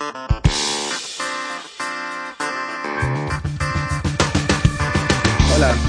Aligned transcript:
Hola, 0.00 0.14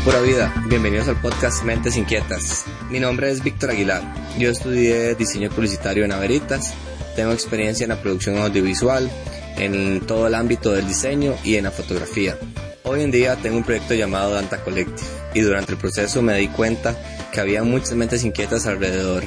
pura 0.04 0.20
vida. 0.22 0.52
Bienvenidos 0.68 1.08
al 1.10 1.22
podcast 1.22 1.64
Mentes 1.64 1.96
Inquietas. 1.96 2.66
Mi 2.90 3.00
nombre 3.00 3.30
es 3.30 3.44
Víctor 3.44 3.70
Aguilar. 3.70 4.02
Yo 4.40 4.50
estudié 4.50 5.14
diseño 5.14 5.52
publicitario 5.52 6.06
en 6.06 6.12
Averitas. 6.12 6.74
Tengo 7.16 7.34
experiencia 7.34 7.84
en 7.84 7.90
la 7.90 8.02
producción 8.02 8.40
audiovisual, 8.40 9.12
en 9.58 10.02
todo 10.08 10.26
el 10.26 10.34
ámbito 10.34 10.72
del 10.72 10.88
diseño 10.88 11.36
y 11.44 11.58
en 11.58 11.66
la 11.66 11.72
fotografía. 11.72 12.36
Hoy 12.86 13.04
en 13.04 13.12
día 13.12 13.36
tengo 13.36 13.58
un 13.58 13.64
proyecto 13.64 13.94
llamado 13.94 14.34
Danta 14.34 14.64
Collective 14.64 15.08
y 15.36 15.42
durante 15.42 15.74
el 15.74 15.78
proceso 15.78 16.24
me 16.24 16.36
di 16.36 16.48
cuenta 16.48 16.98
que 17.32 17.42
había 17.42 17.62
muchas 17.62 17.94
mentes 17.94 18.24
inquietas 18.24 18.66
alrededor, 18.66 19.24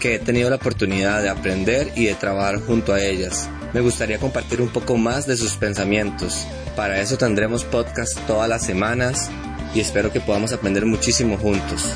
que 0.00 0.16
he 0.16 0.18
tenido 0.18 0.50
la 0.50 0.56
oportunidad 0.56 1.22
de 1.22 1.28
aprender 1.28 1.92
y 1.94 2.06
de 2.06 2.16
trabajar 2.16 2.60
junto 2.60 2.92
a 2.92 3.00
ellas. 3.00 3.48
Me 3.72 3.80
gustaría 3.80 4.18
compartir 4.18 4.62
un 4.62 4.68
poco 4.68 4.96
más 4.96 5.26
de 5.26 5.36
sus 5.36 5.56
pensamientos. 5.56 6.46
Para 6.76 7.00
eso 7.00 7.18
tendremos 7.18 7.64
podcast 7.64 8.18
todas 8.26 8.48
las 8.48 8.64
semanas 8.64 9.30
y 9.74 9.80
espero 9.80 10.12
que 10.12 10.20
podamos 10.20 10.52
aprender 10.52 10.86
muchísimo 10.86 11.36
juntos. 11.36 11.94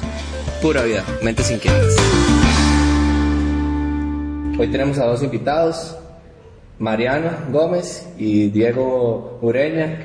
Pura 0.61 0.83
vida, 0.83 1.05
mentes 1.23 1.51
inquietas. 1.51 1.97
Hoy 4.59 4.69
tenemos 4.71 4.99
a 4.99 5.07
dos 5.07 5.23
invitados, 5.23 5.97
Mariano 6.79 7.31
Gómez 7.51 8.07
y 8.19 8.51
Diego 8.51 9.39
Ureña. 9.41 10.03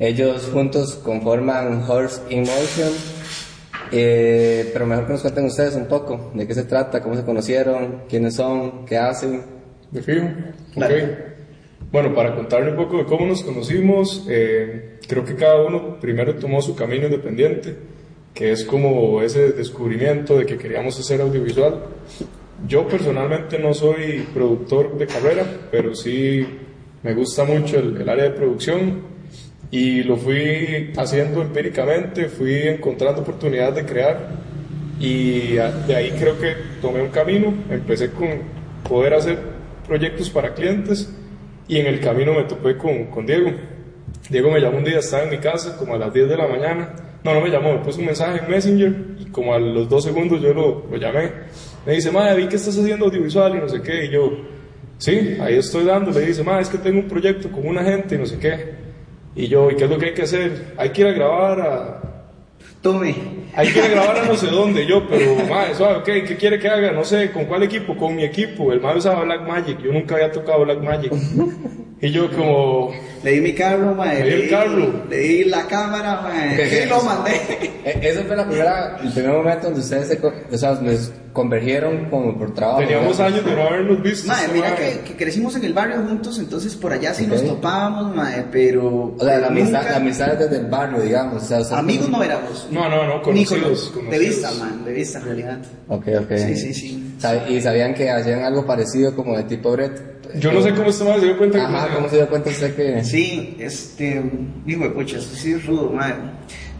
Ellos 0.00 0.48
juntos 0.52 0.94
conforman 0.94 1.84
Horse 1.88 2.20
in 2.30 2.40
Motion. 2.40 2.92
Eh, 3.90 4.68
pero 4.72 4.84
mejor 4.84 5.06
que 5.06 5.12
nos 5.12 5.22
cuenten 5.22 5.46
ustedes 5.46 5.74
un 5.74 5.86
poco 5.86 6.30
de 6.34 6.46
qué 6.46 6.54
se 6.54 6.64
trata, 6.64 7.02
cómo 7.02 7.14
se 7.16 7.24
conocieron, 7.24 8.02
quiénes 8.08 8.34
son, 8.34 8.84
qué 8.84 8.98
hacen. 8.98 9.57
¿De 9.90 10.02
fijo? 10.02 10.26
Ok. 10.76 10.90
Bueno, 11.90 12.14
para 12.14 12.34
contarle 12.34 12.70
un 12.72 12.76
poco 12.76 12.98
de 12.98 13.04
cómo 13.04 13.26
nos 13.26 13.42
conocimos, 13.42 14.26
eh, 14.28 14.98
creo 15.08 15.24
que 15.24 15.34
cada 15.34 15.62
uno 15.62 15.98
primero 16.00 16.34
tomó 16.34 16.60
su 16.60 16.74
camino 16.76 17.06
independiente, 17.06 17.76
que 18.34 18.52
es 18.52 18.64
como 18.64 19.22
ese 19.22 19.52
descubrimiento 19.52 20.38
de 20.38 20.44
que 20.44 20.58
queríamos 20.58 20.98
hacer 21.00 21.20
audiovisual. 21.22 21.84
Yo 22.66 22.86
personalmente 22.86 23.58
no 23.58 23.72
soy 23.72 24.26
productor 24.34 24.98
de 24.98 25.06
carrera, 25.06 25.44
pero 25.70 25.94
sí 25.94 26.46
me 27.02 27.14
gusta 27.14 27.44
mucho 27.44 27.78
el, 27.78 27.96
el 28.00 28.08
área 28.08 28.24
de 28.24 28.30
producción 28.30 29.00
y 29.70 30.02
lo 30.02 30.16
fui 30.16 30.92
haciendo 30.96 31.40
empíricamente, 31.40 32.26
fui 32.28 32.54
encontrando 32.68 33.22
oportunidades 33.22 33.76
de 33.76 33.84
crear 33.86 34.28
y 35.00 35.56
a- 35.58 35.70
de 35.70 35.94
ahí 35.96 36.10
creo 36.18 36.38
que 36.38 36.52
tomé 36.82 37.00
un 37.00 37.08
camino, 37.08 37.54
empecé 37.70 38.10
con 38.10 38.28
poder 38.86 39.14
hacer 39.14 39.38
proyectos 39.88 40.30
para 40.30 40.54
clientes 40.54 41.12
y 41.66 41.78
en 41.78 41.86
el 41.86 42.00
camino 42.00 42.34
me 42.34 42.44
topé 42.44 42.76
con, 42.76 43.06
con 43.06 43.26
Diego. 43.26 43.50
Diego 44.30 44.50
me 44.50 44.60
llamó 44.60 44.78
un 44.78 44.84
día, 44.84 44.98
estaba 44.98 45.24
en 45.24 45.30
mi 45.30 45.38
casa 45.38 45.76
como 45.76 45.94
a 45.94 45.98
las 45.98 46.12
10 46.12 46.28
de 46.28 46.36
la 46.36 46.46
mañana, 46.46 46.94
no, 47.24 47.34
no 47.34 47.40
me 47.40 47.48
llamó, 47.48 47.72
me 47.72 47.78
puso 47.80 47.98
un 47.98 48.06
mensaje 48.06 48.40
en 48.44 48.50
Messenger 48.50 48.94
y 49.18 49.24
como 49.26 49.54
a 49.54 49.58
los 49.58 49.88
dos 49.88 50.04
segundos 50.04 50.40
yo 50.40 50.54
lo, 50.54 50.86
lo 50.88 50.96
llamé. 50.96 51.32
Me 51.84 51.94
dice, 51.94 52.10
madre, 52.10 52.36
vi 52.36 52.48
que 52.48 52.56
estás 52.56 52.78
haciendo 52.78 53.06
audiovisual 53.06 53.56
y 53.56 53.58
no 53.58 53.68
sé 53.68 53.82
qué, 53.82 54.04
y 54.04 54.10
yo, 54.10 54.30
sí, 54.98 55.36
ahí 55.40 55.56
estoy 55.56 55.84
dando. 55.84 56.10
Le 56.10 56.26
dice, 56.26 56.44
madre, 56.44 56.62
es 56.62 56.68
que 56.68 56.78
tengo 56.78 57.00
un 57.00 57.08
proyecto 57.08 57.50
con 57.50 57.66
una 57.66 57.82
gente 57.82 58.14
y 58.14 58.18
no 58.18 58.26
sé 58.26 58.38
qué. 58.38 58.74
Y 59.34 59.48
yo, 59.48 59.70
¿y 59.70 59.76
qué 59.76 59.84
es 59.84 59.90
lo 59.90 59.98
que 59.98 60.06
hay 60.06 60.14
que 60.14 60.22
hacer? 60.22 60.74
Hay 60.76 60.90
que 60.90 61.00
ir 61.02 61.06
a 61.06 61.12
grabar 61.12 61.60
a... 61.60 62.07
Tome. 62.82 63.14
Hay 63.54 63.72
que 63.72 63.78
ir 63.78 63.84
a 63.86 63.88
grabar 63.88 64.18
a 64.18 64.24
no 64.24 64.36
sé 64.36 64.46
dónde. 64.46 64.86
Yo, 64.86 65.06
pero, 65.08 65.34
madre, 65.48 65.74
suave, 65.74 65.96
ok, 65.96 66.26
¿qué 66.26 66.36
quiere 66.38 66.58
que 66.58 66.68
haga? 66.68 66.92
No 66.92 67.04
sé, 67.04 67.32
¿con 67.32 67.46
cuál 67.46 67.64
equipo? 67.64 67.96
Con 67.96 68.14
mi 68.14 68.22
equipo. 68.24 68.72
El 68.72 68.80
madre 68.80 68.98
usaba 68.98 69.24
Black 69.24 69.46
Magic. 69.46 69.82
Yo 69.82 69.92
nunca 69.92 70.14
había 70.14 70.30
tocado 70.30 70.64
Black 70.64 70.82
Magic. 70.82 71.12
Y 72.00 72.10
yo 72.12 72.30
como... 72.30 72.90
Le 73.24 73.32
di 73.32 73.40
mi 73.40 73.52
carro, 73.52 73.92
mae. 73.96 74.22
Le 74.24 74.36
di 74.36 74.42
el 74.44 74.50
carro. 74.50 75.04
Le 75.10 75.16
di 75.18 75.44
la 75.44 75.66
cámara, 75.66 76.20
mae. 76.22 76.54
¿Qué- 76.56 76.84
Y 76.84 76.88
lo 76.88 77.02
mandé. 77.02 77.32
E- 77.84 77.98
Ese 78.02 78.22
fue 78.22 78.36
la 78.36 78.46
primera, 78.46 78.96
el 79.02 79.12
primer 79.12 79.32
momento 79.32 79.64
donde 79.66 79.80
ustedes 79.80 80.06
se, 80.06 80.20
o 80.24 80.56
sea, 80.58 80.74
nos 80.80 81.10
convergieron 81.32 82.04
como 82.10 82.38
por 82.38 82.54
trabajo. 82.54 82.78
Teníamos 82.80 83.18
años 83.18 83.44
de 83.44 83.52
no 83.56 83.62
habernos 83.62 84.00
visto. 84.02 84.28
Mae, 84.28 84.46
mira 84.52 84.76
que, 84.76 85.00
que 85.00 85.16
crecimos 85.16 85.56
en 85.56 85.64
el 85.64 85.72
barrio 85.72 85.96
juntos, 86.06 86.38
entonces 86.38 86.76
por 86.76 86.92
allá 86.92 87.12
sí 87.12 87.26
nos 87.26 87.44
topábamos, 87.44 88.14
mae, 88.14 88.44
pero. 88.52 89.14
O 89.18 89.24
sea, 89.24 89.38
la 89.38 89.48
amistad, 89.48 89.78
nunca- 89.80 89.90
la 89.90 89.96
amistad 89.96 90.32
es 90.34 90.38
desde 90.38 90.56
el 90.58 90.66
barrio, 90.66 91.00
digamos. 91.00 91.42
O 91.42 91.46
sea, 91.46 91.58
ustedes- 91.60 91.78
Amigos 91.80 92.08
no 92.10 92.22
éramos. 92.22 92.68
No, 92.70 92.88
no, 92.88 93.04
no, 93.06 93.22
conocidos. 93.22 93.90
con- 93.90 94.04
de 94.08 94.16
conocidos. 94.18 94.20
vista, 94.20 94.64
man, 94.64 94.84
de 94.84 94.92
vista 94.92 95.18
en 95.18 95.24
realidad. 95.24 95.58
Ok, 95.88 96.06
ok. 96.20 96.36
Sí, 96.36 96.54
sí, 96.56 96.74
sí. 96.74 97.16
¿Y 97.48 97.60
sabían 97.60 97.94
que 97.94 98.08
hacían 98.10 98.44
algo 98.44 98.64
parecido 98.64 99.16
como 99.16 99.36
de 99.36 99.42
tipo 99.42 99.72
Brett? 99.72 100.17
Yo 100.36 100.52
no 100.52 100.62
sé 100.62 100.74
cómo 100.74 100.90
este 100.90 101.04
madre 101.04 101.20
se 101.20 101.26
dio 101.26 101.38
cuenta 101.38 101.58
que... 101.58 101.64
Ajá, 101.64 101.94
¿cómo 101.94 102.08
se 102.08 102.16
dio 102.16 102.28
cuenta 102.28 102.50
usted 102.50 102.74
que...? 102.74 103.04
Sí, 103.04 103.56
este. 103.58 104.22
Hijo 104.66 104.84
de 104.84 104.90
pucha, 104.90 105.18
eso 105.18 105.34
sí 105.34 105.52
es 105.52 105.66
rudo, 105.66 105.90
mae. 105.90 106.14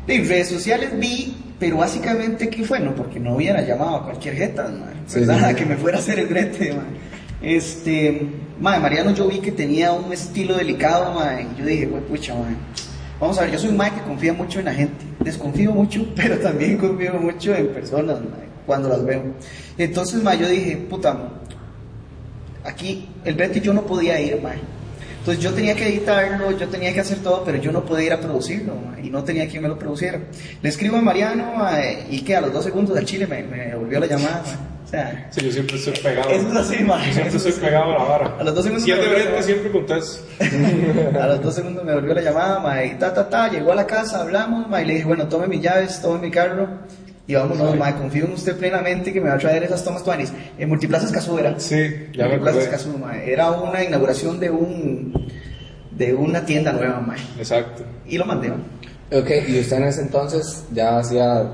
De 0.07 0.19
redes 0.19 0.49
sociales 0.49 0.91
vi, 0.99 1.37
pero 1.59 1.79
básicamente, 1.79 2.49
¿qué 2.49 2.65
fue? 2.65 2.81
No, 2.81 2.95
porque 2.95 3.21
no 3.21 3.37
hubiera 3.37 3.63
llamado 3.63 3.97
a 3.97 4.05
cualquier 4.05 4.35
jeta, 4.35 4.65
mae. 4.65 4.95
Sí, 5.07 5.21
¿Verdad? 5.21 5.39
sí, 5.39 5.45
sí. 5.49 5.55
Que 5.55 5.67
me 5.67 5.77
fuera 5.77 5.99
a 5.99 6.01
hacer 6.01 6.19
el 6.19 6.27
brete, 6.27 6.73
mae. 6.73 7.57
Este. 7.57 8.29
Mae, 8.61 8.81
Mariano, 8.81 9.13
yo 9.15 9.29
vi 9.29 9.39
que 9.39 9.53
tenía 9.53 9.93
un 9.93 10.13
estilo 10.13 10.57
delicado, 10.57 11.15
mae. 11.15 11.47
Y 11.55 11.61
yo 11.61 11.67
dije, 11.67 11.87
güey, 11.87 12.03
pucha, 12.03 12.35
mae. 12.35 12.57
Vamos 13.21 13.39
a 13.39 13.43
ver, 13.43 13.53
yo 13.53 13.59
soy 13.59 13.71
un 13.71 13.77
mae 13.77 13.93
que 13.93 14.01
confía 14.03 14.33
mucho 14.33 14.61
en 14.61 14.67
la 14.67 14.75
gente. 14.75 15.05
Desconfío 15.21 15.73
mucho, 15.73 16.07
pero 16.17 16.39
también 16.39 16.79
confío 16.79 17.15
mucho 17.15 17.55
en 17.55 17.69
personas, 17.69 18.21
mae, 18.21 18.49
cuando 18.67 18.89
las 18.89 19.05
veo. 19.05 19.23
Entonces, 19.77 20.23
mae, 20.23 20.39
yo 20.39 20.49
dije, 20.49 20.77
puta, 20.89 21.33
aquí 22.69 23.09
el 23.25 23.35
brete 23.35 23.61
yo 23.61 23.73
no 23.73 23.83
podía 23.83 24.21
ir, 24.21 24.41
mae. 24.43 24.59
Entonces 25.21 25.43
yo 25.45 25.53
tenía 25.53 25.75
que 25.75 25.87
editarlo, 25.89 26.51
yo 26.57 26.69
tenía 26.69 26.93
que 26.95 27.01
hacer 27.01 27.19
todo, 27.19 27.43
pero 27.45 27.59
yo 27.59 27.71
no 27.71 27.85
podía 27.85 28.07
ir 28.07 28.13
a 28.15 28.21
producirlo 28.21 28.75
mae, 28.77 29.05
y 29.07 29.11
no 29.11 29.23
tenía 29.25 29.47
quien 29.49 29.63
me 29.63 29.69
lo 29.69 29.79
produciera. 29.79 30.19
Le 30.63 30.69
escribo 30.69 30.97
a 30.97 31.03
Mariano 31.03 31.53
mae, 31.57 32.07
y 32.11 32.23
que 32.23 32.35
a 32.37 32.41
los 32.41 32.53
dos 32.53 32.65
segundos 32.65 32.95
del 32.95 33.05
chile 33.05 33.27
me, 33.27 33.43
me 33.43 33.75
volvió 33.75 34.01
la 34.01 34.07
llamada. 34.07 34.43
mae. 34.47 34.79
O 34.87 34.91
sea, 34.91 35.29
Sí, 35.31 35.43
yo 35.45 35.53
siempre 35.53 35.77
estoy 35.77 35.93
pegado. 36.03 36.31
eso 36.31 36.49
es 36.49 36.57
así. 36.57 36.77
Yo 36.79 37.13
siempre 37.13 37.37
estoy 37.37 37.51
es- 37.53 37.59
pegado 37.61 37.85
a 37.95 37.99
la 37.99 38.05
vara. 38.05 38.37
A 38.41 38.43
los 38.45 38.55
dos 38.55 38.65
segundos 38.65 38.85
Si 38.85 38.91
me 38.91 38.97
volvió 38.97 39.11
a 39.11 39.15
brete, 39.17 39.29
llamar. 39.29 39.45
siempre 39.45 39.71
contesto. 39.71 40.23
A 41.21 41.27
los 41.27 41.43
dos 41.43 41.55
segundos 41.55 41.85
me 41.85 41.93
volvió 41.95 42.15
la 42.15 42.23
llamada, 42.23 42.61
mae, 42.61 42.87
y 42.87 42.95
ta, 42.95 43.13
ta, 43.13 43.29
ta, 43.29 43.51
llegó 43.51 43.73
a 43.73 43.75
la 43.75 43.87
casa, 43.87 44.23
hablamos, 44.23 44.67
mae, 44.71 44.85
y 44.85 44.87
le 44.87 44.95
dije, 44.95 45.05
bueno, 45.07 45.29
tome 45.29 45.47
mis 45.47 45.61
llaves, 45.61 46.01
tome 46.01 46.21
mi 46.21 46.31
carro, 46.31 46.69
y 47.29 47.35
vámonos, 47.35 47.77
mae, 47.77 47.95
confío 47.95 48.25
en 48.25 48.33
usted 48.33 48.57
plenamente 48.57 49.13
que 49.13 49.21
me 49.21 49.29
va 49.29 49.35
a 49.35 49.39
traer 49.39 49.63
esas 49.63 49.85
tomas 49.85 50.03
tuanis. 50.03 50.33
En 50.59 50.67
Multiplaza 50.67 51.05
Escazú 51.05 51.39
era. 51.39 51.61
Sí, 51.61 51.77
ya 52.15 52.25
me 52.25 52.39
Multiplaza 52.39 52.59
acordé. 52.59 52.65
Escazú, 52.65 52.99
mae. 52.99 53.31
Era 53.31 53.51
una 53.51 53.85
inauguración 53.85 54.41
de 54.41 54.51
un, 54.51 55.31
de 55.91 56.15
una 56.15 56.47
tienda 56.47 56.73
nueva, 56.73 57.01
mae. 57.01 57.19
Exacto. 57.39 57.85
Y 58.07 58.17
lo 58.17 58.25
mandé. 58.25 58.49
Ok, 59.13 59.31
y 59.47 59.61
usted 59.61 59.77
en 59.77 59.85
ese 59.85 60.01
entonces 60.01 60.65
ya 60.73 60.99
hacía, 60.99 61.47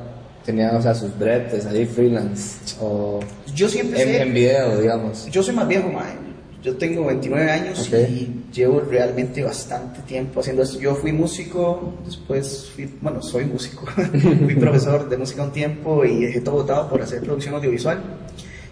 tenía, 0.47 0.71
o 0.77 0.81
sea, 0.81 0.95
sus 0.95 1.19
bretes 1.19 1.67
ahí 1.67 1.87
freelance, 1.87 2.77
o 2.81 3.19
Yo 3.53 3.69
siempre 3.69 4.01
en, 4.01 4.09
sé, 4.09 4.23
en 4.23 4.33
video, 4.33 4.81
digamos. 4.81 5.27
yo 5.27 5.43
soy 5.43 5.57
más 5.57 5.67
viejo, 5.67 5.89
mae. 5.89 6.24
Yo 6.65 6.75
tengo 6.77 7.05
29 7.07 7.51
años 7.51 7.91
y 7.93 8.43
llevo 8.53 8.81
realmente 8.81 9.43
bastante 9.45 10.01
tiempo 10.03 10.41
haciendo 10.41 10.63
esto. 10.63 10.81
Yo 10.81 10.95
fui 10.95 11.13
músico, 11.13 11.93
después 12.07 12.71
fui, 12.75 12.89
bueno, 13.03 13.21
soy 13.23 13.45
músico, 13.45 13.85
fui 14.45 14.55
profesor 14.57 15.07
de 15.09 15.17
música 15.19 15.43
un 15.43 15.53
tiempo 15.53 16.05
y 16.07 16.25
dejé 16.25 16.41
todo 16.41 16.55
votado 16.57 16.89
por 16.89 17.03
hacer 17.03 17.21
producción 17.21 17.55
audiovisual. 17.55 18.03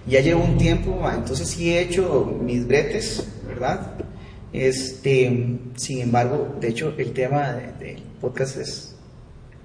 Ya 0.06 0.20
llevo 0.20 0.42
un 0.42 0.56
tiempo, 0.56 0.98
entonces 1.14 1.46
sí 1.48 1.70
he 1.74 1.82
hecho 1.82 2.34
mis 2.42 2.66
bretes, 2.66 3.24
¿verdad? 3.46 3.92
Este, 4.54 5.58
sin 5.76 6.00
embargo, 6.00 6.56
de 6.60 6.68
hecho, 6.68 6.94
el 6.96 7.12
tema 7.12 7.52
de- 7.52 7.72
del 7.84 8.02
podcast 8.20 8.56
es 8.56 8.91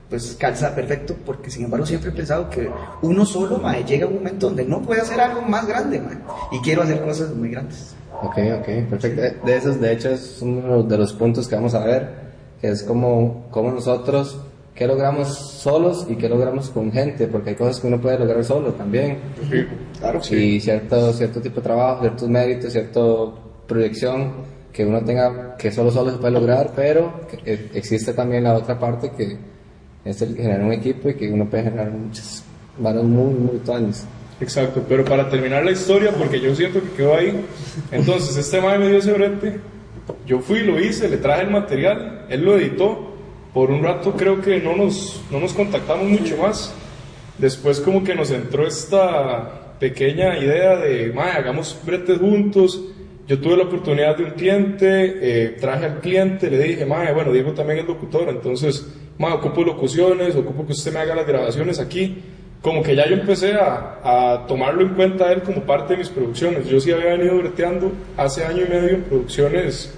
pues 0.10 0.38
calza 0.40 0.74
perfecto 0.74 1.16
porque 1.26 1.50
sin 1.52 1.66
embargo 1.66 1.86
siempre 1.86 2.10
he 2.10 2.14
pensado 2.14 2.50
que 2.50 2.70
uno 3.02 3.26
solo 3.26 3.58
mae, 3.58 3.84
llega 3.84 4.06
a 4.06 4.08
un 4.10 4.16
momento 4.16 4.48
donde 4.48 4.64
no 4.66 4.82
puede 4.82 5.02
hacer 5.02 5.20
algo 5.20 5.42
más 5.42 5.68
grande 5.68 6.00
mae, 6.00 6.18
y 6.52 6.60
quiero 6.62 6.84
hacer 6.84 7.02
cosas 7.02 7.34
muy 7.36 7.50
grandes 7.50 7.94
Ok, 8.24 8.38
ok, 8.60 8.90
perfecto. 8.90 9.22
De- 9.22 9.36
De 9.44 9.58
esos, 9.58 9.80
de 9.80 9.92
hecho, 9.94 10.10
es 10.10 10.40
uno 10.42 10.82
de 10.82 10.98
los 10.98 11.14
puntos 11.14 11.48
que 11.48 11.54
vamos 11.56 11.76
a 11.76 11.86
ver, 11.86 12.10
que 12.60 12.70
es 12.70 12.82
como, 12.82 13.46
como 13.52 13.72
nosotros, 13.72 14.40
qué 14.74 14.88
logramos 14.88 15.28
solos 15.38 16.08
y 16.10 16.16
qué 16.16 16.28
logramos 16.28 16.70
con 16.72 16.92
gente, 16.92 17.28
porque 17.28 17.52
hay 17.52 17.56
cosas 17.56 17.80
que 17.80 17.86
uno 17.86 18.02
puede 18.02 18.18
lograr 18.18 18.44
solo 18.44 18.74
también. 18.74 19.20
claro 20.00 20.20
Y 20.32 20.60
cierto, 20.60 21.14
cierto 21.14 21.40
tipo 21.42 21.58
de 21.58 21.62
trabajo, 21.62 22.02
ciertos 22.02 22.28
méritos, 22.28 22.72
cierta 22.74 23.00
proyección 23.68 24.32
que 24.74 24.84
uno 24.86 25.04
tenga, 25.04 25.56
que 25.56 25.72
solo 25.72 25.92
solo 25.92 26.12
se 26.12 26.18
puede 26.18 26.34
lograr, 26.34 26.72
pero 26.76 27.22
eh, 27.46 27.70
existe 27.76 28.14
también 28.14 28.46
la 28.46 28.54
otra 28.56 28.80
parte 28.80 29.12
que 29.12 29.38
es 30.10 30.22
el 30.22 30.36
generar 30.36 30.62
un 30.62 30.74
equipo 30.74 31.10
y 31.10 31.16
que 31.16 31.30
uno 31.30 31.46
puede 31.50 31.64
generar 31.64 31.92
muchas 31.92 32.44
varas 32.78 33.04
muy, 33.04 33.34
muy 33.34 33.58
tuanis. 33.60 34.06
Exacto, 34.40 34.84
pero 34.88 35.04
para 35.04 35.30
terminar 35.30 35.66
la 35.66 35.72
historia, 35.72 36.12
porque 36.12 36.40
yo 36.40 36.54
siento 36.56 36.82
que 36.82 36.90
quedó 36.92 37.16
ahí, 37.16 37.44
entonces 37.92 38.38
este 38.38 38.62
mae 38.62 38.78
me 38.78 38.88
dio 38.88 39.00
ese 39.00 39.14
brete, 39.14 39.60
yo 40.28 40.40
fui, 40.40 40.60
lo 40.60 40.80
hice, 40.80 41.10
le 41.10 41.18
traje 41.18 41.44
el 41.44 41.50
material, 41.50 42.26
él 42.30 42.46
lo 42.46 42.58
editó, 42.58 43.16
por 43.52 43.72
un 43.72 43.84
rato 43.84 44.14
creo 44.14 44.40
que 44.40 44.60
no 44.62 44.76
nos, 44.76 45.24
no 45.32 45.40
nos 45.40 45.54
contactamos 45.54 46.08
mucho 46.08 46.38
más, 46.38 46.72
después 47.40 47.80
como 47.80 48.04
que 48.04 48.14
nos 48.14 48.30
entró 48.30 48.68
esta 48.68 49.76
pequeña 49.80 50.38
idea 50.38 50.76
de, 50.76 51.12
mae, 51.14 51.32
hagamos 51.32 51.76
bretes 51.84 52.20
juntos, 52.20 52.80
yo 53.28 53.40
tuve 53.40 53.58
la 53.58 53.64
oportunidad 53.64 54.16
de 54.16 54.24
un 54.24 54.32
cliente, 54.32 54.86
eh, 55.22 55.50
traje 55.60 55.86
al 55.86 56.00
cliente, 56.00 56.50
le 56.50 56.60
dije, 56.60 56.86
mae, 56.86 57.12
bueno, 57.12 57.32
Diego 57.32 57.54
también 57.54 57.80
es 57.80 57.86
locutor, 57.86 58.30
entonces, 58.30 58.86
mae, 59.18 59.34
ocupo 59.34 59.64
locuciones, 59.64 60.36
ocupo 60.36 60.66
que 60.66 60.74
usted 60.74 60.94
me 60.94 61.00
haga 61.00 61.16
las 61.16 61.28
grabaciones 61.28 61.80
aquí. 61.80 62.24
Como 62.62 62.82
que 62.82 62.96
ya 62.96 63.08
yo 63.08 63.16
empecé 63.16 63.54
a, 63.54 64.00
a 64.04 64.48
tomarlo 64.48 64.82
en 64.82 64.90
cuenta 64.96 65.32
él 65.32 65.44
como 65.44 65.62
parte 65.62 65.94
de 65.94 66.00
mis 66.00 66.10
producciones. 66.10 66.68
Yo 66.68 66.80
sí 66.80 66.92
había 66.92 67.16
venido 67.18 67.38
breteando 67.38 67.92
hace 68.18 68.44
año 68.44 68.64
y 68.66 68.70
medio 68.70 68.90
en 68.90 69.04
producciones 69.04 69.94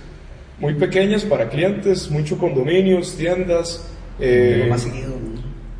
muy 0.59 0.73
pequeñas 0.73 1.23
para 1.23 1.47
clientes, 1.47 2.11
mucho 2.11 2.37
condominios, 2.37 3.15
tiendas. 3.15 3.89
Eh, 4.19 4.67
más 4.69 4.81
seguido. 4.81 5.09
¿no? 5.09 5.29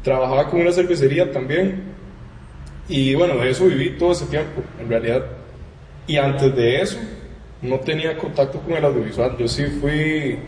trabajaba 0.03 0.50
con 0.50 0.62
una 0.62 0.71
cervecería 0.71 1.31
también 1.31 1.83
y 2.88 3.13
bueno, 3.13 3.36
de 3.38 3.51
eso 3.51 3.68
viví 3.68 3.91
todo 3.91 4.13
ese 4.13 4.25
tiempo, 4.25 4.63
en 4.81 4.89
realidad. 4.89 5.24
Y 6.07 6.18
antes 6.18 6.56
de 6.56 6.81
eso, 6.81 6.97
no 7.62 7.80
tenía 7.80 8.18
contacto 8.18 8.59
con 8.62 8.74
el 8.74 8.83
audiovisual. 8.83 9.38
Yo 9.38 9.47
sí 9.47 9.65
fui, 9.80 10.39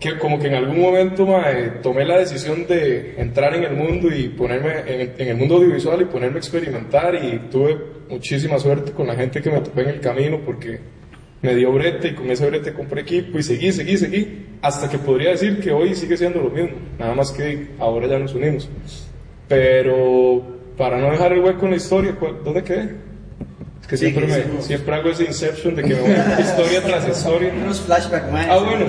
que 0.00 0.18
como 0.18 0.38
que 0.38 0.48
en 0.48 0.54
algún 0.54 0.80
momento 0.80 1.26
mae, 1.26 1.70
tomé 1.82 2.04
la 2.04 2.18
decisión 2.18 2.66
de 2.66 3.14
entrar 3.18 3.54
en 3.54 3.64
el 3.64 3.72
mundo 3.72 4.08
y 4.14 4.28
ponerme 4.28 4.80
en, 4.86 5.14
en 5.16 5.28
el 5.28 5.36
mundo 5.36 5.56
audiovisual 5.56 6.02
y 6.02 6.04
ponerme 6.04 6.36
a 6.36 6.38
experimentar 6.38 7.14
y 7.14 7.48
tuve 7.50 7.78
muchísima 8.10 8.58
suerte 8.58 8.92
con 8.92 9.06
la 9.06 9.14
gente 9.14 9.40
que 9.40 9.50
me 9.50 9.60
topé 9.60 9.82
en 9.82 9.88
el 9.88 10.00
camino 10.00 10.40
porque 10.44 10.80
me 11.42 11.54
dio 11.54 11.72
brete 11.72 12.08
y 12.08 12.14
con 12.14 12.30
ese 12.30 12.46
brete 12.46 12.72
compré 12.74 13.00
equipo 13.02 13.38
y 13.38 13.42
seguí, 13.42 13.72
seguí, 13.72 13.96
seguí, 13.96 14.46
hasta 14.62 14.88
que 14.90 14.98
podría 14.98 15.30
decir 15.30 15.60
que 15.60 15.72
hoy 15.72 15.94
sigue 15.94 16.16
siendo 16.16 16.40
lo 16.42 16.50
mismo, 16.50 16.76
nada 16.98 17.14
más 17.14 17.30
que 17.30 17.68
ahora 17.78 18.06
ya 18.06 18.18
nos 18.18 18.34
unimos. 18.34 18.68
Pero 19.48 20.42
para 20.76 20.98
no 20.98 21.10
dejar 21.10 21.32
el 21.32 21.40
hueco 21.40 21.64
en 21.64 21.70
la 21.70 21.76
historia, 21.76 22.14
¿cuál- 22.18 22.36
¿dónde 22.44 22.62
quedé? 22.62 22.90
Es 23.80 23.86
que 23.86 23.96
siempre, 23.96 24.26
me, 24.26 24.32
Seguimos. 24.34 24.64
siempre 24.66 24.94
hago 24.94 25.08
ese 25.10 25.24
inception 25.24 25.74
de 25.76 25.82
que 25.82 25.94
me 25.94 26.00
voy 26.00 26.10
historia 26.40 26.82
tras 26.82 27.08
historia. 27.08 27.52
Unos 27.62 27.80
flashbacks. 27.80 28.26
Ah, 28.50 28.58
bueno, 28.58 28.86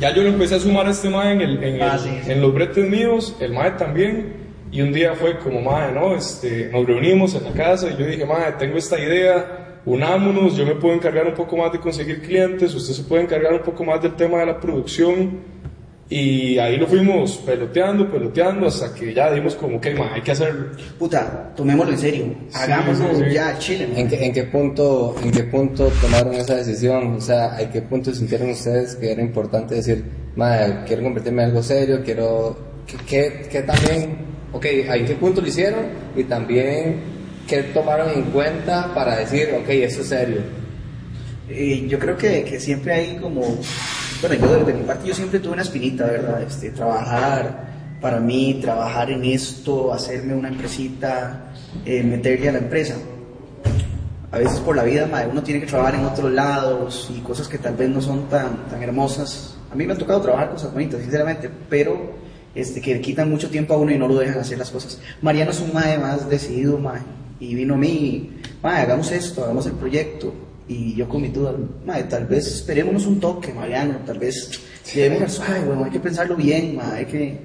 ya 0.00 0.12
yo 0.14 0.22
lo 0.22 0.28
empecé 0.28 0.56
a 0.56 0.58
sumar 0.60 0.86
a 0.86 0.90
este 0.90 1.08
mae 1.08 1.32
en, 1.32 1.40
el, 1.40 1.62
en, 1.64 1.82
Ah, 1.82 1.94
el- 1.94 2.00
sí, 2.00 2.10
sí. 2.24 2.32
en 2.32 2.40
los 2.40 2.52
bretes 2.54 2.88
míos, 2.88 3.36
el 3.40 3.52
mae 3.52 3.72
también. 3.72 4.44
Y 4.72 4.82
un 4.82 4.92
día 4.92 5.14
fue 5.14 5.38
como, 5.38 5.60
mae, 5.62 5.92
no, 5.92 6.14
este, 6.16 6.68
nos 6.72 6.84
reunimos 6.86 7.34
en 7.34 7.44
la 7.44 7.52
casa 7.52 7.88
y 7.88 7.96
yo 7.96 8.06
dije, 8.06 8.26
mae, 8.26 8.52
tengo 8.58 8.76
esta 8.76 8.98
idea, 8.98 9.78
unámonos, 9.86 10.56
yo 10.56 10.66
me 10.66 10.74
puedo 10.74 10.94
encargar 10.94 11.26
un 11.26 11.34
poco 11.34 11.56
más 11.56 11.72
de 11.72 11.78
conseguir 11.78 12.20
clientes, 12.20 12.74
usted 12.74 12.92
se 12.94 13.04
puede 13.04 13.22
encargar 13.22 13.52
un 13.54 13.60
poco 13.60 13.84
más 13.84 14.02
del 14.02 14.14
tema 14.16 14.38
de 14.40 14.46
la 14.46 14.60
producción. 14.60 15.38
Y 16.08 16.56
ahí 16.58 16.76
lo 16.76 16.86
fuimos 16.86 17.36
peloteando, 17.38 18.08
peloteando, 18.08 18.68
hasta 18.68 18.94
que 18.94 19.12
ya 19.12 19.32
dimos 19.32 19.56
como, 19.56 19.78
ok, 19.78 19.86
mae, 19.98 20.14
hay 20.14 20.22
que 20.22 20.30
hacerlo. 20.30 20.66
Puta, 20.98 21.52
tomémoslo 21.56 21.92
en 21.94 21.98
serio. 21.98 22.34
Hagámoslo 22.54 23.08
sí, 23.16 23.24
sí. 23.28 23.34
ya, 23.34 23.58
chile. 23.58 23.88
¿En 23.96 24.08
qué, 24.08 24.24
en 24.24 24.32
qué 24.32 24.44
punto, 24.44 25.16
¿En 25.20 25.32
qué 25.32 25.42
punto 25.42 25.90
tomaron 26.00 26.34
esa 26.34 26.54
decisión? 26.54 27.14
O 27.14 27.20
sea, 27.20 27.60
¿en 27.60 27.70
qué 27.70 27.82
punto 27.82 28.14
sintieron 28.14 28.50
ustedes 28.50 28.94
que 28.94 29.10
era 29.10 29.20
importante 29.20 29.74
decir, 29.74 30.04
madre, 30.36 30.84
quiero 30.86 31.02
convertirme 31.02 31.42
en 31.42 31.48
algo 31.48 31.62
serio, 31.62 32.00
quiero... 32.04 32.56
¿Qué, 32.86 32.96
qué, 33.04 33.48
qué 33.50 33.62
también, 33.62 34.16
ok, 34.52 34.64
¿en 34.64 35.06
qué 35.06 35.14
punto 35.16 35.40
lo 35.40 35.48
hicieron? 35.48 35.86
Y 36.14 36.22
también, 36.22 37.00
¿qué 37.48 37.64
tomaron 37.64 38.10
en 38.10 38.22
cuenta 38.30 38.94
para 38.94 39.16
decir, 39.16 39.48
ok, 39.60 39.68
eso 39.70 40.02
es 40.02 40.06
serio? 40.06 40.38
Eh, 41.48 41.84
yo 41.88 41.98
creo 41.98 42.16
que, 42.16 42.44
que 42.44 42.60
siempre 42.60 42.92
hay 42.92 43.16
como, 43.16 43.42
bueno, 44.20 44.34
yo 44.36 44.64
de 44.64 44.72
mi 44.72 44.82
parte 44.82 45.08
yo 45.08 45.14
siempre 45.14 45.40
tuve 45.40 45.52
una 45.54 45.62
espinita, 45.62 46.06
¿verdad? 46.06 46.42
Este, 46.42 46.70
trabajar 46.70 47.66
para 48.00 48.20
mí, 48.20 48.58
trabajar 48.60 49.10
en 49.10 49.24
esto, 49.24 49.92
hacerme 49.92 50.34
una 50.34 50.48
empresita, 50.48 51.52
eh, 51.84 52.02
meterle 52.02 52.48
a 52.48 52.52
la 52.52 52.58
empresa. 52.58 52.96
A 54.30 54.38
veces 54.38 54.58
por 54.60 54.76
la 54.76 54.82
vida, 54.82 55.08
uno 55.30 55.42
tiene 55.42 55.60
que 55.60 55.66
trabajar 55.66 55.94
en 55.94 56.04
otros 56.04 56.30
lados 56.32 57.10
y 57.16 57.20
cosas 57.20 57.48
que 57.48 57.58
tal 57.58 57.74
vez 57.76 57.88
no 57.88 58.00
son 58.00 58.28
tan, 58.28 58.66
tan 58.68 58.82
hermosas. 58.82 59.56
A 59.72 59.74
mí 59.74 59.86
me 59.86 59.92
ha 59.92 59.98
tocado 59.98 60.20
trabajar 60.20 60.50
cosas 60.50 60.72
bonitas, 60.72 61.00
sinceramente, 61.00 61.50
pero 61.70 62.14
este, 62.54 62.80
que 62.80 62.94
le 62.94 63.00
quitan 63.00 63.30
mucho 63.30 63.48
tiempo 63.50 63.74
a 63.74 63.76
uno 63.76 63.92
y 63.92 63.98
no 63.98 64.08
lo 64.08 64.16
dejan 64.18 64.38
hacer 64.38 64.58
las 64.58 64.70
cosas. 64.70 65.00
Mariano 65.22 65.50
es 65.50 65.60
un 65.60 65.72
mae 65.72 65.98
más 65.98 66.28
decidido, 66.28 66.78
mae, 66.78 67.00
y 67.40 67.54
vino 67.54 67.74
a 67.74 67.78
mí, 67.78 68.40
mae, 68.62 68.82
hagamos 68.82 69.12
esto, 69.12 69.44
hagamos 69.44 69.66
el 69.66 69.72
proyecto. 69.72 70.32
Y 70.68 70.94
yo 70.96 71.08
con 71.08 71.22
mi 71.22 71.28
duda, 71.28 71.54
mae, 71.84 72.04
tal 72.04 72.26
vez 72.26 72.46
esperémonos 72.46 73.06
un 73.06 73.20
toque, 73.20 73.52
Mariano, 73.52 73.98
tal 74.04 74.18
vez 74.18 74.50
llevemos 74.92 75.22
al 75.22 75.30
suave, 75.30 75.60
bueno, 75.64 75.84
hay 75.84 75.90
que 75.90 76.00
pensarlo 76.00 76.34
bien, 76.36 76.76
mae, 76.76 76.98
hay 77.00 77.04
que... 77.06 77.38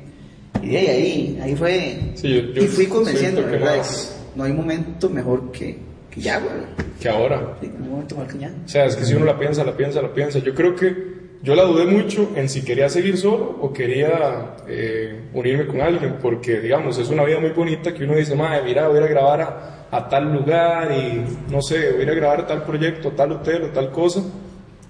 Y 0.63 0.75
ahí, 0.75 0.87
ahí, 0.87 1.39
ahí 1.41 1.55
fue... 1.55 1.99
Sí, 2.15 2.33
yo- 2.33 2.41
yo 2.53 2.63
y 2.63 2.67
fui 2.67 2.85
convenciendo, 2.87 3.43
¿verdad? 3.43 3.77
más- 3.77 4.17
No 4.35 4.43
hay 4.43 4.53
momento 4.53 5.09
mejor 5.09 5.51
que, 5.51 5.77
que 6.09 6.21
ya, 6.21 6.39
güey. 6.39 6.51
Que 6.99 7.09
ahora, 7.09 7.57
Sí, 7.61 7.71
no 7.77 7.83
hay 7.85 7.89
momento 7.91 8.15
mejor 8.15 8.31
que 8.33 8.39
ya. 8.39 8.51
O 8.65 8.67
sea, 8.67 8.85
es 8.85 8.95
que 8.95 9.05
si 9.05 9.13
uno 9.15 9.25
la 9.25 9.37
piensa, 9.39 9.63
la 9.63 9.75
piensa, 9.77 10.01
la 10.01 10.13
piensa. 10.13 10.39
Yo 10.39 10.53
creo 10.55 10.75
que 10.75 11.21
yo 11.43 11.55
la 11.55 11.63
dudé 11.63 11.85
mucho 11.85 12.29
en 12.35 12.47
si 12.49 12.61
quería 12.63 12.89
seguir 12.89 13.17
solo 13.17 13.57
o 13.61 13.73
quería 13.73 14.55
eh, 14.67 15.21
unirme 15.33 15.65
con 15.67 15.81
alguien, 15.81 16.17
porque, 16.21 16.59
digamos, 16.59 16.97
es 16.99 17.09
una 17.09 17.23
vida 17.23 17.39
muy 17.39 17.49
bonita 17.51 17.93
que 17.93 18.03
uno 18.03 18.15
dice, 18.15 18.35
madre, 18.35 18.61
mira, 18.63 18.87
voy 18.87 18.99
a 18.99 19.07
grabar 19.07 19.41
a, 19.41 19.80
a 19.91 20.07
tal 20.07 20.33
lugar 20.33 20.89
y, 20.91 21.51
no 21.51 21.61
sé, 21.61 21.91
voy 21.91 21.99
a 21.99 22.03
ir 22.03 22.09
a 22.09 22.13
grabar 22.13 22.47
tal 22.47 22.63
proyecto, 22.63 23.11
tal 23.11 23.33
hotel 23.33 23.63
o 23.63 23.67
tal 23.67 23.91
cosa. 23.91 24.23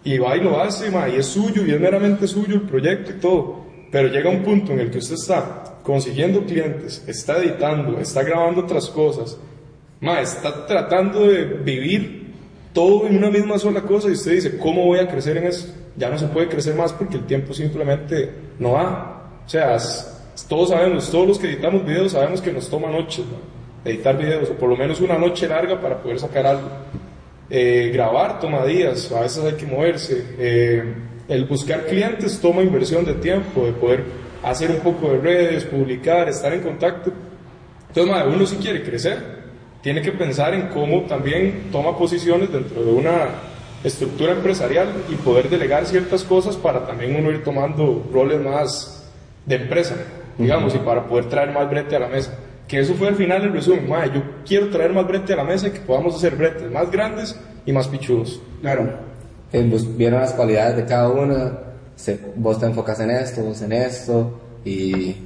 Y 0.03 0.17
va 0.17 0.37
y 0.37 0.41
lo 0.41 0.61
hace, 0.61 0.89
ma, 0.89 1.09
y 1.09 1.15
es 1.15 1.25
suyo, 1.25 1.65
y 1.65 1.71
es 1.71 1.79
meramente 1.79 2.27
suyo 2.27 2.55
el 2.55 2.61
proyecto 2.61 3.11
y 3.11 3.15
todo. 3.15 3.65
Pero 3.91 4.07
llega 4.07 4.29
un 4.29 4.43
punto 4.43 4.71
en 4.71 4.79
el 4.79 4.91
que 4.91 4.99
usted 4.99 5.15
está 5.15 5.79
consiguiendo 5.83 6.45
clientes, 6.45 7.03
está 7.07 7.37
editando, 7.37 7.99
está 7.99 8.23
grabando 8.23 8.61
otras 8.61 8.87
cosas, 8.89 9.37
ma, 9.99 10.21
está 10.21 10.65
tratando 10.65 11.27
de 11.27 11.45
vivir 11.45 12.21
todo 12.73 13.07
en 13.07 13.17
una 13.17 13.29
misma 13.29 13.57
sola 13.57 13.81
cosa 13.81 14.07
y 14.07 14.13
usted 14.13 14.33
dice, 14.33 14.57
¿cómo 14.57 14.85
voy 14.85 14.99
a 14.99 15.07
crecer 15.07 15.37
en 15.37 15.45
eso? 15.45 15.67
Ya 15.97 16.09
no 16.09 16.17
se 16.17 16.27
puede 16.27 16.47
crecer 16.47 16.75
más 16.75 16.93
porque 16.93 17.17
el 17.17 17.25
tiempo 17.25 17.53
simplemente 17.53 18.31
no 18.59 18.73
da. 18.73 19.41
O 19.45 19.49
sea, 19.49 19.77
todos 20.47 20.69
sabemos, 20.69 21.09
todos 21.09 21.27
los 21.27 21.39
que 21.39 21.47
editamos 21.47 21.85
videos 21.85 22.13
sabemos 22.13 22.41
que 22.41 22.53
nos 22.53 22.69
toma 22.69 22.89
noches 22.89 23.25
¿no? 23.25 23.60
Editar 23.83 24.17
videos, 24.17 24.49
o 24.49 24.53
por 24.53 24.69
lo 24.69 24.77
menos 24.77 25.01
una 25.01 25.17
noche 25.17 25.47
larga 25.47 25.79
para 25.79 25.97
poder 25.97 26.19
sacar 26.19 26.45
algo. 26.45 26.69
Eh, 27.49 27.91
grabar 27.93 28.39
toma 28.39 28.65
días, 28.65 29.11
a 29.11 29.21
veces 29.21 29.43
hay 29.43 29.53
que 29.53 29.65
moverse. 29.65 30.23
Eh, 30.37 30.83
el 31.27 31.45
buscar 31.45 31.85
clientes 31.85 32.39
toma 32.39 32.61
inversión 32.61 33.05
de 33.05 33.13
tiempo, 33.15 33.65
de 33.65 33.73
poder 33.73 34.03
hacer 34.43 34.71
un 34.71 34.77
poco 34.77 35.11
de 35.11 35.17
redes, 35.17 35.65
publicar, 35.65 36.29
estar 36.29 36.53
en 36.53 36.61
contacto. 36.61 37.11
Entonces, 37.87 38.11
madre, 38.11 38.33
uno 38.33 38.45
si 38.45 38.55
quiere 38.55 38.83
crecer, 38.83 39.41
tiene 39.81 40.01
que 40.01 40.11
pensar 40.11 40.53
en 40.53 40.67
cómo 40.67 41.01
también 41.03 41.69
toma 41.71 41.97
posiciones 41.97 42.51
dentro 42.51 42.83
de 42.83 42.91
una 42.91 43.29
estructura 43.83 44.33
empresarial 44.33 44.87
y 45.09 45.15
poder 45.15 45.49
delegar 45.49 45.85
ciertas 45.85 46.23
cosas 46.23 46.55
para 46.55 46.85
también 46.85 47.15
uno 47.15 47.31
ir 47.31 47.43
tomando 47.43 48.07
roles 48.13 48.39
más 48.39 49.09
de 49.45 49.55
empresa, 49.55 49.95
digamos, 50.37 50.75
y 50.75 50.77
para 50.77 51.05
poder 51.05 51.25
traer 51.25 51.51
más 51.51 51.69
brete 51.69 51.95
a 51.95 51.99
la 51.99 52.07
mesa. 52.07 52.37
Que 52.71 52.79
eso 52.79 52.93
fue 52.93 53.09
al 53.09 53.15
final 53.15 53.41
el 53.43 53.51
resumen, 53.51 53.89
madre, 53.89 54.11
yo 54.15 54.21
quiero 54.47 54.69
traer 54.69 54.93
más 54.93 55.05
brete 55.05 55.33
a 55.33 55.35
la 55.35 55.43
mesa 55.43 55.67
y 55.67 55.71
que 55.71 55.81
podamos 55.81 56.15
hacer 56.15 56.37
bretes 56.37 56.71
más 56.71 56.89
grandes 56.89 57.35
y 57.65 57.73
más 57.73 57.85
pichudos. 57.89 58.41
Claro. 58.61 58.89
Eh, 59.51 59.61
bus- 59.69 59.97
vieron 59.97 60.21
las 60.21 60.31
cualidades 60.31 60.77
de 60.77 60.85
cada 60.85 61.09
uno, 61.09 61.51
se- 61.97 62.17
vos 62.37 62.57
te 62.61 62.67
enfocas 62.67 62.97
en 63.01 63.11
esto, 63.11 63.41
vos 63.43 63.61
en 63.61 63.73
esto, 63.73 64.39
y 64.63 65.17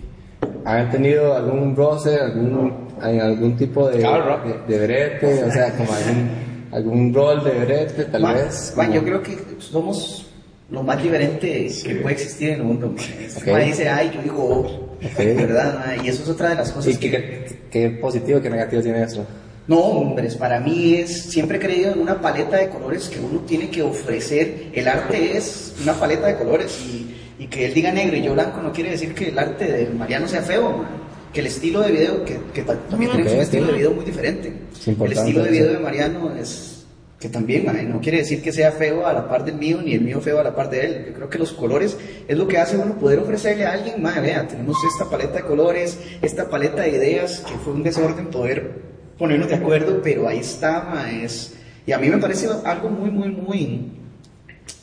han 0.66 0.90
tenido 0.90 1.36
algún 1.36 1.76
roce, 1.76 2.18
algún, 2.20 2.88
en 3.04 3.22
algún 3.22 3.56
tipo 3.56 3.88
de, 3.90 4.02
Cada 4.02 4.18
rato. 4.18 4.50
de, 4.68 4.78
de 4.80 4.88
brete, 4.88 5.44
o 5.44 5.52
sea, 5.52 5.72
como 5.78 5.94
algún, 5.94 6.30
algún 6.72 7.14
rol 7.14 7.44
de 7.44 7.52
brete, 7.64 8.06
tal 8.06 8.24
Ma- 8.24 8.34
vez. 8.34 8.74
ma, 8.76 8.86
como- 8.86 8.96
yo 8.96 9.04
creo 9.04 9.22
que 9.22 9.38
somos 9.60 10.32
lo 10.72 10.82
más 10.82 11.00
diferente 11.04 11.72
que 11.86 11.96
puede 11.98 12.16
existir 12.16 12.50
en 12.50 12.56
el 12.62 12.64
mundo. 12.64 12.88
ma. 12.96 13.02
Este 13.24 13.56
dice, 13.66 13.88
ay, 13.88 14.12
yo 14.16 14.22
digo, 14.24 14.44
oh. 14.44 14.85
¿verdad? 15.18 15.86
ma? 15.98 16.04
Y 16.04 16.10
eso 16.10 16.24
es 16.24 16.30
otra 16.30 16.50
de 16.50 16.56
las 16.56 16.72
cosas 16.72 16.94
¿Y 16.94 16.98
qué, 16.98 17.10
que... 17.12 17.58
qué, 17.72 17.90
positivo, 17.90 18.42
qué 18.42 18.50
negativo 18.50 18.82
tiene 18.82 19.04
eso? 19.04 19.26
No, 19.68 19.78
hombres, 19.80 20.36
para 20.36 20.60
mí 20.60 20.94
es, 20.96 21.24
siempre 21.24 21.58
he 21.58 21.60
creído 21.60 21.94
en 21.94 22.00
una 22.00 22.22
paleta 22.22 22.58
de 22.58 22.70
colores 22.70 23.10
que 23.10 23.20
uno 23.20 23.40
tiene 23.42 23.70
que 23.70 23.82
ofrecer. 23.82 24.68
El 24.74 24.88
arte 24.88 25.36
es 25.38 25.74
una 25.82 25.94
paleta 25.94 26.28
de 26.28 26.36
colores 26.36 26.80
y, 26.86 27.16
y 27.44 27.48
que 27.48 27.66
él 27.66 27.74
diga 27.74 27.92
negro 27.92 28.16
y 28.16 28.22
yo 28.22 28.34
blanco 28.34 28.62
no 28.62 28.72
quiere 28.72 28.92
decir 28.92 29.16
que 29.16 29.30
el 29.30 29.40
arte 29.40 29.66
de 29.72 29.88
Mariano 29.90 30.28
sea 30.28 30.44
feo, 30.44 30.70
ma. 30.70 30.90
que 31.34 31.40
el 31.40 31.48
estilo 31.48 31.82
de 31.82 31.92
video, 31.92 32.24
que, 32.24 32.38
que 32.54 32.62
ta- 32.62 32.78
también 32.90 33.10
Ok, 33.10 33.18
tenemos 33.18 33.34
un 33.38 33.42
estilo 33.42 33.66
de 33.68 33.74
video 33.74 33.92
muy 33.92 34.06
diferente. 34.06 34.54
Es 34.80 34.88
el 34.88 35.12
estilo 35.12 35.44
de 35.44 35.50
video 35.50 35.74
de 35.74 35.80
Mariano 35.80 36.36
es 36.40 36.75
que 37.20 37.30
también, 37.30 37.66
no 37.90 38.02
quiere 38.02 38.20
decir 38.20 38.42
que 38.42 38.52
sea 38.52 38.72
feo 38.72 39.08
a 39.08 39.14
la 39.14 39.28
par 39.28 39.46
del 39.46 39.56
mío, 39.56 39.82
ni 39.82 39.94
el 39.94 40.02
mío 40.02 40.20
feo 40.20 40.40
a 40.40 40.44
la 40.44 40.54
par 40.54 40.70
de 40.70 40.86
él. 40.86 41.06
Yo 41.08 41.14
creo 41.14 41.30
que 41.30 41.40
los 41.40 41.54
colores 41.54 41.98
es 42.28 42.38
lo 42.38 42.48
que 42.48 42.58
hace 42.58 42.78
uno 42.78 42.98
poder 42.98 43.20
ofrecerle 43.20 43.66
a 43.66 43.72
alguien, 43.72 44.02
ma, 44.02 44.20
vea, 44.20 44.48
tenemos 44.48 44.78
esta 44.84 45.10
paleta 45.10 45.38
de 45.38 45.44
colores, 45.44 45.98
esta 46.22 46.50
paleta 46.50 46.82
de 46.82 46.90
ideas, 46.90 47.40
que 47.40 47.54
fue 47.58 47.74
un 47.74 47.84
desorden 47.84 48.28
poder 48.28 48.96
ponernos 49.18 49.48
de 49.48 49.56
acuerdo, 49.56 50.02
pero 50.04 50.28
ahí 50.28 50.40
está, 50.40 50.84
ma, 50.84 51.10
es... 51.12 51.54
Y 51.88 51.92
a 51.92 52.00
mí 52.00 52.10
me 52.10 52.18
parece 52.18 52.48
algo 52.66 52.90
muy, 52.90 53.12
muy, 53.12 53.30
muy 53.30 53.92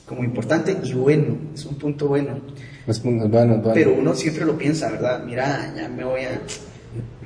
como 0.06 0.24
importante 0.24 0.76
y 0.82 0.92
bueno, 0.92 1.36
es 1.54 1.64
un 1.64 1.76
punto 1.76 2.08
bueno. 2.08 2.40
Es, 2.86 2.96
es 2.96 3.02
bueno, 3.02 3.24
es 3.24 3.30
bueno. 3.30 3.70
Pero 3.74 3.94
uno 3.94 4.14
siempre 4.14 4.44
lo 4.44 4.56
piensa, 4.56 4.90
¿verdad? 4.90 5.22
Mira, 5.24 5.72
ya 5.76 5.88
me 5.88 6.04
voy 6.04 6.22
a... 6.22 6.40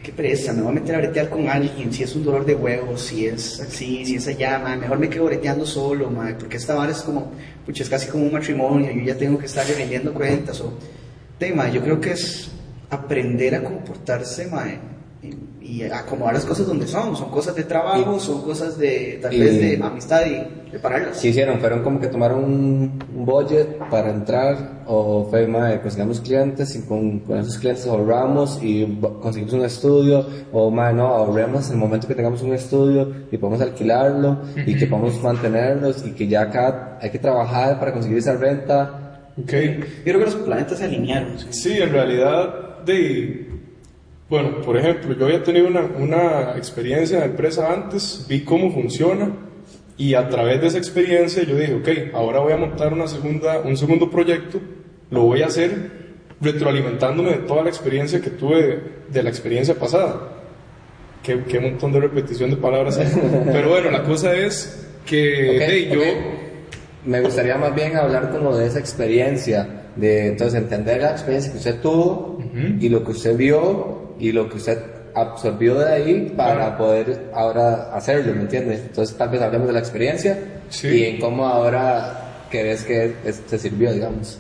qué 0.03 0.13
pereza, 0.13 0.53
me 0.53 0.63
voy 0.63 0.73
a 0.73 0.75
meter 0.75 0.95
a 0.95 0.99
bretear 0.99 1.29
con 1.29 1.49
alguien, 1.49 1.93
si 1.93 2.03
es 2.03 2.15
un 2.15 2.25
dolor 2.25 2.45
de 2.45 2.55
huevos, 2.55 3.01
si 3.01 3.27
es 3.27 3.61
así, 3.61 4.05
si 4.05 4.17
es 4.17 4.29
allá, 4.29 4.59
ma, 4.59 4.77
mejor 4.77 4.99
me 4.99 5.09
quedo 5.09 5.25
breteando 5.25 5.67
solo, 5.67 6.11
ma, 6.11 6.37
porque 6.39 6.57
esta 6.57 6.75
vara 6.75 6.93
es 6.93 7.03
como, 7.03 7.33
pucha, 7.65 7.83
es 7.83 7.89
casi 7.89 8.09
como 8.09 8.25
un 8.25 8.33
matrimonio, 8.33 8.93
yo 8.93 9.03
ya 9.03 9.17
tengo 9.17 9.39
que 9.39 9.47
estar 9.47 9.67
vendiendo 9.77 10.13
cuentas, 10.13 10.61
o, 10.61 10.73
tema, 11.39 11.69
yo 11.69 11.83
creo 11.83 12.01
que 12.01 12.13
es 12.13 12.51
aprender 12.91 13.55
a 13.55 13.63
comportarse, 13.63 14.47
ma, 14.47 14.67
y, 15.23 15.83
acomodar 15.83 16.35
las 16.35 16.45
cosas 16.45 16.67
donde 16.67 16.87
son, 16.87 17.17
son 17.17 17.31
cosas 17.31 17.55
de 17.57 17.65
trabajo, 17.65 18.19
son 18.21 18.43
cosas 18.43 18.79
de, 18.79 19.19
tal 19.21 19.35
y- 19.35 19.41
vez 19.41 19.61
de 19.61 19.85
amistad 19.85 20.21
y 20.25 20.71
de 20.71 20.79
pararlas. 20.79 21.19
¿Qué 21.21 21.29
hicieron? 21.29 21.59
¿Fueron 21.59 21.83
como 21.83 22.01
que 22.01 22.07
tomaron 22.07 22.45
un, 22.45 22.99
un 23.15 23.25
budget 23.25 23.77
para 23.91 24.11
entrar? 24.11 24.83
¿O 24.87 25.27
fue, 25.29 25.47
madre, 25.49 25.81
conseguimos 25.81 26.21
clientes 26.21 26.77
y 26.77 26.83
con, 26.83 27.21
con 27.21 27.39
esos 27.39 27.59
clientes 27.59 27.87
ahorramos 27.87 28.61
y 28.63 28.87
conseguimos 29.21 29.55
un 29.55 29.65
estudio? 29.65 30.25
¿O, 30.53 30.71
madre, 30.71 30.95
no, 30.95 31.07
ahorremos 31.09 31.67
en 31.69 31.73
el 31.75 31.79
momento 31.81 32.07
que 32.07 32.15
tengamos 32.15 32.43
un 32.43 32.53
estudio 32.55 33.13
y 33.31 33.37
podemos 33.37 33.61
alquilarlo 33.61 34.39
y 34.67 34.77
que 34.77 34.87
podemos 34.87 35.21
mantenerlos 35.23 36.07
y 36.07 36.13
que 36.13 36.29
ya 36.29 36.43
acá 36.43 36.99
hay 37.03 37.11
que 37.11 37.19
trabajar 37.19 37.79
para 37.81 37.93
conseguir 37.93 38.19
esa 38.19 38.37
renta? 38.37 39.03
Ok. 39.37 39.53
Yo 39.53 40.03
creo 40.05 40.19
que 40.21 40.25
los 40.27 40.35
planetas 40.37 40.79
se 40.79 40.85
alinearon. 40.85 41.39
¿sí? 41.39 41.47
Sí, 41.51 41.73
en 41.83 41.91
realidad, 41.91 42.79
de, 42.85 43.51
bueno, 44.29 44.61
por 44.63 44.77
ejemplo, 44.77 45.15
yo 45.17 45.27
había 45.27 45.43
tenido 45.43 45.69
una, 45.69 45.83
una 45.83 46.57
experiencia 46.57 47.17
en 47.17 47.21
la 47.21 47.27
empresa 47.27 47.73
antes, 47.73 48.27
vi 48.29 48.41
cómo 48.41 48.73
funciona 48.73 49.31
y 49.97 50.15
a 50.15 50.29
través 50.29 50.61
de 50.61 50.67
esa 50.67 50.79
experiencia 50.79 51.45
yo 51.45 51.57
dije, 51.57 51.75
ok, 51.75 52.15
ahora 52.15 52.41
voy 52.41 52.53
a 52.53 52.57
montar 52.57 52.93
una 52.93 53.07
segunda, 53.07 53.61
un 53.61 53.77
segundo 53.77 54.11
proyecto, 54.11 54.61
lo 55.11 55.23
voy 55.23 55.43
a 55.43 55.47
hacer 55.47 56.07
retroalimentándome 56.41 57.31
de 57.31 57.39
toda 57.39 57.63
la 57.63 57.71
experiencia 57.71 58.21
que 58.21 58.31
tuve 58.31 58.83
de 59.09 59.23
la 59.23 59.31
experiencia 59.31 59.75
pasada. 59.75 60.33
Qué, 61.23 61.45
qué 61.49 61.61
montón 61.61 61.93
de 61.93 62.01
repetición 62.01 62.51
de 62.51 62.57
palabras. 62.57 62.99
hay. 62.99 63.07
Pero 63.53 63.71
bueno, 63.71 63.91
la 63.91 64.03
cosa 64.03 64.35
es 64.35 64.87
que 65.07 65.57
Ok, 65.57 65.63
hey, 65.67 65.91
yo... 65.93 66.01
ok. 66.01 66.07
Me 67.07 67.21
gustaría 67.21 67.57
más 67.57 67.73
bien 67.73 67.97
hablar 67.97 68.33
como 68.33 68.57
de 68.57 68.67
esa 68.67 68.81
experiencia, 68.81 69.85
de 69.95 70.27
entonces 70.27 70.61
entender 70.61 71.01
la 71.01 71.13
experiencia 71.13 71.53
que 71.53 71.59
usted 71.59 71.81
tuvo 71.81 72.43
y 72.81 72.89
lo 72.89 73.05
que 73.05 73.13
usted 73.13 73.37
vio 73.37 74.06
y 74.19 74.33
lo 74.33 74.49
que 74.49 74.57
usted 74.57 74.79
absorbió 75.15 75.77
de 75.79 75.93
ahí 75.93 76.33
para 76.37 76.55
Claro. 76.57 76.77
poder 76.79 77.31
ahora 77.35 77.95
hacerlo, 77.95 78.35
¿me 78.35 78.43
entiendes? 78.43 78.81
Entonces 78.81 79.17
tal 79.17 79.31
vez 79.31 79.41
hablemos 79.41 79.67
de 79.67 79.73
la 79.73 79.79
experiencia 79.79 80.39
Sí. 80.69 80.89
y 80.89 81.05
en 81.05 81.21
cómo 81.21 81.47
ahora 81.47 82.45
crees 82.51 82.85
que 82.85 83.15
te 83.49 83.59
sirvió, 83.59 83.93
digamos. 83.93 84.39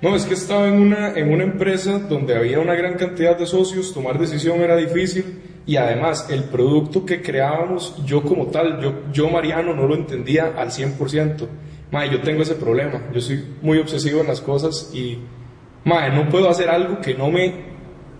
No, 0.00 0.16
es 0.16 0.24
que 0.24 0.34
estaba 0.34 0.66
en 0.66 0.74
una, 0.80 1.10
en 1.16 1.30
una 1.32 1.44
empresa 1.44 1.98
donde 2.00 2.34
había 2.36 2.58
una 2.58 2.74
gran 2.74 2.94
cantidad 2.94 3.36
de 3.38 3.46
socios, 3.46 3.92
tomar 3.94 4.18
decisión 4.18 4.60
era 4.60 4.76
difícil 4.76 5.40
y 5.64 5.76
además 5.76 6.26
el 6.30 6.44
producto 6.44 7.06
que 7.06 7.22
creábamos, 7.22 7.94
yo 8.04 8.22
como 8.22 8.46
tal, 8.46 8.80
yo, 8.80 8.94
yo 9.12 9.28
Mariano 9.28 9.74
no 9.74 9.86
lo 9.86 9.94
entendía 9.94 10.54
al 10.56 10.70
100%. 10.72 11.46
Mae, 11.92 12.10
yo 12.10 12.20
tengo 12.22 12.42
ese 12.42 12.54
problema, 12.54 13.00
yo 13.14 13.20
soy 13.20 13.44
muy 13.60 13.78
obsesivo 13.78 14.22
en 14.22 14.26
las 14.26 14.40
cosas 14.40 14.90
y, 14.94 15.18
mae, 15.84 16.10
no 16.10 16.28
puedo 16.30 16.48
hacer 16.48 16.68
algo 16.70 17.00
que 17.00 17.14
no 17.14 17.30
me 17.30 17.71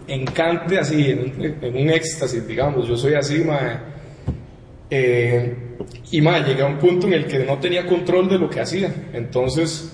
encante 0.08 0.78
así, 0.78 1.10
en, 1.10 1.74
un- 1.76 1.90
éxtasis, 1.90 2.46
digamos, 2.46 2.86
yo 2.88 2.96
soy 2.96 3.14
así, 3.14 3.38
mae. 3.44 3.78
Eh, 4.90 5.56
y 6.10 6.20
mae, 6.20 6.42
llegué 6.44 6.62
a 6.62 6.66
un 6.66 6.78
punto 6.78 7.06
en 7.06 7.14
el 7.14 7.26
que 7.26 7.38
no 7.40 7.58
tenía 7.58 7.86
control 7.86 8.28
de 8.28 8.38
lo 8.38 8.50
que 8.50 8.60
hacía, 8.60 8.92
entonces 9.14 9.90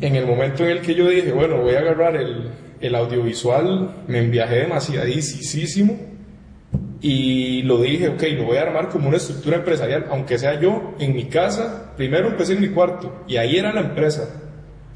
en 0.00 0.16
el 0.16 0.26
momento 0.26 0.64
en 0.64 0.70
el 0.70 0.80
que 0.80 0.94
yo 0.94 1.08
dije, 1.08 1.32
bueno, 1.32 1.58
voy 1.62 1.74
a 1.74 1.78
agarrar 1.80 2.16
el, 2.16 2.50
el 2.80 2.94
audiovisual, 2.94 4.04
me 4.08 4.18
enviajé 4.18 4.56
demasiadísimo 4.56 5.96
y 7.00 7.62
lo 7.62 7.80
dije, 7.80 8.08
ok, 8.08 8.22
lo 8.36 8.44
voy 8.44 8.56
a 8.56 8.62
armar 8.62 8.88
como 8.88 9.08
una 9.08 9.18
estructura 9.18 9.56
empresarial, 9.58 10.06
aunque 10.10 10.38
sea 10.38 10.58
yo 10.60 10.94
en 10.98 11.14
mi 11.14 11.26
casa, 11.26 11.92
primero 11.96 12.28
empecé 12.28 12.54
en 12.54 12.62
mi 12.62 12.68
cuarto 12.68 13.22
y 13.28 13.36
ahí 13.36 13.56
era 13.56 13.72
la 13.72 13.80
empresa, 13.82 14.45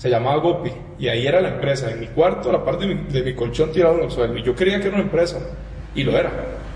se 0.00 0.08
llamaba 0.08 0.36
Gopi 0.40 0.70
y 0.98 1.08
ahí 1.08 1.26
era 1.26 1.42
la 1.42 1.48
empresa, 1.50 1.90
en 1.90 2.00
mi 2.00 2.06
cuarto, 2.06 2.50
la 2.50 2.64
parte 2.64 2.86
de 2.86 3.22
mi, 3.22 3.34
colchón 3.34 3.70
tirado 3.70 3.98
en 3.98 4.04
el 4.04 4.10
suelo 4.10 4.34
y 4.38 4.42
yo 4.42 4.54
creía 4.54 4.80
que 4.80 4.86
era 4.86 4.94
una 4.96 5.04
empresa 5.04 5.38
y 5.94 6.04
lo 6.04 6.16
era, 6.16 6.30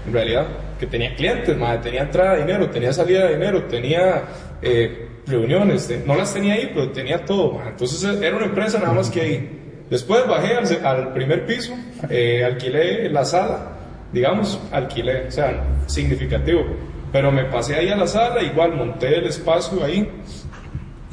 en 0.07 0.13
realidad, 0.13 0.47
que 0.79 0.87
tenía 0.87 1.15
clientes, 1.15 1.57
madre, 1.57 1.79
tenía 1.85 2.03
entrada 2.03 2.35
de 2.35 2.41
dinero, 2.43 2.69
tenía 2.69 2.93
salida 2.93 3.25
de 3.27 3.33
dinero, 3.37 3.65
tenía 3.65 4.25
eh, 4.61 5.09
reuniones, 5.27 5.89
te- 5.89 6.03
no 6.05 6.15
las 6.17 6.35
tenía 6.35 6.53
ahí, 6.53 6.71
pero 6.75 6.91
tenía 6.91 7.25
todo, 7.25 7.53
madre. 7.53 7.71
entonces 7.71 8.05
eh, 8.05 8.27
era 8.27 8.37
una 8.37 8.45
empresa 8.45 8.79
nada 8.79 8.93
más 8.93 9.09
que 9.09 9.23
ahí. 9.23 9.61
Después 9.89 10.27
bajé 10.29 10.57
al, 10.57 10.87
al 10.87 11.13
primer 11.15 11.47
piso, 11.47 11.73
eh, 12.11 12.45
alquilé 12.45 13.09
la 13.09 13.25
sala, 13.25 13.73
digamos, 14.13 14.61
alquilé, 14.71 15.29
o 15.29 15.31
sea, 15.31 15.63
significativo. 15.87 16.63
Pero 17.11 17.31
me 17.33 17.45
pasé 17.45 17.77
ahí 17.77 17.89
a 17.89 17.97
la 17.97 18.07
sala, 18.07 18.43
igual 18.43 18.73
monté 18.75 19.17
el 19.17 19.27
espacio 19.27 19.83
ahí. 19.83 20.11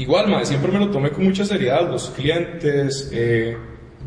Igual, 0.01 0.29
madre, 0.29 0.47
siempre 0.47 0.71
me 0.71 0.79
lo 0.79 0.89
tomé 0.89 1.11
con 1.11 1.25
mucha 1.25 1.45
seriedad, 1.45 1.87
los 1.87 2.09
clientes, 2.09 3.11
eh, 3.13 3.55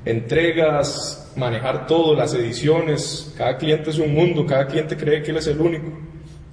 entregas, 0.05 1.33
manejar 1.37 1.87
todo, 1.87 2.17
las 2.17 2.35
ediciones, 2.35 3.33
cada 3.39 3.57
cliente 3.57 3.91
es 3.91 4.01
un 4.01 4.13
mundo, 4.13 4.45
cada 4.45 4.67
cliente 4.67 4.97
cree 4.97 5.23
que 5.23 5.31
él 5.31 5.37
es 5.37 5.47
el 5.47 5.61
único. 5.61 5.93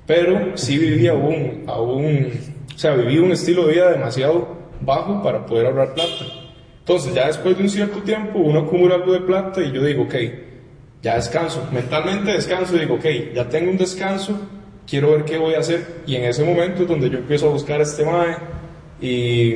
Pero 0.06 0.56
sí 0.56 0.78
vivía 0.78 1.14
aún, 1.14 1.64
aún, 1.66 2.30
o 2.76 2.78
sea, 2.78 2.94
viví 2.94 3.18
un 3.18 3.32
estilo 3.32 3.66
de 3.66 3.74
vida 3.74 3.90
demasiado 3.90 4.48
bajo 4.80 5.24
para 5.24 5.44
poder 5.44 5.66
ahorrar 5.66 5.96
plata. 5.96 6.24
Entonces, 6.78 7.12
ya 7.12 7.26
después 7.26 7.58
de 7.58 7.64
un 7.64 7.70
cierto 7.70 7.98
tiempo, 8.04 8.38
uno 8.38 8.60
acumula 8.60 8.94
algo 8.94 9.12
de 9.14 9.22
plata 9.22 9.64
y 9.64 9.72
yo 9.72 9.84
digo, 9.84 10.04
ok, 10.04 10.16
ya 11.02 11.16
descanso, 11.16 11.68
mentalmente 11.72 12.32
descanso, 12.32 12.78
digo, 12.78 12.94
ok, 12.94 13.06
ya 13.34 13.50
tengo 13.50 13.72
un 13.72 13.78
descanso, 13.78 14.40
quiero 14.86 15.14
ver 15.14 15.26
qué 15.26 15.40
voy 15.40 15.56
a 15.56 15.62
hacer. 15.62 16.04
Y 16.06 16.16
en 16.16 16.26
ese 16.26 16.44
momento 16.44 16.84
es 16.84 16.88
donde 16.88 17.10
yo 17.10 17.18
empiezo 17.18 17.50
a 17.50 17.54
buscar 17.54 17.80
a 17.80 17.84
este 17.84 18.06
MAE 18.06 18.61
y, 19.02 19.54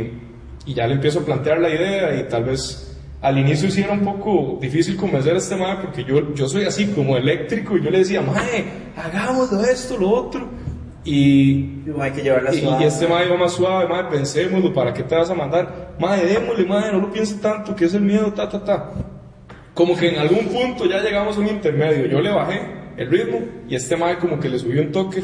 y 0.65 0.73
ya 0.73 0.87
le 0.87 0.95
empiezo 0.95 1.19
a 1.19 1.25
plantear 1.25 1.59
la 1.59 1.69
idea 1.69 2.19
y 2.19 2.27
tal 2.27 2.43
vez 2.45 2.97
al 3.21 3.37
inicio 3.37 3.71
sí 3.71 3.81
era 3.81 3.93
un 3.93 4.01
poco 4.01 4.59
difícil 4.61 4.95
convencer 4.95 5.33
a 5.33 5.37
este 5.37 5.55
MAE 5.55 5.77
porque 5.77 6.03
yo, 6.03 6.33
yo 6.35 6.47
soy 6.47 6.65
así 6.65 6.87
como 6.87 7.17
eléctrico 7.17 7.77
y 7.77 7.83
yo 7.83 7.89
le 7.89 7.99
decía, 7.99 8.21
MAE, 8.21 8.65
hagámoslo 8.95 9.63
esto, 9.63 9.97
lo 9.97 10.09
otro. 10.09 10.47
Y 11.03 11.83
hay 11.99 12.11
que 12.11 12.23
llevarla 12.23 12.53
y, 12.53 12.61
suave. 12.61 12.83
y 12.83 12.87
este 12.87 13.07
mae 13.07 13.27
iba 13.27 13.37
más 13.37 13.53
suave, 13.53 13.87
mae, 13.87 14.05
pensémoslo, 14.05 14.73
¿para 14.73 14.91
qué 14.91 15.03
te 15.03 15.15
vas 15.15 15.29
a 15.29 15.35
mandar? 15.35 15.95
Mae, 15.99 16.25
démosle, 16.25 16.65
mae, 16.65 16.91
no 16.91 16.99
lo 16.99 17.11
piense 17.11 17.35
tanto, 17.35 17.75
que 17.75 17.85
es 17.85 17.93
el 17.93 18.01
miedo, 18.01 18.33
ta, 18.33 18.49
ta, 18.49 18.63
ta. 18.63 18.91
Como 19.75 19.95
que 19.95 20.09
en 20.09 20.19
algún 20.19 20.47
punto 20.47 20.85
ya 20.85 21.01
llegamos 21.01 21.37
a 21.37 21.41
un 21.41 21.47
intermedio. 21.47 22.07
Yo 22.07 22.21
le 22.21 22.31
bajé 22.31 22.61
el 22.97 23.09
ritmo 23.09 23.39
y 23.67 23.75
este 23.75 23.95
mae 23.95 24.17
como 24.17 24.39
que 24.39 24.49
le 24.49 24.57
subió 24.57 24.81
un 24.81 24.91
toque. 24.91 25.23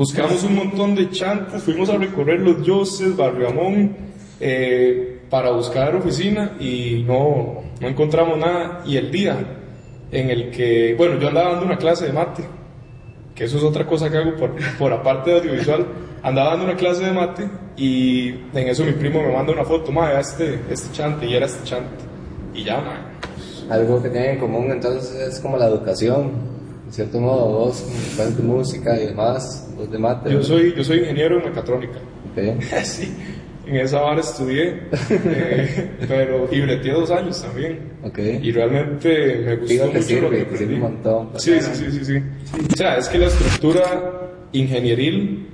Buscamos 0.00 0.42
un 0.44 0.54
montón 0.54 0.94
de 0.94 1.10
chantes, 1.10 1.62
fuimos 1.62 1.90
a 1.90 1.98
recorrer 1.98 2.40
los 2.40 2.64
Yoses, 2.64 3.14
Barrio 3.14 3.48
Amón, 3.48 3.94
eh, 4.40 5.20
para 5.28 5.50
buscar 5.50 5.94
oficina 5.94 6.56
y 6.58 7.04
no, 7.06 7.64
no 7.78 7.86
encontramos 7.86 8.38
nada. 8.38 8.82
Y 8.86 8.96
el 8.96 9.10
día 9.10 9.36
en 10.10 10.30
el 10.30 10.50
que, 10.52 10.94
bueno, 10.96 11.20
yo 11.20 11.28
andaba 11.28 11.50
dando 11.50 11.66
una 11.66 11.76
clase 11.76 12.06
de 12.06 12.14
mate, 12.14 12.44
que 13.34 13.44
eso 13.44 13.58
es 13.58 13.62
otra 13.62 13.86
cosa 13.86 14.10
que 14.10 14.16
hago 14.16 14.36
por, 14.36 14.52
por 14.78 14.90
aparte 14.90 15.32
de 15.32 15.40
audiovisual. 15.40 15.86
Andaba 16.22 16.52
dando 16.52 16.64
una 16.64 16.76
clase 16.76 17.04
de 17.04 17.12
mate 17.12 17.50
y 17.76 18.28
en 18.30 18.68
eso 18.68 18.86
mi 18.86 18.92
primo 18.92 19.20
me 19.20 19.34
manda 19.34 19.52
una 19.52 19.66
foto, 19.66 19.92
vea 19.92 20.18
este, 20.18 20.60
este 20.70 20.90
chante, 20.92 21.26
y 21.26 21.34
era 21.34 21.44
este 21.44 21.62
chante. 21.62 22.02
Y 22.54 22.64
ya. 22.64 23.12
Algo 23.68 24.02
que 24.02 24.08
tienen 24.08 24.30
en 24.30 24.38
común 24.38 24.70
entonces 24.70 25.14
es 25.14 25.40
como 25.40 25.58
la 25.58 25.66
educación, 25.66 26.30
de 26.86 26.90
cierto 26.90 27.20
modo, 27.20 27.48
vos 27.50 27.84
con 28.16 28.34
tu 28.34 28.42
música 28.42 28.98
y 28.98 29.08
demás, 29.08 29.69
vos 29.80 29.90
de 29.90 29.98
mate. 29.98 30.32
Yo 30.32 30.42
soy, 30.42 30.74
yo 30.74 30.84
soy 30.84 30.98
ingeniero 30.98 31.38
en 31.38 31.44
mecatrónica. 31.44 31.98
Ok. 32.30 32.62
sí, 32.84 33.12
en 33.66 33.76
esa 33.76 34.00
vara 34.00 34.20
estudié, 34.20 34.80
eh, 35.10 35.90
pero 36.08 36.48
y 36.50 36.60
breteé 36.60 36.92
dos 36.92 37.10
años 37.10 37.42
también. 37.42 37.78
Ok. 38.02 38.18
Y 38.18 38.52
realmente 38.52 39.42
me 39.44 39.56
gustó 39.56 39.74
que 39.74 39.86
mucho 39.86 40.02
sirve, 40.02 40.20
lo 40.22 40.30
que 40.30 40.42
aprendí. 40.42 40.74
un 40.74 40.80
montón. 40.80 41.28
Sí, 41.36 41.60
sí, 41.60 41.70
sí, 41.74 41.90
sí, 41.92 42.04
sí. 42.04 42.22
O 42.72 42.76
sea, 42.76 42.96
es 42.96 43.08
que 43.08 43.18
la 43.18 43.26
estructura 43.26 44.30
ingenieril 44.52 45.46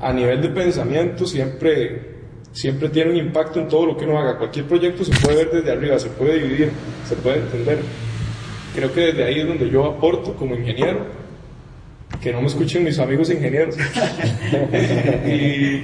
a 0.00 0.12
nivel 0.12 0.42
de 0.42 0.48
pensamiento 0.48 1.24
siempre, 1.26 2.02
siempre 2.52 2.88
tiene 2.88 3.12
un 3.12 3.16
impacto 3.16 3.60
en 3.60 3.68
todo 3.68 3.86
lo 3.86 3.96
que 3.96 4.04
uno 4.04 4.18
haga. 4.18 4.36
Cualquier 4.36 4.66
proyecto 4.66 5.04
se 5.04 5.12
puede 5.24 5.36
ver 5.44 5.50
desde 5.50 5.72
arriba, 5.72 5.98
se 5.98 6.08
puede 6.10 6.40
dividir, 6.40 6.70
se 7.08 7.14
puede 7.16 7.38
entender. 7.38 7.78
Creo 8.74 8.92
que 8.92 9.00
desde 9.00 9.24
ahí 9.24 9.40
es 9.40 9.46
donde 9.46 9.70
yo 9.70 9.84
aporto 9.84 10.34
como 10.34 10.54
ingeniero, 10.54 11.06
que 12.20 12.32
no 12.32 12.40
me 12.40 12.46
escuchen 12.48 12.84
mis 12.84 12.98
amigos 12.98 13.30
ingenieros. 13.30 13.76
Y- 15.26 15.82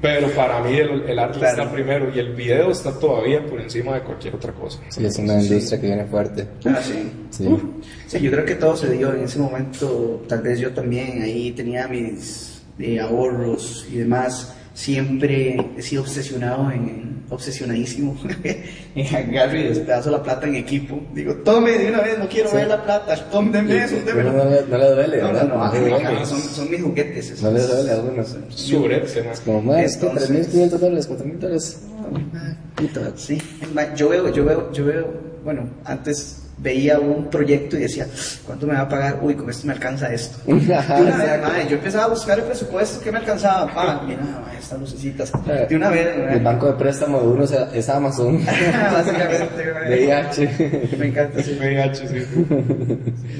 pero 0.00 0.28
para 0.30 0.60
mí 0.62 0.76
el, 0.76 1.02
el 1.08 1.18
arte 1.18 1.38
Claro. 1.38 1.62
está 1.62 1.72
primero 1.72 2.10
y 2.14 2.18
el 2.18 2.34
video 2.34 2.70
está 2.72 2.98
todavía 2.98 3.44
por 3.46 3.60
encima 3.60 3.94
de 3.94 4.00
cualquier 4.02 4.34
otra 4.34 4.52
cosa. 4.52 4.80
Sí, 4.88 5.04
es 5.06 5.16
una 5.18 5.40
industria 5.40 5.80
que 5.80 5.86
viene 5.86 6.04
fuerte. 6.06 6.48
Ah, 6.64 6.80
sí. 6.82 7.12
Sí. 7.30 7.48
Sí, 8.08 8.20
yo 8.20 8.30
creo 8.32 8.44
que 8.44 8.56
todo 8.56 8.76
se 8.76 8.90
dio 8.90 9.14
en 9.14 9.22
ese 9.22 9.38
momento. 9.38 10.24
Tal 10.28 10.42
vez 10.42 10.58
yo 10.58 10.72
también 10.72 11.22
ahí 11.22 11.52
tenía 11.52 11.86
mis 11.86 12.62
eh, 12.80 12.98
ahorros 12.98 13.86
y 13.92 13.98
demás. 13.98 14.56
Siempre 14.74 15.56
he 15.76 15.82
sido 15.82 16.02
obsesionado 16.02 16.70
en, 16.70 17.22
obsesionadísimo 17.30 18.16
en 18.94 19.16
agarro 19.16 19.58
y 19.58 19.62
despedazo 19.64 20.10
la 20.10 20.22
plata 20.22 20.46
en 20.46 20.56
equipo. 20.56 21.00
Digo, 21.14 21.34
tome 21.36 21.72
de 21.72 21.88
una 21.88 22.00
vez, 22.00 22.18
no 22.18 22.28
quiero 22.28 22.50
ver 22.52 22.68
la 22.68 22.82
plata, 22.84 23.14
tómeme 23.30 23.84
eso, 23.84 23.96
Pero 24.04 24.32
no, 24.32 24.44
le- 24.44 24.66
no 24.68 24.78
le 24.78 24.90
duele, 24.90 25.16
No, 25.22 25.28
no, 25.28 25.32
¿verdad? 25.34 25.48
no, 25.48 25.72
Sí, 25.72 25.78
bueno. 25.80 25.96
encanta, 25.98 26.26
son, 26.26 26.40
son 26.42 26.70
mis 26.70 26.82
juguetes. 26.82 27.30
esos. 27.30 27.42
No 27.42 27.50
le 27.52 27.62
duele 27.62 27.90
a 27.90 27.94
algunos. 27.94 28.36
Es 29.28 29.40
como, 29.40 29.62
más, 29.62 29.96
que 29.96 30.06
Entonces- 30.06 30.54
3.500 30.54 30.68
dólares, 30.78 31.08
4.000 31.08 31.38
dólares. 31.38 31.80
Sí, 33.16 33.38
yo 33.96 34.08
veo, 34.08 34.32
yo 34.32 34.44
veo, 34.44 34.72
yo 34.72 34.84
veo, 34.84 35.06
bueno, 35.44 35.68
antes 35.84 36.41
veía 36.62 36.98
un 37.00 37.28
proyecto 37.28 37.76
y 37.76 37.80
decía, 37.80 38.06
¿cuánto 38.46 38.66
me 38.66 38.74
va 38.74 38.82
a 38.82 38.88
pagar? 38.88 39.18
Uy, 39.20 39.34
con 39.34 39.50
esto 39.50 39.66
me 39.66 39.72
alcanza 39.72 40.12
esto. 40.12 40.38
De 40.46 40.52
una 40.54 41.16
vez, 41.16 41.42
madre, 41.42 41.66
yo 41.68 41.76
empezaba 41.76 42.04
a 42.04 42.08
buscar 42.08 42.38
el 42.38 42.44
presupuesto 42.44 43.00
que 43.02 43.10
me 43.10 43.18
alcanzaba, 43.18 43.66
pa, 43.74 44.02
mira, 44.06 44.20
madre, 44.22 44.58
estas 44.60 44.78
lucecitas. 44.78 45.32
De 45.68 45.74
una 45.76 45.90
vez, 45.90 46.16
madre. 46.18 46.34
El 46.34 46.40
banco 46.44 46.66
de 46.66 46.72
préstamo 46.74 47.20
de 47.20 47.26
uno 47.26 47.44
es- 47.44 47.88
Amazon. 47.88 48.38
Básicamente. 48.92 49.72
VIH. 49.88 50.96
Me 50.98 51.06
encanta, 51.08 51.42
sí. 51.42 51.58
VIH, 51.60 52.08
sí. 52.08 52.18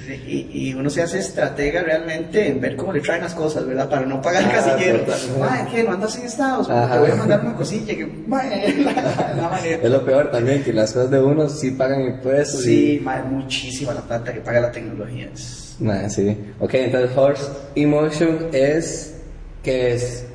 Sí, 0.07 0.23
Y, 0.53 0.69
y 0.71 0.75
uno 0.75 0.91
se 0.91 1.03
hace 1.03 1.19
estratega 1.21 1.83
realmente 1.83 2.49
en 2.49 2.61
ver 2.61 2.77
cómo 2.77 2.93
le 2.93 3.01
traen 3.01 3.23
las 3.23 3.35
cosas, 3.35 3.67
¿verdad? 3.67 3.89
Para 3.89 4.05
no 4.07 4.21
pagar 4.21 4.45
Ah, 4.47 4.53
casillero. 4.53 5.05
Madre, 5.39 5.67
¿qué? 5.71 5.85
¿No 5.85 5.93
andas 5.93 6.17
en 6.19 6.27
Estados? 6.27 6.69
Ajá. 6.69 6.95
Te 6.95 6.99
voy 7.01 7.11
a 7.11 7.15
mandar 7.15 7.41
una 7.41 7.55
cosilla 7.55 7.95
que, 7.95 8.09
la, 8.29 8.37
la. 9.51 9.61
Es 9.67 9.91
lo 9.91 10.05
peor 10.05 10.31
también, 10.31 10.63
que 10.65 10.73
las 10.73 10.93
cosas 10.93 11.11
de 11.11 11.21
uno 11.21 11.49
sí 11.49 11.71
pagan 11.73 12.03
impuestos. 12.03 12.63
Sí, 12.63 13.01
madre, 13.19 13.31
muchísima 13.31 13.95
la 13.95 14.01
plata 14.03 14.33
que 14.33 14.41
paga 14.41 14.61
la 14.61 14.73
tecnología. 14.73 15.29
Es-. 15.33 15.77
Nah, 15.81 16.09
sí. 16.09 16.37
Ok, 16.61 16.75
entonces 16.75 17.17
Horse 17.17 17.45
Emotion 17.75 18.49
es... 18.53 19.21
¿Qué 19.63 19.95
es? 19.95 20.27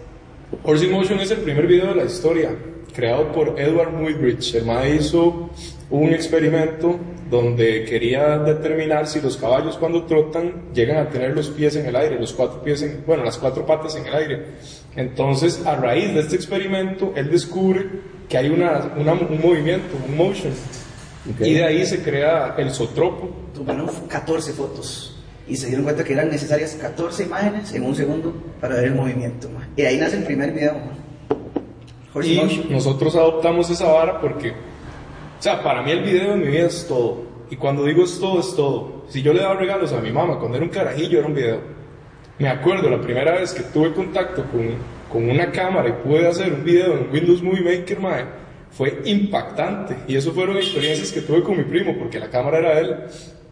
Horse 0.64 0.86
in 0.86 0.92
Motion 0.92 1.20
es 1.20 1.32
el 1.32 1.40
primer 1.40 1.68
video 1.68 1.88
de 1.88 1.96
la 1.96 2.06
historia, 2.06 2.50
creado 2.96 3.32
por 3.34 3.60
Edward 3.60 3.92
Muybridge. 3.92 4.56
El 4.56 4.66
mae 4.66 4.96
hizo 4.96 5.50
un 5.90 6.14
experimento 6.14 6.98
donde 7.30 7.84
quería 7.84 8.38
determinar 8.40 9.06
si 9.08 9.20
los 9.20 9.36
caballos 9.36 9.76
cuando 9.78 10.06
trotan 10.06 10.72
llegan 10.74 10.98
a 11.06 11.10
tener 11.10 11.36
los 11.36 11.50
pies 11.50 11.76
en 11.76 11.86
el 11.88 11.96
aire, 11.98 12.18
los 12.18 12.32
cuatro 12.32 12.62
pies 12.64 12.82
en, 12.84 13.04
bueno, 13.06 13.26
las 13.26 13.38
cuatro 13.38 13.66
patas 13.66 13.98
en 13.98 14.08
el 14.08 14.16
aire. 14.16 14.46
Entonces, 14.96 15.66
a 15.66 15.76
raíz 15.76 16.14
de 16.14 16.22
este 16.22 16.38
experimento, 16.38 17.12
él 17.18 17.30
descubre 17.30 17.86
que 18.30 18.38
hay 18.38 18.48
una, 18.50 18.94
una- 18.98 19.14
un 19.14 19.40
movimiento, 19.44 19.98
un 20.08 20.16
motion, 20.16 20.54
Ok. 21.34 21.42
y 21.46 21.54
de 21.54 21.64
ahí 21.66 21.86
se 21.86 22.02
crea 22.02 22.56
el 22.58 22.72
sotropo. 22.72 23.30
Tomaron 23.54 23.88
14 24.08 24.54
fotos 24.54 25.16
y 25.48 25.56
se 25.56 25.68
dieron 25.68 25.84
cuenta 25.84 26.04
que 26.04 26.14
eran 26.14 26.30
necesarias 26.30 26.78
14 26.80 27.24
imágenes 27.24 27.74
en 27.74 27.84
un 27.84 27.96
segundo 27.96 28.34
para 28.62 28.76
ver 28.76 28.86
el 28.86 28.96
movimiento. 28.96 29.50
ma. 29.50 29.68
Y 29.76 29.82
ahí 29.84 29.98
nace 29.98 30.18
el 30.18 30.24
primer 30.24 30.52
video. 30.52 30.76
Horse 32.14 32.30
Y 32.30 32.38
Motion. 32.38 32.66
nosotros 32.72 33.16
adoptamos 33.16 33.70
esa 33.70 33.92
vara 33.92 34.20
porque, 34.22 34.52
o 34.52 34.54
sea, 35.42 35.62
para 35.64 35.82
mí 35.82 35.92
el 35.92 36.04
video 36.04 36.32
de 36.32 36.38
mi 36.38 36.48
vida 36.48 36.66
es 36.68 36.88
todo. 36.88 37.24
Y 37.50 37.56
cuando 37.56 37.86
digo 37.86 38.04
es 38.04 38.20
todo, 38.20 38.40
es 38.40 38.56
todo. 38.56 39.04
Si 39.10 39.22
yo 39.22 39.34
le 39.34 39.42
daba 39.42 39.56
regalos 39.56 39.94
a 39.94 40.02
mi 40.02 40.12
mamá 40.12 40.38
cuando 40.40 40.58
era 40.58 40.66
un 40.66 40.72
carajillo, 40.72 41.20
era 41.20 41.28
un 41.28 41.34
video. 41.34 41.60
Me 42.40 42.50
acuerdo 42.50 42.90
la 42.90 43.02
primera 43.02 43.34
vez 43.40 43.54
que 43.54 43.64
tuve 43.64 43.94
contacto 43.94 44.44
con, 44.52 44.76
con 45.12 45.30
una 45.30 45.52
cámara 45.52 45.90
y 45.90 45.94
pude 46.08 46.28
hacer 46.28 46.54
un 46.54 46.64
video 46.64 46.94
en 46.94 47.10
Windows 47.12 47.42
Movie 47.42 47.62
Maker, 47.80 48.00
mae, 48.00 48.26
fue 48.72 49.02
impactante. 49.06 49.96
Y 50.08 50.16
eso 50.16 50.32
fueron 50.32 50.58
experiencias 50.58 51.12
que 51.12 51.22
tuve 51.22 51.44
con 51.44 51.58
mi 51.58 51.64
primo, 51.64 51.96
porque 51.98 52.20
la 52.20 52.30
cámara 52.30 52.60
era 52.60 52.76
de 52.76 52.82
él. 52.82 52.96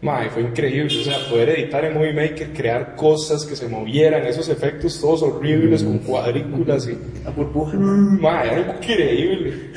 Mae, 0.02 0.28
fue 0.28 0.42
increíble. 0.42 1.00
O 1.00 1.04
sea, 1.04 1.18
poder 1.30 1.48
editar 1.50 1.84
en 1.84 1.94
Movie 1.94 2.12
Maker, 2.12 2.52
crear 2.52 2.94
cosas 2.96 3.44
que 3.46 3.56
se 3.56 3.66
movieran, 3.66 4.24
esos 4.26 4.48
efectos 4.48 5.00
todos 5.00 5.22
horribles 5.22 5.82
con 5.82 5.98
cuadrículas 5.98 6.86
y 6.88 6.98
La 7.24 7.30
burbuja. 7.30 7.76
Mae, 7.76 8.46
era 8.52 8.76
increíble. 8.76 9.70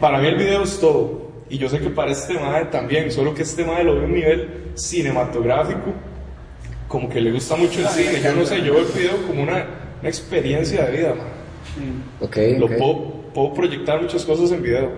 Para 0.00 0.18
mí 0.20 0.28
el 0.28 0.36
video 0.36 0.62
es 0.62 0.78
todo. 0.78 1.24
Y 1.50 1.58
yo 1.58 1.68
sé 1.68 1.78
que 1.80 1.90
para 1.90 2.12
este 2.12 2.34
mae 2.34 2.64
también, 2.66 3.10
solo 3.12 3.34
que 3.34 3.42
este 3.42 3.64
mae 3.64 3.84
lo 3.84 3.96
ve 3.96 4.02
a 4.02 4.04
un 4.04 4.14
nivel 4.14 4.48
cinematográfico, 4.74 5.92
como 6.88 7.08
que 7.08 7.20
le 7.20 7.32
gusta 7.32 7.56
mucho 7.56 7.80
el 7.80 7.88
cine. 7.88 8.20
Yo 8.22 8.32
no 8.34 8.46
sé, 8.46 8.58
yo 8.62 8.74
veo 8.74 8.86
el 8.86 8.92
video 8.92 9.26
como 9.26 9.42
una, 9.42 9.66
una 10.00 10.08
experiencia 10.08 10.84
de 10.86 10.96
vida, 10.96 11.14
mae. 11.14 11.34
Ok, 12.20 12.36
Lo 12.58 12.66
ok. 12.66 12.72
puedo, 12.78 13.23
puedo 13.34 13.52
proyectar 13.52 14.00
muchas 14.00 14.24
cosas 14.24 14.50
en 14.52 14.62
video. 14.62 14.92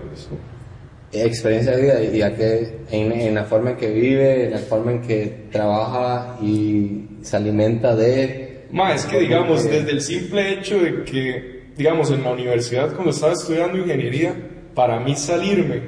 Experiencia 1.11 1.75
de 1.75 1.81
vida 1.81 2.01
y 2.03 2.21
a 2.21 2.35
que 2.35 2.79
en, 2.91 3.11
en 3.11 3.35
la 3.35 3.45
forma 3.45 3.71
en 3.71 3.77
que 3.77 3.91
vive, 3.91 4.45
en 4.45 4.51
la 4.51 4.59
forma 4.59 4.91
en 4.91 5.01
que 5.01 5.47
trabaja 5.51 6.37
y 6.41 7.05
se 7.21 7.37
alimenta 7.37 7.95
de... 7.95 8.65
Mae, 8.71 8.95
es 8.95 9.05
que 9.05 9.19
digamos, 9.19 9.63
desde 9.63 9.91
el 9.91 10.01
simple 10.01 10.53
hecho 10.53 10.79
de 10.79 11.03
que, 11.03 11.67
digamos, 11.75 12.11
en 12.11 12.23
la 12.23 12.31
universidad 12.31 12.93
cuando 12.93 13.11
estaba 13.11 13.33
estudiando 13.33 13.77
ingeniería, 13.77 14.35
para 14.75 14.99
mí 14.99 15.15
salirme 15.15 15.81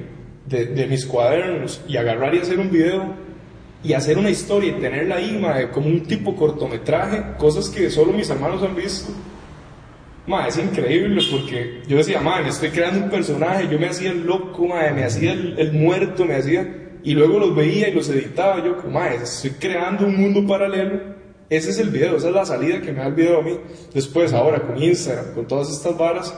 de, 0.45 0.65
de 0.67 0.88
mis 0.88 1.06
cuadernos 1.06 1.82
y 1.88 1.97
agarrar 1.97 2.34
y 2.34 2.39
hacer 2.39 2.58
un 2.58 2.71
video 2.71 3.13
y 3.84 3.93
hacer 3.93 4.17
una 4.17 4.30
historia 4.30 4.71
y 4.71 4.82
tenerla 4.82 5.15
ahí, 5.15 5.38
mae, 5.38 5.69
como 5.69 5.88
un 5.88 6.04
tipo 6.04 6.36
cortometraje, 6.36 7.38
cosas 7.38 7.69
que 7.69 7.89
solo 7.89 8.13
mis 8.13 8.30
hermanos 8.30 8.63
han 8.63 8.76
visto. 8.76 9.12
Ma, 10.30 10.48
es 10.48 10.60
increíble 10.60 11.24
porque 11.32 11.82
yo 11.88 11.98
decía, 11.98 12.22
ma, 12.22 12.39
me 12.39 12.50
estoy 12.50 12.70
creando 12.70 13.04
un 13.04 13.10
personaje, 13.10 13.68
yo 13.68 13.80
me 13.80 13.88
hacía 13.88 14.12
el 14.12 14.28
loco, 14.28 14.68
ma, 14.68 14.92
me 14.94 15.04
hacía 15.04 15.34
el, 15.34 15.58
el 15.58 15.74
muerto, 15.74 16.24
me 16.24 16.36
hacía, 16.36 16.92
y 17.02 17.15
luego 17.15 17.39
los 17.39 17.56
veía 17.56 17.89
y 17.89 17.94
los 17.96 18.08
editaba, 18.10 18.63
yo, 18.63 18.78
como, 18.78 19.00
ma, 19.00 19.08
estoy 19.08 19.50
creando 19.60 20.06
un 20.06 20.22
mundo 20.22 20.46
paralelo. 20.46 21.00
Ese 21.50 21.72
es 21.72 21.80
el 21.80 21.89
video, 21.89 22.18
esa 22.18 22.28
es 22.28 22.36
la 22.36 22.46
salida 22.46 22.80
que 22.80 22.92
me 22.92 23.00
da 23.00 23.08
el 23.08 23.15
video 23.15 23.39
a 23.39 23.42
mí. 23.42 23.58
Después, 23.92 24.32
ahora 24.32 24.62
con 24.62 24.80
Instagram, 24.80 25.34
con 25.34 25.48
todas 25.48 25.72
estas 25.72 25.98
varas, 25.98 26.32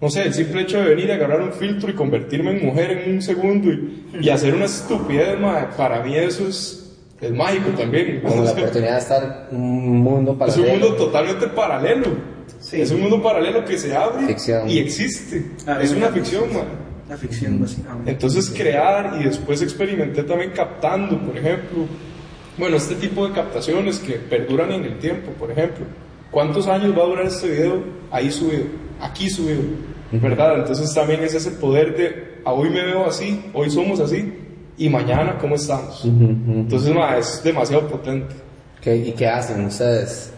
no 0.00 0.10
sé, 0.10 0.24
el 0.24 0.34
simple 0.34 0.62
hecho 0.62 0.80
de 0.80 0.88
venir 0.88 1.12
a 1.12 1.14
agarrar 1.14 1.40
un 1.40 1.52
filtro 1.52 1.88
y 1.88 1.94
convertirme 1.94 2.50
en 2.50 2.66
mujer 2.66 2.90
en 2.90 3.14
un 3.14 3.22
segundo 3.22 3.72
y, 3.72 4.08
y 4.22 4.28
hacer 4.28 4.54
una 4.54 4.64
estupidez, 4.64 5.38
ma, 5.38 5.70
para 5.76 6.02
mí 6.02 6.16
eso 6.16 6.48
es, 6.48 6.98
es 7.20 7.30
mágico 7.30 7.70
también. 7.78 8.22
Como 8.22 8.42
la 8.42 8.50
oportunidad 8.58 8.94
de 8.94 8.98
estar 8.98 9.48
en 9.52 9.56
un 9.56 9.98
mundo 10.00 10.36
para 10.36 10.50
es 10.50 10.58
un 10.58 10.66
mundo 10.66 10.94
totalmente 10.94 11.46
paralelo. 11.46 12.35
Sí. 12.68 12.80
Es 12.80 12.90
un 12.90 13.00
mundo 13.00 13.22
paralelo 13.22 13.64
que 13.64 13.78
se 13.78 13.94
abre 13.94 14.26
Ficción. 14.26 14.68
y 14.68 14.78
existe. 14.78 15.46
Ah, 15.68 15.78
es 15.80 15.92
una 15.92 16.08
ficción, 16.08 16.52
man. 16.52 16.64
La 17.08 17.16
ficción, 17.16 17.60
básicamente. 17.60 18.10
Entonces 18.10 18.50
crear 18.50 19.16
y 19.20 19.24
después 19.24 19.62
experimenté 19.62 20.24
también 20.24 20.50
captando, 20.50 21.16
por 21.20 21.38
ejemplo, 21.38 21.84
bueno, 22.58 22.76
este 22.76 22.96
tipo 22.96 23.28
de 23.28 23.32
captaciones 23.34 24.00
que 24.00 24.14
perduran 24.14 24.72
en 24.72 24.82
el 24.84 24.98
tiempo, 24.98 25.30
por 25.38 25.48
ejemplo. 25.52 25.84
¿Cuántos 26.32 26.66
años 26.66 26.92
va 26.98 27.04
a 27.04 27.06
durar 27.06 27.26
este 27.26 27.48
video 27.48 27.84
ahí 28.10 28.32
subido, 28.32 28.64
aquí 29.00 29.30
subido? 29.30 29.62
¿Verdad? 30.10 30.58
Entonces 30.58 30.92
también 30.92 31.22
es 31.22 31.34
ese 31.34 31.52
poder 31.52 31.96
de, 31.96 32.40
a 32.44 32.52
hoy 32.52 32.68
me 32.70 32.84
veo 32.84 33.06
así, 33.06 33.44
hoy 33.54 33.70
somos 33.70 34.00
así, 34.00 34.32
y 34.76 34.88
mañana 34.88 35.38
cómo 35.38 35.54
estamos. 35.54 36.04
Entonces, 36.04 36.92
ma, 36.92 37.16
es 37.16 37.40
demasiado 37.44 37.86
potente. 37.86 38.34
¿Y 38.84 39.12
qué 39.12 39.26
hacen 39.28 39.64
ustedes? 39.64 40.32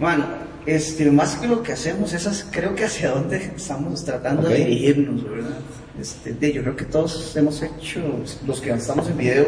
Bueno, 0.00 0.24
este, 0.66 1.10
más 1.10 1.36
que 1.36 1.46
lo 1.46 1.62
que 1.62 1.72
hacemos 1.72 2.12
es, 2.12 2.26
as- 2.26 2.46
creo 2.50 2.74
que 2.74 2.84
hacia 2.84 3.10
dónde 3.10 3.52
estamos 3.56 4.04
tratando 4.04 4.42
Ok. 4.42 4.48
de 4.48 4.56
dirigirnos, 4.56 5.24
¿verdad? 5.24 5.58
Este, 6.00 6.32
de- 6.32 6.52
yo 6.52 6.62
creo 6.62 6.76
que 6.76 6.84
todos 6.84 7.34
hemos 7.36 7.62
hecho, 7.62 8.00
los 8.46 8.60
que 8.60 8.70
estamos 8.70 9.08
en 9.08 9.16
video, 9.16 9.46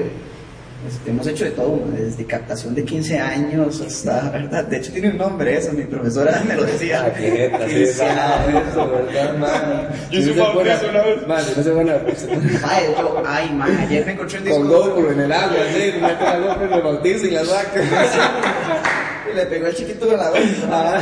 este, 0.88 1.10
hemos 1.10 1.26
hecho 1.26 1.44
de 1.44 1.50
todo, 1.50 1.82
desde 1.92 2.24
captación 2.24 2.72
de 2.74 2.84
15 2.84 3.18
años 3.18 3.80
hasta, 3.80 4.30
¿verdad? 4.30 4.64
De 4.64 4.76
hecho 4.78 4.92
tiene 4.92 5.10
un 5.10 5.18
nombre 5.18 5.58
eso, 5.58 5.72
mi 5.72 5.82
profesora 5.82 6.40
me 6.46 6.54
lo 6.54 6.64
decía. 6.64 7.02
Ah, 7.04 7.12
qué 7.12 7.30
neta, 7.32 7.68
sí, 7.68 7.74
15 7.74 8.02
ah, 8.04 8.46
eso. 8.70 8.90
Yo 10.12 10.22
sé 10.22 10.32
bautizo 10.32 10.54
buena- 10.54 10.80
una 11.26 11.34
vez. 11.36 11.48
Yo 11.50 11.56
no 11.56 11.62
sé 11.64 11.70
buena- 11.72 11.94
Ay, 12.64 12.84
yo, 12.96 13.22
ay, 13.26 13.50
man, 13.54 13.76
ayer 13.76 14.06
me 14.06 14.12
encontré 14.12 14.38
un 14.38 14.44
disco 14.44 14.58
Con 14.60 14.68
GoPro 14.68 15.10
en 15.12 15.20
el 15.20 15.32
agua, 15.32 15.56
así, 15.68 15.92
mete 16.00 16.24
la 16.24 16.38
GoPro 16.38 16.74
el 16.76 16.82
bautizo 16.82 17.26
y 17.26 17.30
la 17.32 17.44
saca. 17.44 17.80
y 19.32 19.36
le 19.36 19.46
pegó 19.46 19.66
el 19.66 19.74
chiquito 19.74 20.06
de 20.06 20.16
la 20.16 20.32
Ah. 20.70 21.00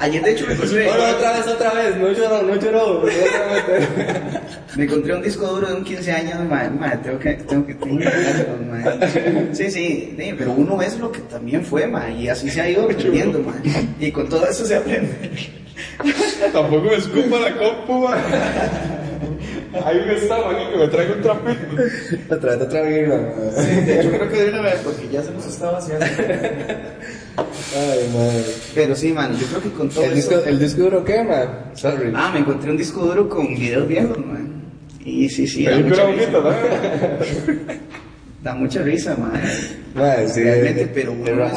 Ayer 0.00 0.22
de 0.22 0.32
hecho 0.32 0.46
me 0.46 0.54
encontré, 0.54 0.86
Bueno, 0.86 1.04
otra 1.16 1.32
vez, 1.32 1.46
otra 1.46 1.72
vez, 1.72 1.96
no 1.96 2.12
lloró, 2.12 2.42
no 2.42 2.56
lloró. 2.56 3.02
me 4.76 4.84
encontré 4.84 5.14
un 5.14 5.22
disco 5.22 5.46
duro 5.46 5.68
de 5.68 5.74
un 5.74 5.84
15 5.84 6.12
años, 6.12 6.44
man, 6.48 6.78
man, 6.78 7.00
tengo 7.02 7.18
que, 7.18 7.34
tengo 7.34 7.66
que, 7.66 7.74
verlo, 7.74 8.56
man. 8.70 9.00
Sí, 9.52 9.70
sí, 9.70 10.14
sí, 10.18 10.34
pero 10.36 10.52
uno 10.52 10.80
es 10.82 10.98
lo 10.98 11.10
que 11.10 11.20
también 11.20 11.64
fue, 11.64 11.86
man, 11.86 12.12
y 12.18 12.28
así 12.28 12.50
se 12.50 12.60
ha 12.60 12.68
ido 12.68 12.84
aprendiendo, 12.84 13.38
man. 13.40 13.62
Y 13.98 14.10
con 14.10 14.28
todo 14.28 14.46
eso 14.46 14.64
se 14.64 14.76
aprende. 14.76 15.14
Tampoco 16.52 16.82
me 16.82 16.96
escupa 16.96 17.38
la 17.38 17.56
compu, 17.56 18.08
man. 18.08 18.18
Ahí 19.84 20.02
me 20.06 20.14
está, 20.14 20.38
man, 20.38 20.56
y 20.60 20.70
que 20.70 20.76
me 20.78 20.88
traigo 20.88 21.14
un 21.14 21.22
trapito. 21.22 21.76
Otra 22.34 22.56
vez, 22.56 22.62
otra 22.62 22.82
vez, 22.82 23.08
man. 23.08 23.26
Sí, 23.56 23.80
de 23.80 24.00
hecho 24.00 24.10
creo 24.10 24.28
que 24.30 24.42
de 24.42 24.48
una 24.50 24.60
vez, 24.62 24.80
porque 24.84 25.08
ya 25.10 25.22
se 25.22 25.30
nos 25.32 25.46
estaba 25.46 25.78
haciendo. 25.78 26.04
Ay, 27.36 28.10
madre. 28.14 28.44
Pero 28.74 28.94
sí, 28.96 29.12
man, 29.12 29.36
yo 29.36 29.46
creo 29.46 29.62
que 29.62 29.70
con 29.70 29.88
todo 29.88 30.04
¿El 30.04 30.12
eso... 30.12 30.30
disco, 30.30 30.48
¿El 30.48 30.58
disco 30.58 30.82
duro 30.82 31.04
qué, 31.04 31.22
man? 31.22 31.48
Sorry. 31.74 32.12
Ah, 32.14 32.30
me 32.32 32.40
encontré 32.40 32.70
un 32.70 32.76
disco 32.76 33.04
duro 33.04 33.28
con 33.28 33.46
videos 33.48 33.86
viejos, 33.86 34.18
man. 34.18 34.62
Y 35.04 35.28
sí, 35.28 35.46
sí, 35.46 35.64
da 35.64 35.78
mucha 35.78 36.04
bonita, 36.04 36.26
risa. 36.26 36.40
¿no? 36.40 37.72
Da 38.42 38.54
mucha 38.54 38.82
risa, 38.82 39.16
man. 39.16 39.32
Man, 39.94 40.28
sí, 40.28 40.40
Realmente, 40.42 40.86
pero 40.94 41.12
uno 41.12 41.44
es, 41.44 41.52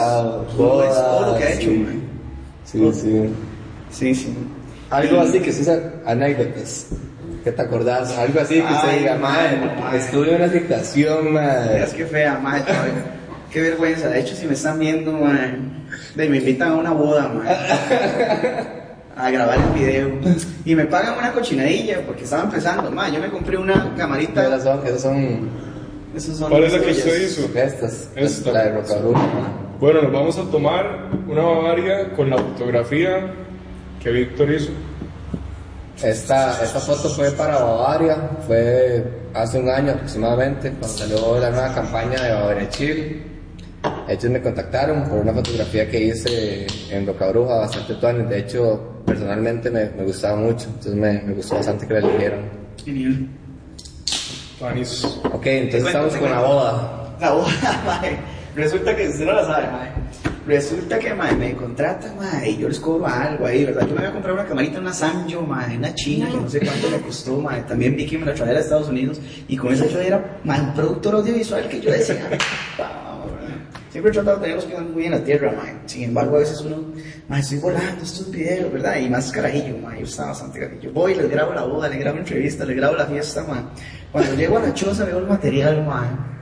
todo 0.56 1.32
lo 1.32 1.38
que 1.38 1.44
ha 1.44 1.54
hecho, 1.54 1.72
man. 1.72 2.02
Sí, 2.66 2.92
sí. 2.94 3.30
Sí, 3.92 4.16
sí. 4.16 4.34
Algo 4.90 5.22
así 5.22 5.40
que 5.40 5.52
se 5.52 5.62
usa 5.62 5.94
anécdotas. 6.06 6.88
¿Qué 7.44 7.52
te 7.52 7.62
acordás? 7.62 8.18
Algo 8.18 8.40
así 8.42 8.56
que 8.56 8.74
usted 8.74 8.90
Ay, 8.90 9.00
diga, 9.00 9.16
no, 9.16 9.22
madre, 9.22 9.98
estuve 9.98 10.30
en 10.30 10.42
una 10.42 10.52
situación, 10.52 11.34
madre. 11.34 11.84
Es 11.84 11.94
que 11.94 12.06
fea, 12.06 12.38
madre. 12.38 12.66
Qué 13.52 13.62
vergüenza. 13.62 14.10
De 14.10 14.20
hecho, 14.20 14.36
si 14.36 14.46
me 14.46 14.54
están 14.54 14.78
viendo, 14.80 15.12
madre, 15.14 15.58
me 16.16 16.26
invitan 16.26 16.72
a 16.72 16.76
una 16.76 16.92
boda, 16.92 17.30
madre. 17.30 17.56
A 19.16 19.30
grabar 19.32 19.58
el 19.58 19.80
video. 19.80 20.12
Y 20.66 20.76
me 20.76 20.86
pagan 20.86 21.18
una 21.18 21.32
cochinadilla 21.34 22.02
porque 22.06 22.24
estaba 22.24 22.44
empezando. 22.44 22.92
Madre, 22.92 23.16
yo 23.16 23.20
me 23.22 23.30
compré 23.30 23.58
una 23.58 23.94
camarita. 23.98 24.46
Esas 24.46 24.64
son, 24.64 24.86
esas 24.86 25.02
son 25.02 25.50
Esos 26.16 26.38
son 26.38 26.50
¿Cuál 26.50 26.64
es 26.66 26.74
la 26.74 26.80
que 26.80 26.92
usted 26.92 27.22
hizo? 27.22 27.50
estas. 27.56 28.10
Esta. 28.16 28.52
La 28.52 28.64
de 28.66 28.72
Rocabruna. 28.76 29.20
Bueno, 29.80 30.02
nos 30.04 30.12
vamos 30.12 30.38
a 30.38 30.44
tomar 30.44 31.10
una 31.28 31.42
Bavaria 31.42 32.12
con 32.16 32.30
la 32.30 32.38
fotografía 32.38 33.32
que 34.02 34.12
Víctor 34.12 34.52
hizo. 34.52 34.72
Esta, 36.04 36.64
esta 36.64 36.80
foto 36.80 37.10
fue 37.10 37.30
para 37.32 37.60
Bavaria, 37.60 38.16
fue 38.48 39.04
hace 39.34 39.60
un 39.60 39.70
año 39.70 39.92
aproximadamente, 39.92 40.70
cuando 40.72 40.88
salió 40.88 41.40
la 41.40 41.50
nueva 41.50 41.74
campaña 41.76 42.22
de 42.24 42.34
Bavaria 42.34 42.70
Chile. 42.70 43.24
Ellos 44.08 44.32
me 44.32 44.42
contactaron 44.42 45.04
por 45.10 45.20
una 45.20 45.34
fotografía 45.34 45.90
que 45.90 46.06
hice 46.06 46.68
en 46.90 47.06
Rocabruna, 47.06 47.56
bastante 47.56 47.96
tuanis. 47.96 48.30
De 48.30 48.40
hecho, 48.40 49.02
personalmente 49.06 49.70
me, 49.70 49.90
me 49.90 50.04
gustaba 50.04 50.38
mucho, 50.38 50.68
entonces 50.68 50.96
me, 50.96 51.22
me 51.22 51.34
gustó 51.34 51.56
bastante 51.56 51.86
que 51.86 51.94
la 51.94 52.00
eligieron. 52.00 52.40
Genial. 52.84 53.28
Vanis. 54.60 55.04
Ok, 55.32 55.46
entonces 55.46 55.88
estamos 55.88 56.16
con 56.16 56.30
la 56.30 56.42
boda. 56.42 57.16
La 57.20 57.32
boda, 57.32 57.82
mae. 57.86 58.18
Resulta 58.56 58.96
que 58.96 59.08
usted 59.08 59.26
no 59.26 59.34
la 59.34 59.46
sabe, 59.46 59.68
mae. 59.68 59.92
Resulta 60.50 60.98
que 60.98 61.14
mae, 61.14 61.36
me 61.36 61.54
contratan, 61.54 62.18
mae, 62.18 62.50
y 62.50 62.58
yo 62.58 62.68
les 62.68 62.80
cobro 62.80 63.06
algo 63.06 63.46
ahí, 63.46 63.66
¿verdad? 63.66 63.82
Yo 63.88 63.94
me 63.94 64.02
voy 64.02 64.10
a 64.10 64.14
comprar 64.14 64.34
una 64.34 64.46
camarita, 64.46 64.80
una 64.80 64.92
Sanyo, 64.92 65.44
mae, 65.44 65.78
una 65.78 65.94
china, 65.94 66.28
que 66.28 66.38
no 66.38 66.50
sé 66.50 66.60
cuánto 66.60 66.90
me 66.90 66.98
costó, 67.02 67.40
mae. 67.40 67.62
También 67.62 67.96
vi 67.96 68.08
que 68.08 68.18
me 68.18 68.26
la 68.26 68.34
traía 68.34 68.56
de 68.56 68.62
Estados 68.62 68.90
Unidos, 68.90 69.22
y 69.48 69.56
con 69.56 69.72
esa 69.72 69.86
yo 69.86 70.00
era, 70.00 70.40
mae, 70.44 70.60
un 70.60 70.74
productor 70.74 71.14
audiovisual 71.18 71.70
que 71.70 71.80
yo 71.80 71.92
decía. 71.92 72.28
Siempre 73.92 74.10
he 74.10 74.14
tratado 74.14 74.38
de 74.38 74.42
tener 74.42 74.56
los 74.56 74.66
pies 74.66 74.82
muy 74.82 75.06
en 75.06 75.12
la 75.12 75.24
tierra, 75.24 75.52
mae. 75.56 75.76
Sin 75.86 76.04
embargo, 76.06 76.38
a 76.38 76.40
veces 76.40 76.62
uno, 76.62 76.78
mae, 77.28 77.42
estoy 77.42 77.60
volando 77.60 78.04
estos 78.04 78.32
videos, 78.32 78.74
¿verdad? 78.74 78.98
Y 78.98 79.08
más 79.08 79.32
carajillo, 79.32 79.78
mae. 79.78 80.00
Yo 80.00 80.06
estaba 80.06 80.30
bastante 80.30 80.62
carajillo. 80.62 80.92
Voy, 80.94 81.14
les 81.14 81.30
grabo 81.30 81.54
la 81.54 81.64
boda, 81.64 81.88
les 81.90 82.00
grabo 82.00 82.18
entrevistas, 82.18 82.68
les 82.68 82.76
grabo 82.76 82.96
la 82.96 83.06
fiesta, 83.06 83.44
mae. 83.44 83.62
Cuando 84.12 84.34
llego 84.34 84.58
a 84.58 84.62
la 84.62 84.74
choza 84.74 85.06
veo 85.06 85.20
el 85.20 85.28
material, 85.28 85.86
mae. 85.86 86.39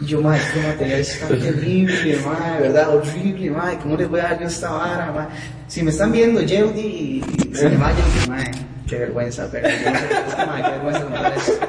Y 0.00 0.06
yo, 0.06 0.20
madre, 0.20 0.40
este 0.40 0.66
material 0.66 1.00
es 1.00 1.20
tan 1.20 1.38
terrible, 1.38 2.18
madre, 2.24 2.60
¿verdad? 2.60 2.96
Horrible, 2.96 3.50
madre, 3.50 3.78
¿cómo 3.82 3.96
les 3.96 4.08
voy 4.08 4.20
a 4.20 4.22
dar 4.24 4.40
yo 4.40 4.46
esta 4.46 4.70
vara, 4.70 5.12
madre? 5.12 5.34
Si 5.66 5.82
me 5.82 5.90
están 5.90 6.12
viendo, 6.12 6.40
Yeudi 6.40 6.80
y 6.80 7.22
Cinema 7.54 7.92
Yeudi, 7.92 8.28
madre, 8.28 8.50
qué 8.86 8.98
vergüenza, 8.98 9.48
pero 9.50 9.68
yo 9.68 9.90
no 9.90 10.56
qué 10.56 10.70
vergüenza 10.70 11.02
contar 11.02 11.34
esto. 11.36 11.68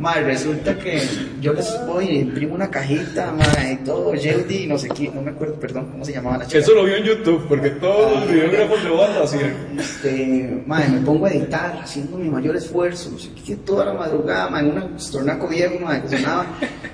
Madre, 0.00 0.22
resulta 0.22 0.78
que 0.78 0.98
yo 1.42 1.52
les 1.52 1.78
voy 1.86 2.06
y 2.06 2.18
imprimo 2.20 2.54
una 2.54 2.70
cajita, 2.70 3.32
madre, 3.32 3.72
y 3.72 3.84
todo, 3.84 4.14
Yeudi, 4.14 4.66
no 4.66 4.78
sé 4.78 4.88
quién, 4.88 5.14
no 5.14 5.20
me 5.20 5.30
acuerdo, 5.30 5.56
perdón, 5.56 5.90
cómo 5.92 6.06
se 6.06 6.14
llamaba 6.14 6.38
la 6.38 6.46
chica. 6.46 6.58
Eso 6.58 6.72
lo 6.72 6.84
vio 6.84 6.96
en 6.96 7.04
YouTube, 7.04 7.44
porque 7.46 7.68
todos 7.68 8.18
los 8.18 8.32
videógrafos 8.32 8.82
de 8.82 8.88
lo 8.88 9.22
hacían. 9.22 9.54
Este, 9.78 10.62
madre, 10.66 10.88
me 10.88 11.00
pongo 11.02 11.26
a 11.26 11.30
editar, 11.30 11.78
haciendo 11.82 12.16
mi 12.16 12.30
mayor 12.30 12.56
esfuerzo, 12.56 13.10
no 13.10 13.18
sé 13.18 13.28
qué, 13.44 13.56
toda 13.56 13.84
la 13.84 13.92
madrugada, 13.92 14.48
madre, 14.48 14.70
en 14.70 14.78
un 14.78 14.96
tornaco 15.12 15.48
viejo, 15.48 15.78
madre, 15.84 16.00
que 16.08 16.16
sonaba, 16.16 16.46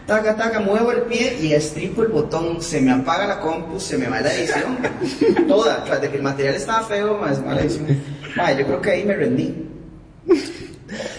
taca, 0.04 0.34
taca, 0.34 0.58
muevo 0.58 0.90
el 0.90 1.02
pie 1.02 1.38
y 1.40 1.52
estripo 1.52 2.02
el 2.02 2.08
botón, 2.08 2.60
se 2.60 2.80
me 2.80 2.90
apaga 2.90 3.28
la 3.28 3.38
compu, 3.38 3.78
se 3.78 3.98
me 3.98 4.08
va 4.08 4.20
la 4.20 4.34
edición, 4.34 4.78
toda, 5.46 5.84
tras 5.84 6.00
de 6.00 6.10
que 6.10 6.16
el 6.16 6.24
material 6.24 6.56
estaba 6.56 6.84
feo, 6.84 7.18
madre, 7.18 7.36
se 7.36 7.40
me 7.42 7.46
va 7.46 7.54
la 7.54 7.60
edición. 7.60 7.86
Madre, 8.36 8.56
yo 8.58 8.66
creo 8.66 8.80
que 8.80 8.90
ahí 8.90 9.04
me 9.04 9.14
rendí. 9.14 9.54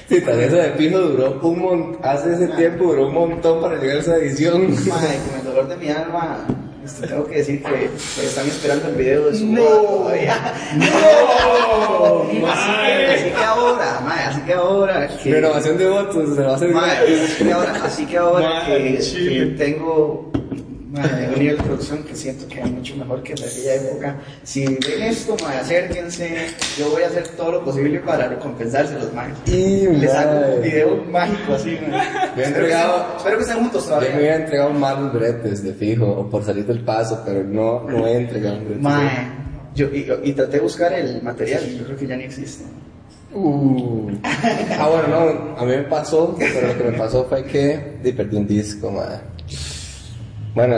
Sí, 0.08 0.22
tal 0.22 0.38
vez 0.38 0.48
eso 0.48 0.56
de 0.58 0.72
fijo 0.72 0.98
duró 1.00 1.40
un 1.42 1.60
montón, 1.60 2.00
hace 2.04 2.34
ese 2.34 2.48
tiempo 2.50 2.86
duró 2.86 3.08
un 3.08 3.14
montón 3.14 3.62
para 3.62 3.76
llegar 3.80 3.98
a 3.98 4.00
esa 4.00 4.16
edición. 4.18 4.72
Madre, 4.88 5.18
con 5.30 5.40
el 5.40 5.44
dolor 5.46 5.68
de 5.68 5.76
mi 5.78 5.90
alma, 5.90 6.38
este, 6.86 7.06
tengo 7.08 7.26
que 7.26 7.36
decir 7.38 7.62
que 7.64 7.90
están 8.26 8.48
esperando 8.48 8.88
el 8.88 8.96
video 8.96 9.30
de 9.30 9.38
su 9.38 9.46
No. 9.46 9.62
boda 9.62 9.82
todavía. 9.90 10.54
¡No! 10.78 10.88
Así 12.48 12.72
que, 12.86 13.14
así 13.14 13.30
que 13.30 13.44
ahora, 13.44 14.00
madre, 14.06 14.24
así 14.24 14.42
que 14.42 14.54
ahora. 14.54 15.08
que- 15.22 15.32
Renovación 15.34 15.78
de 15.78 15.90
votos, 15.90 16.36
se 16.36 16.42
va 16.42 16.52
a 16.52 16.56
hacer 16.56 16.70
Madre, 16.70 17.24
así 17.24 17.44
que 17.44 17.52
ahora, 17.54 17.74
así 17.84 18.06
que, 18.06 18.18
ahora 18.18 18.50
Madre, 18.50 18.98
que, 19.00 19.30
que 19.30 19.46
tengo 19.58 20.32
madre, 20.92 21.30
un 21.34 21.40
nivel 21.40 21.58
de 21.58 21.64
producción 21.64 22.04
que 22.04 22.16
siento 22.16 22.48
que 22.48 22.60
es 22.62 22.72
mucho 22.72 22.96
mejor 22.96 23.22
que 23.24 23.34
en 23.34 23.40
aquella 23.44 23.76
época. 23.76 24.16
Si 24.44 24.66
ven 24.66 25.02
esto, 25.04 25.36
madre, 25.42 25.58
acérquense. 25.60 26.48
Yo 26.78 26.90
voy 26.92 27.04
a 27.04 27.08
hacer 27.08 27.28
todo 27.30 27.52
lo 27.54 27.66
posible 27.66 28.00
para 28.00 28.28
recompensárselos, 28.30 29.14
madre. 29.14 29.34
Y, 29.46 29.88
Les 29.88 30.14
hago 30.14 30.56
un 30.56 30.62
video 30.62 31.04
mágico 31.10 31.54
así, 31.54 31.78
entregado. 32.38 33.16
espero 33.18 33.38
que 33.38 33.44
estén 33.44 33.58
juntos 33.60 33.84
Yo 33.86 33.90
me 33.90 33.96
todavía. 33.98 34.18
hubiera 34.20 34.36
entregado 34.38 34.70
malos 34.72 35.14
bretes 35.14 35.64
de 35.64 35.74
fijo, 35.74 36.06
o 36.06 36.30
por 36.30 36.44
salir 36.44 36.66
del 36.66 36.84
paso, 36.84 37.22
pero 37.26 37.44
no, 37.44 37.84
no 37.84 38.08
he 38.08 38.18
entregado 38.18 38.58
un 38.58 38.66
brete. 38.66 38.82
Madre, 38.82 39.12
yo, 39.76 39.88
y, 39.88 40.08
y 40.24 40.34
traté 40.34 40.54
de 40.58 40.60
buscar 40.64 40.94
el 40.94 41.22
material 41.22 41.64
yo 41.78 41.86
creo 41.86 41.98
que 41.98 42.08
ya 42.08 42.16
ni 42.18 42.24
existe. 42.24 42.64
Uh. 43.34 44.10
Ah, 44.24 44.88
bueno, 44.90 45.08
no, 45.10 45.58
a 45.58 45.66
mí 45.66 45.72
me 45.72 45.84
pasó, 45.84 46.36
pero 46.40 46.68
lo 46.70 46.78
que 46.78 46.84
me 46.92 46.98
pasó 46.98 47.26
fue 47.26 47.44
que 47.44 48.00
perdí 48.16 48.38
un 48.38 48.48
disco, 48.48 48.90
madre. 48.90 49.20
Bueno, 50.58 50.76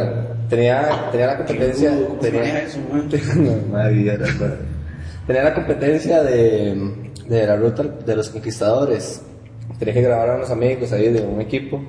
tenía, 0.50 1.10
tenía 1.10 1.28
la 1.28 1.38
competencia. 1.38 1.90
¿Cómo 2.06 2.22
se 2.22 2.32
maneja 2.32 2.54
Tenía, 3.66 4.14
eso, 4.16 4.44
la 5.28 5.54
competencia 5.54 6.22
de, 6.22 7.14
de 7.30 7.48
la 7.48 7.56
ruta 7.56 7.84
de 7.84 8.14
los 8.14 8.30
conquistadores. 8.30 9.22
Tenía 9.80 9.94
que 9.94 10.02
grabar 10.02 10.32
a 10.32 10.36
unos 10.36 10.52
amigos 10.52 10.92
ahí 10.92 11.08
de 11.14 11.22
un 11.22 11.40
equipo. 11.40 11.82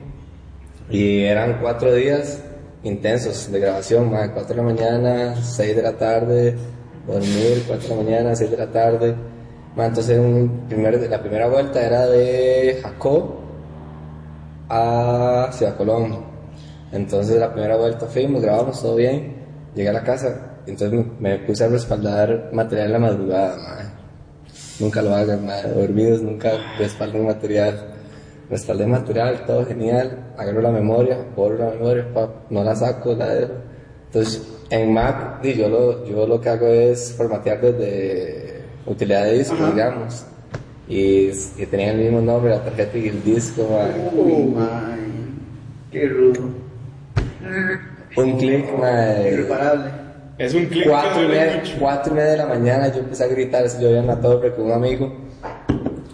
Y 0.89 1.25
eran 1.25 1.59
cuatro 1.61 1.93
días 1.93 2.41
intensos 2.85 3.51
de 3.51 3.59
grabación, 3.59 4.09
madre. 4.09 4.31
Cuatro 4.35 4.55
de 4.55 4.63
la 4.63 4.69
mañana, 4.73 5.43
seis 5.43 5.75
de 5.75 5.83
la 5.83 5.95
tarde, 5.95 6.55
dormir, 7.09 7.65
cuatro 7.67 7.89
de 7.89 7.97
la 7.97 8.03
mañana, 8.05 8.37
seis 8.37 8.53
de 8.53 8.57
la 8.57 8.69
tarde. 8.69 9.17
Ma, 9.75 9.87
entonces 9.87 10.17
un 10.17 10.67
primer, 10.69 11.11
la 11.11 11.21
primera 11.21 11.49
vuelta 11.49 11.85
era 11.85 12.07
de 12.07 12.79
Jacó 12.85 13.41
a 14.69 15.49
Ciudad 15.51 15.77
Colón. 15.77 16.30
Entonces 16.93 17.39
la 17.39 17.53
primera 17.53 17.77
vuelta 17.77 18.07
fuimos, 18.07 18.43
grabamos 18.43 18.83
todo 18.83 18.97
bien, 18.97 19.35
llegué 19.75 19.89
a 19.89 19.93
la 19.93 20.03
casa, 20.03 20.59
entonces 20.67 21.07
me, 21.21 21.37
me 21.37 21.39
puse 21.45 21.65
a 21.65 21.69
respaldar 21.69 22.51
material 22.53 22.87
en 22.87 22.93
la 22.93 22.99
madrugada, 22.99 23.57
ma. 23.57 23.95
Nunca 24.81 25.03
lo 25.03 25.15
hagan, 25.15 25.47
ma. 25.47 25.63
dormidos 25.63 26.23
nunca 26.23 26.53
respalden 26.79 27.27
material. 27.27 27.95
Respaldé 28.49 28.85
material, 28.85 29.45
todo 29.47 29.65
genial, 29.65 30.33
agarro 30.37 30.61
la 30.61 30.73
memoria, 30.73 31.25
borro 31.37 31.57
la 31.57 31.71
memoria, 31.71 32.13
pa, 32.13 32.29
no 32.51 32.65
la 32.65 32.75
saco, 32.75 33.15
la 33.15 33.29
dejo. 33.29 33.53
Entonces 34.07 34.43
en 34.71 34.93
Mac, 34.93 35.41
di, 35.41 35.55
yo, 35.55 35.69
lo, 35.69 36.05
yo 36.05 36.27
lo 36.27 36.41
que 36.41 36.49
hago 36.49 36.67
es 36.67 37.13
formatear 37.17 37.61
desde 37.61 38.63
utilidad 38.87 39.25
de 39.25 39.39
disco, 39.39 39.67
digamos. 39.67 40.25
Y, 40.89 41.31
y 41.57 41.67
tenía 41.71 41.93
el 41.93 41.99
mismo 41.99 42.21
nombre, 42.21 42.51
la 42.51 42.65
tarjeta 42.65 42.99
y 42.99 43.09
el 43.09 43.23
disco, 43.23 43.69
ma. 43.71 43.87
Uy, 44.21 44.45
madre, 44.47 45.03
qué 45.93 46.09
rudo. 46.09 46.70
Un 48.17 48.39
clic, 48.39 48.67
ma. 48.79 49.19
Irreparable. 49.29 49.91
Es 50.39 50.55
un 50.55 50.67
que 50.71 50.85
Cuatro 50.85 51.23
y, 51.23 51.29
media, 51.29 51.63
cuatro 51.79 52.13
y 52.13 52.17
media 52.17 52.31
de 52.31 52.37
la 52.39 52.47
mañana 52.47 52.89
yo 52.89 53.01
empecé 53.01 53.25
a 53.25 53.27
gritar, 53.27 53.65
yo 53.79 53.89
había 53.89 54.01
en 54.01 54.07
la 54.07 54.19
torre 54.19 54.55
con 54.55 54.65
un 54.67 54.73
amigo. 54.73 55.15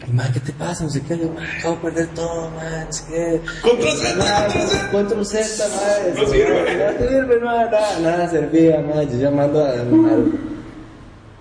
Y, 0.04 0.12
man, 0.12 0.26
¿qué 0.32 0.40
te 0.40 0.52
pasa? 0.52 0.82
No 0.82 0.90
sé 0.90 1.00
qué, 1.02 1.16
yo, 1.16 1.28
man, 1.30 1.44
acabo 1.58 1.76
de 1.76 1.80
perder 1.82 2.08
todo, 2.08 2.50
man, 2.50 2.86
no 2.86 2.92
sé 2.92 3.04
qué. 3.08 3.40
Control 3.62 3.92
Z, 3.92 4.88
control 4.90 5.24
Z. 5.26 5.68
Man. 5.68 6.14
No 6.16 6.26
sirve. 6.26 6.76
No 7.00 7.08
sirve, 7.08 7.40
nada, 7.40 7.98
nada 8.02 8.28
servía, 8.28 8.80
man, 8.80 9.08
yo 9.08 9.16
llamando 9.16 9.64
a... 9.64 9.74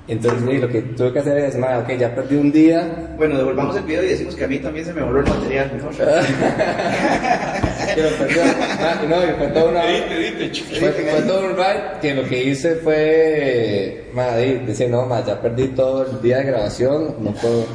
entonces, 0.07 0.43
sí, 0.47 0.57
lo 0.59 0.67
que 0.69 0.81
tuve 0.83 1.11
que 1.11 1.19
hacer 1.19 1.37
es, 1.39 1.57
man, 1.57 1.79
ok, 1.79 1.89
ya 1.97 2.13
perdí 2.13 2.35
un 2.35 2.51
día, 2.51 3.15
Bueno, 3.17 3.35
devolvamos 3.37 3.75
el 3.77 3.83
video 3.83 4.03
y 4.03 4.09
decimos 4.09 4.35
que 4.35 4.43
a 4.45 4.47
mí 4.47 4.59
también 4.59 4.85
se 4.85 4.93
me 4.93 5.01
borró 5.01 5.21
el 5.21 5.27
material. 5.27 5.71
mejor. 5.73 5.91
que 7.95 8.03
lo 8.03 8.09
perdí, 8.09 8.35
man, 8.35 9.09
no, 9.09 9.65
una... 9.69 9.81
Fue 9.81 11.21
todo 11.21 11.39
un 11.45 11.55
ride 11.55 11.83
que 12.01 12.13
lo 12.13 12.23
que 12.27 12.43
hice 12.43 12.75
fue, 12.75 14.11
madre, 14.13 14.59
decir, 14.65 14.89
no, 14.89 15.05
ma, 15.05 15.25
ya 15.25 15.41
perdí 15.41 15.69
todo 15.69 16.05
el 16.05 16.21
día 16.21 16.39
de 16.39 16.43
grabación, 16.43 17.15
no 17.19 17.31
puedo, 17.31 17.65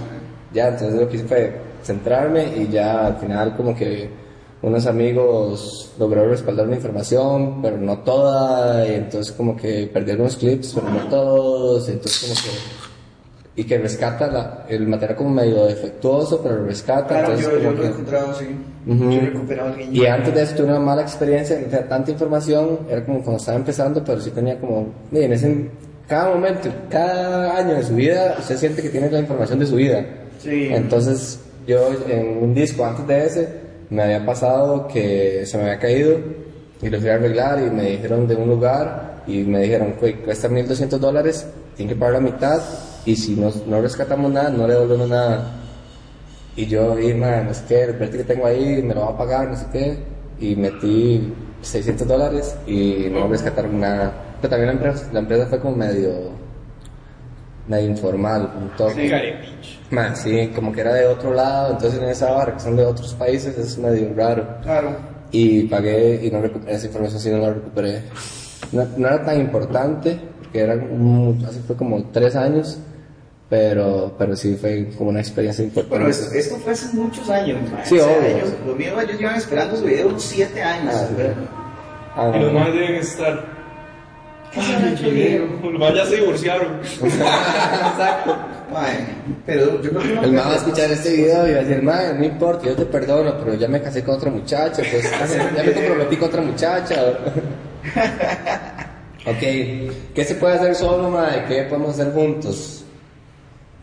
ya, 0.52 0.68
entonces 0.68 1.00
lo 1.00 1.08
que 1.08 1.16
hice 1.16 1.26
fue 1.26 1.52
centrarme 1.82 2.44
y 2.56 2.68
ya 2.70 3.06
al 3.06 3.16
final 3.16 3.56
como 3.56 3.74
que 3.74 4.10
unos 4.62 4.86
amigos 4.86 5.92
lograron 5.98 6.30
respaldar 6.30 6.66
una 6.66 6.76
información, 6.76 7.62
pero 7.62 7.78
no 7.78 8.00
toda, 8.00 8.86
y 8.86 8.94
entonces 8.94 9.32
como 9.32 9.56
que 9.56 9.88
perdí 9.92 10.10
algunos 10.10 10.36
clips, 10.36 10.74
pero 10.74 10.90
no 10.90 11.08
todos, 11.08 11.88
y 11.88 11.92
entonces 11.92 12.20
como 12.20 12.34
que, 12.34 12.79
y 13.60 13.64
que 13.64 13.76
rescata 13.76 14.26
la- 14.26 14.64
el 14.68 14.86
material 14.88 15.16
como 15.18 15.30
medio 15.30 15.66
defectuoso, 15.66 16.40
pero 16.42 16.56
lo 16.56 16.64
rescata, 16.64 17.08
Claro, 17.08 17.34
entonces 17.34 17.52
yo, 17.52 17.58
yo 17.58 17.72
lo 17.72 17.84
he 17.84 17.86
encontrado, 17.88 18.34
sí. 18.34 18.46
Ujú. 18.86 19.10
Yo 19.10 19.18
he 19.18 19.20
recuperado 19.26 19.68
el 19.68 19.76
guiño. 19.76 20.02
Y 20.02 20.06
antes 20.06 20.34
de 20.34 20.42
eso 20.42 20.54
tuve 20.56 20.66
una 20.68 20.80
mala 20.80 21.02
experiencia, 21.02 21.60
sea, 21.68 21.86
tanta 21.86 22.10
información, 22.10 22.78
era 22.88 23.04
como 23.04 23.18
cuando 23.22 23.36
estaba 23.36 23.58
empezando, 23.58 24.02
pero 24.02 24.18
sí 24.18 24.30
tenía 24.30 24.58
como, 24.58 24.86
y 25.12 25.18
en 25.22 25.32
ese 25.34 25.68
cada 26.08 26.30
momento, 26.34 26.70
cada 26.88 27.56
año 27.58 27.74
de 27.74 27.82
su 27.82 27.94
vida, 27.94 28.36
usted 28.38 28.56
siente 28.56 28.80
que 28.80 28.88
tiene 28.88 29.10
la 29.10 29.18
información 29.20 29.58
de 29.58 29.66
su 29.66 29.76
vida. 29.76 30.06
Sí. 30.42 30.68
Entonces, 30.72 31.38
yo 31.66 31.90
en 32.08 32.38
un 32.42 32.54
disco 32.54 32.82
antes 32.86 33.06
de 33.06 33.26
ese, 33.26 33.48
me 33.90 34.04
había 34.04 34.24
pasado 34.24 34.88
que 34.88 35.44
se 35.44 35.58
me 35.58 35.64
había 35.64 35.78
caído 35.78 36.16
y 36.80 36.88
lo 36.88 36.98
fui 36.98 37.10
a 37.10 37.14
arreglar 37.16 37.60
y 37.60 37.70
me 37.70 37.90
dijeron 37.90 38.26
de 38.26 38.36
un 38.36 38.48
lugar 38.48 39.22
y 39.26 39.42
me 39.42 39.60
dijeron, 39.60 39.94
"Güey, 40.00 40.14
cuesta 40.14 40.48
1200 40.48 40.98
dólares, 40.98 41.46
tiene 41.76 41.92
que 41.92 41.98
pagar 41.98 42.14
la 42.14 42.20
mitad 42.20 42.60
y 43.04 43.16
si 43.16 43.34
no, 43.36 43.50
no 43.66 43.80
rescatamos 43.80 44.30
nada, 44.32 44.50
no 44.50 44.66
le 44.66 44.74
devolvemos 44.74 45.08
nada. 45.08 45.52
Y 46.56 46.66
yo 46.66 46.94
vi, 46.96 47.14
man, 47.14 47.48
es 47.48 47.60
que 47.60 47.82
el 47.84 47.94
precio 47.94 48.18
que 48.18 48.24
tengo 48.24 48.46
ahí 48.46 48.82
me 48.82 48.94
lo 48.94 49.02
va 49.02 49.08
a 49.10 49.18
pagar, 49.18 49.48
no 49.48 49.56
sé 49.56 49.66
qué. 49.72 49.98
Y 50.40 50.56
metí 50.56 51.32
600 51.62 52.06
dólares 52.08 52.56
y 52.66 53.06
no 53.10 53.28
rescataron 53.28 53.78
nada. 53.80 54.12
Pero 54.40 54.50
también 54.50 54.66
la 54.68 54.72
empresa, 54.72 55.08
la 55.12 55.18
empresa 55.20 55.46
fue 55.46 55.60
como 55.60 55.76
medio, 55.76 56.12
medio 57.68 57.88
informal, 57.90 58.50
un 58.60 58.68
toque. 58.76 59.34
Man, 59.90 60.16
sí, 60.16 60.50
como 60.54 60.72
que 60.72 60.80
era 60.80 60.94
de 60.94 61.06
otro 61.06 61.32
lado, 61.34 61.72
entonces 61.72 62.00
en 62.02 62.08
esa 62.08 62.30
barra 62.32 62.54
que 62.54 62.60
son 62.60 62.76
de 62.76 62.84
otros 62.84 63.14
países 63.14 63.56
es 63.58 63.78
medio 63.78 64.12
raro. 64.14 64.46
Claro. 64.62 64.96
Y 65.32 65.64
pagué 65.64 66.20
y 66.24 66.30
no 66.30 66.40
recuperé 66.40 66.74
esa 66.74 66.86
información, 66.86 67.20
sí 67.20 67.30
no 67.30 67.38
la 67.38 67.50
recuperé. 67.54 68.02
No, 68.72 68.84
no 68.96 69.06
era 69.08 69.24
tan 69.24 69.40
importante, 69.40 70.18
porque 70.42 70.64
un- 70.64 71.44
hace 71.48 71.60
fue 71.60 71.76
como 71.76 72.02
tres 72.12 72.34
años, 72.34 72.78
pero, 73.50 74.14
pero 74.16 74.34
sí 74.36 74.56
fue 74.58 74.88
como 74.96 75.10
una 75.10 75.20
experiencia 75.20 75.62
importante. 75.64 75.90
Bueno, 75.98 76.08
esto, 76.08 76.32
esto 76.34 76.56
fue 76.56 76.72
hace 76.72 76.96
muchos 76.96 77.28
años. 77.28 77.58
Sí, 77.84 77.98
O 77.98 78.04
sea, 78.04 78.16
obvio. 78.16 78.36
ellos- 78.36 78.52
los 78.66 78.76
míos, 78.78 78.94
ellos 79.02 79.18
llevan 79.18 79.36
esperando 79.36 79.76
su 79.76 79.84
video 79.84 80.08
unos 80.08 80.22
7 80.22 80.62
años. 80.62 80.94
Ah. 80.96 81.08
Ah, 82.16 82.32
Y 82.34 82.38
los 82.40 82.52
más 82.52 82.72
deben 82.72 82.94
estar. 82.94 83.44
¿Qué 84.52 84.62
se 84.62 84.74
ha 84.74 84.90
hecho 84.92 85.10
Diego? 85.10 85.46
Los 85.70 85.80
más 85.80 85.94
ya 85.94 86.04
se 86.06 86.16
divorciaron. 86.16 86.80
Exacto. 86.82 88.36
Mae, 88.72 89.06
pero 89.46 89.80
yo 89.82 89.90
creo 89.90 90.02
que 90.02 90.08
no 90.14 90.22
El 90.24 90.32
man 90.32 90.46
va 90.48 90.52
a 90.52 90.56
escuchar 90.56 90.90
este 90.90 91.12
video 91.12 91.48
y 91.48 91.52
va 91.52 91.60
a 91.60 91.64
decir, 91.64 91.82
man, 91.82 92.18
no 92.18 92.24
importa, 92.24 92.66
yo 92.66 92.74
te 92.76 92.84
perdono, 92.86 93.36
pero 93.38 93.54
ya 93.54 93.68
me 93.68 93.80
casé 93.80 94.02
con 94.04 94.16
otra 94.16 94.30
muchacha, 94.30 94.82
pues 94.90 95.10
ya 95.56 95.62
me 95.64 95.72
comprometí 95.72 96.16
con 96.16 96.28
otra 96.28 96.42
muchacha. 96.42 97.02
ok, 99.26 99.40
¿qué 100.14 100.24
se 100.24 100.34
puede 100.36 100.54
hacer 100.54 100.74
solo, 100.74 101.10
man? 101.10 101.44
¿Qué 101.48 101.62
podemos 101.64 101.90
hacer 101.98 102.12
juntos? 102.12 102.79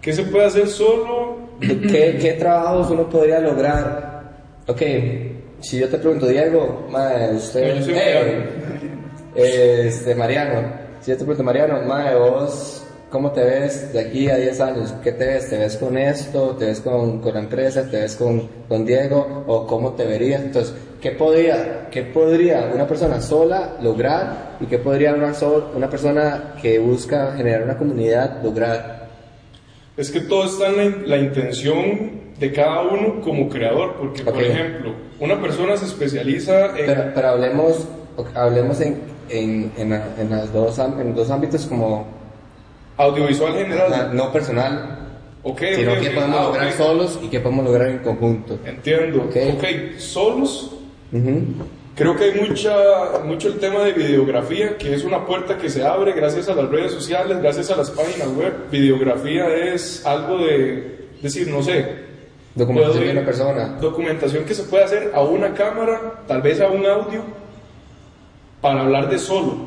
¿Qué 0.08 0.14
se 0.14 0.24
puede 0.24 0.46
hacer 0.46 0.70
solo? 0.70 1.36
¿Qué, 1.60 2.18
qué 2.22 2.36
trabajos 2.40 2.90
uno 2.92 3.10
podría 3.10 3.42
lograr? 3.42 4.24
Ok, 4.66 4.82
si 5.60 5.80
yo 5.80 5.90
te 5.90 5.98
pregunto, 5.98 6.28
Diego, 6.28 6.88
mae, 6.90 7.36
usted... 7.36 7.76
Yo 7.80 7.84
soy 7.84 7.94
eh, 7.98 8.46
eh, 9.36 9.84
este, 9.88 10.16
Mariano, 10.16 10.62
si 11.02 11.12
yo 11.12 11.18
te 11.18 11.26
pregunto, 11.26 11.44
Mariano, 11.44 11.82
mae, 11.82 12.16
vos, 12.16 12.86
¿cómo 13.10 13.32
te 13.34 13.44
ves 13.44 13.92
de 13.92 14.00
aquí 14.00 14.30
a 14.30 14.38
10 14.38 14.62
años? 14.62 14.94
¿Qué 15.04 15.12
te 15.12 15.26
ves? 15.28 15.50
¿Te 15.50 15.58
ves 15.58 15.76
con 15.76 15.98
esto? 15.98 16.56
¿Te 16.58 16.68
ves 16.68 16.80
con, 16.80 17.20
con 17.20 17.34
la 17.34 17.42
empresa? 17.42 17.84
¿Te 17.92 18.00
ves 18.00 18.16
con, 18.16 18.48
con 18.70 18.86
Diego? 18.86 19.44
¿O 19.46 19.68
cómo 19.68 19.92
te 19.92 20.06
verías? 20.06 20.42
Entonces, 20.42 20.74
¿qué 21.02 21.12
podría, 21.12 21.90
¿qué 21.92 22.04
podría 22.04 22.72
una 22.74 22.88
persona 22.88 23.20
sola 23.20 23.74
lograr? 23.82 24.56
¿Y 24.62 24.68
qué 24.68 24.78
podría 24.78 25.14
una, 25.14 25.34
sol- 25.34 25.72
una 25.76 25.90
persona 25.90 26.54
que 26.62 26.80
busca 26.80 27.34
generar 27.36 27.64
una 27.64 27.78
comunidad 27.78 28.42
lograr? 28.42 28.97
Es 29.98 30.12
que 30.12 30.22
todo 30.22 30.46
está 30.46 30.68
en 30.68 30.78
la, 30.78 31.08
la 31.08 31.18
intención 31.18 32.12
de 32.40 32.52
cada 32.54 32.82
uno 32.84 33.20
como 33.22 33.50
creador, 33.50 33.96
porque 34.00 34.24
por 34.24 34.34
Ok. 34.36 34.40
ejemplo, 34.42 34.94
una 35.20 35.42
persona 35.42 35.76
se 35.76 35.86
especializa 35.86 36.78
en... 36.78 36.86
Pero, 36.86 37.04
pero 37.16 37.28
hablemos, 37.30 37.88
hablemos 38.36 38.80
en, 38.82 39.02
en, 39.30 39.72
en, 39.76 39.94
en 40.20 40.30
las 40.30 40.54
dos, 40.54 40.78
en 40.78 41.16
dos 41.16 41.32
ámbitos 41.32 41.66
como 41.66 42.06
audiovisual 42.98 43.54
general. 43.54 44.16
no 44.16 44.32
personal, 44.32 44.94
Ok, 45.44 45.62
sino 45.76 45.94
ok, 45.94 46.00
que 46.00 46.08
ok. 46.10 46.14
podemos 46.16 46.40
Ah, 46.40 46.44
lograr 46.44 46.72
solos 46.74 47.20
y 47.24 47.28
que 47.30 47.40
podemos 47.40 47.66
lograr 47.66 47.90
en 47.90 48.00
conjunto. 48.00 48.60
Entiendo. 48.66 49.24
Ok. 49.24 49.98
solos. 49.98 50.72
Ujú. 51.12 51.42
Creo 51.98 52.16
que 52.16 52.26
hay 52.26 52.48
mucha, 52.48 53.20
mucho 53.26 53.48
el 53.48 53.58
tema 53.58 53.84
de 53.84 53.92
videografía, 53.94 54.78
que 54.78 54.94
es 54.94 55.04
una 55.04 55.26
puerta 55.26 55.58
que 55.58 55.68
se 55.68 55.84
abre 55.84 56.14
gracias 56.14 56.48
a 56.48 56.54
las 56.54 56.70
redes 56.70 56.92
sociales, 56.92 57.42
gracias 57.42 57.72
a 57.72 57.76
las 57.76 57.90
páginas 57.90 58.28
web. 58.36 58.54
Videografía 58.70 59.48
es 59.74 60.06
algo 60.06 60.38
de, 60.38 61.08
decir, 61.24 61.48
no 61.48 61.64
sé, 61.64 62.06
Documentación 62.54 63.04
de 63.04 63.12
una 63.12 63.26
persona. 63.26 63.78
Documentación 63.82 64.46
que 64.46 64.54
se 64.54 64.64
puede 64.64 64.84
hacer 64.84 65.12
a 65.16 65.24
una 65.24 65.56
cámara, 65.56 66.24
tal 66.28 66.44
vez 66.44 66.62
a 66.62 66.68
un 66.68 66.86
audio, 66.86 67.22
para 68.62 68.82
hablar 68.82 69.10
de 69.10 69.18
solo. 69.18 69.58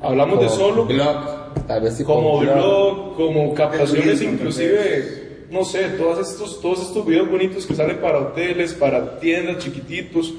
Hablamos 0.00 0.40
de 0.40 0.48
solo 0.48 0.84
blog, 0.84 1.66
tal 1.66 1.82
vez 1.82 1.96
tipo 1.96 2.14
como 2.14 2.38
blog, 2.38 3.16
como 3.16 3.52
captaciones 3.52 4.18
turismo, 4.18 4.32
inclusive, 4.34 5.46
no 5.50 5.64
sé, 5.64 5.88
todos 5.90 6.28
estos, 6.28 6.60
todos 6.60 6.82
estos 6.82 7.04
videos 7.04 7.28
bonitos 7.28 7.66
que 7.66 7.74
salen 7.74 7.98
para 7.98 8.18
hoteles, 8.18 8.74
para 8.74 9.18
tiendas 9.18 9.58
chiquititos. 9.58 10.34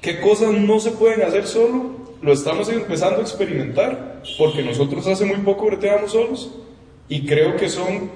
¿Qué 0.00 0.20
cosas 0.20 0.52
no 0.52 0.78
se 0.78 0.92
pueden 0.92 1.22
hacer 1.22 1.44
solo? 1.44 1.90
Lo 2.22 2.32
estamos 2.32 2.68
empezando 2.68 3.18
a 3.18 3.22
experimentar, 3.22 4.22
porque 4.38 4.62
nosotros 4.62 5.04
hace 5.08 5.24
muy 5.24 5.38
poco 5.38 5.66
breteamos 5.66 6.12
solos 6.12 6.54
y 7.08 7.26
creo 7.26 7.56
que 7.56 7.68
son 7.68 8.08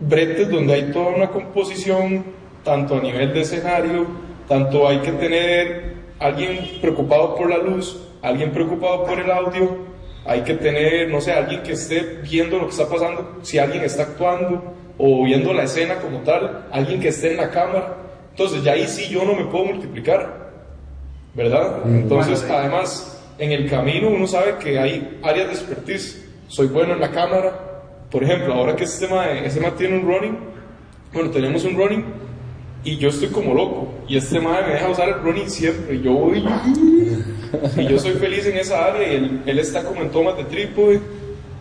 bretes 0.00 0.50
donde 0.50 0.74
hay 0.74 0.92
toda 0.92 1.08
una 1.08 1.30
composición, 1.30 2.24
tanto 2.62 2.96
a 2.96 3.00
nivel 3.00 3.32
de 3.32 3.40
escenario, 3.40 4.06
tanto 4.48 4.86
hay 4.86 4.98
que 4.98 5.12
tener 5.12 5.94
alguien 6.18 6.78
preocupado 6.82 7.36
por 7.36 7.48
la 7.48 7.58
luz, 7.58 7.98
alguien 8.20 8.50
preocupado 8.52 9.06
por 9.06 9.18
el 9.18 9.30
audio, 9.30 9.78
hay 10.26 10.42
que 10.42 10.54
tener, 10.54 11.08
no 11.08 11.22
sé, 11.22 11.32
alguien 11.32 11.62
que 11.62 11.72
esté 11.72 12.20
viendo 12.22 12.58
lo 12.58 12.64
que 12.64 12.72
está 12.72 12.86
pasando, 12.86 13.38
si 13.40 13.58
alguien 13.58 13.82
está 13.82 14.02
actuando 14.02 14.74
o 14.98 15.24
viendo 15.24 15.54
la 15.54 15.62
escena 15.62 16.00
como 16.00 16.18
tal, 16.18 16.66
alguien 16.70 17.00
que 17.00 17.08
esté 17.08 17.30
en 17.30 17.38
la 17.38 17.50
cámara. 17.50 17.96
Entonces, 18.30 18.62
ya 18.62 18.72
ahí 18.72 18.86
sí 18.86 19.08
yo 19.08 19.24
no 19.24 19.34
me 19.34 19.46
puedo 19.46 19.64
multiplicar, 19.64 20.47
¿verdad? 21.38 21.78
Entonces, 21.86 22.40
Bueno, 22.42 22.46
sí. 22.48 22.52
además, 22.52 23.20
en 23.38 23.52
el 23.52 23.70
camino 23.70 24.08
uno 24.10 24.26
sabe 24.26 24.56
que 24.58 24.78
hay 24.78 25.18
áreas 25.22 25.46
de 25.46 25.52
expertise. 25.54 26.26
Soy 26.48 26.66
bueno 26.66 26.94
en 26.94 27.00
la 27.00 27.10
cámara. 27.12 27.56
Por 28.10 28.24
ejemplo, 28.24 28.52
ahora 28.54 28.74
que 28.74 28.84
este 28.84 29.06
tema, 29.06 29.30
este 29.30 29.60
tiene 29.78 29.98
un 29.98 30.06
running, 30.06 30.36
bueno, 31.12 31.30
tenemos 31.30 31.64
un 31.64 31.76
running 31.76 32.04
y 32.82 32.96
yo 32.96 33.10
estoy 33.10 33.28
como 33.28 33.54
loco. 33.54 33.94
Y 34.08 34.16
este 34.16 34.40
madre 34.40 34.66
me 34.66 34.72
deja 34.74 34.88
usar 34.88 35.08
el 35.10 35.20
running 35.22 35.48
siempre. 35.48 35.94
Y 35.94 36.02
yo 36.02 36.12
voy. 36.12 36.44
Y 37.76 37.86
yo 37.88 37.98
soy 37.98 38.12
feliz 38.14 38.46
en 38.46 38.56
esa 38.58 38.86
área. 38.86 39.12
Y 39.12 39.16
él, 39.16 39.42
él 39.46 39.58
está 39.60 39.84
como 39.84 40.02
en 40.02 40.10
tomas 40.10 40.36
de 40.36 40.44
trípode. 40.44 41.00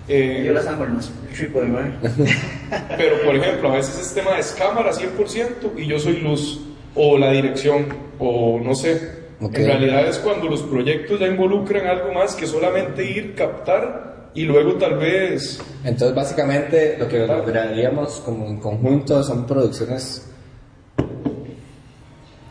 eh, 0.08 0.44
Yo 0.48 0.54
las 0.54 0.66
hago 0.66 0.86
en 0.86 0.96
los 0.96 1.12
trípode, 1.36 1.68
mae. 1.68 1.92
pero, 2.98 3.22
por 3.24 3.36
ejemplo, 3.36 3.72
a 3.72 3.76
veces 3.76 4.00
este 4.00 4.22
tema 4.22 4.40
es 4.40 4.56
cámara 4.58 4.92
100% 4.92 5.78
y 5.78 5.86
yo 5.86 6.00
soy 6.00 6.22
luz, 6.22 6.62
o 6.96 7.18
la 7.18 7.32
dirección, 7.32 7.86
o 8.18 8.60
no 8.60 8.74
sé. 8.74 9.27
Ok. 9.39 9.56
En 9.56 9.65
realidad 9.65 10.08
es 10.08 10.17
cuando 10.19 10.47
los 10.47 10.63
proyectos 10.63 11.19
ya 11.19 11.28
involucran 11.28 11.86
algo 11.88 12.12
más 12.13 12.36
que 12.36 12.47
solamente 12.47 13.04
ir, 13.04 13.36
captar 13.36 14.32
y 14.34 14.43
luego 14.43 14.73
tal 14.76 14.97
vez. 14.97 15.60
Entonces, 15.84 16.15
básicamente, 16.15 16.97
lo 16.97 17.08
que 17.08 17.26
lograríamos 17.26 18.19
como 18.21 18.47
en 18.47 18.60
conjunto 18.60 19.23
son 19.23 19.45
producciones 19.45 20.32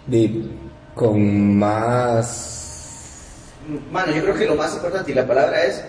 de, 0.06 0.42
con 0.94 1.56
más... 1.56 3.52
Mano, 3.90 4.14
yo 4.14 4.22
creo 4.22 4.34
que 4.34 4.46
lo 4.46 4.54
más 4.54 4.74
importante 4.74 5.10
y 5.10 5.14
la 5.14 5.26
palabra 5.26 5.64
es 5.64 5.84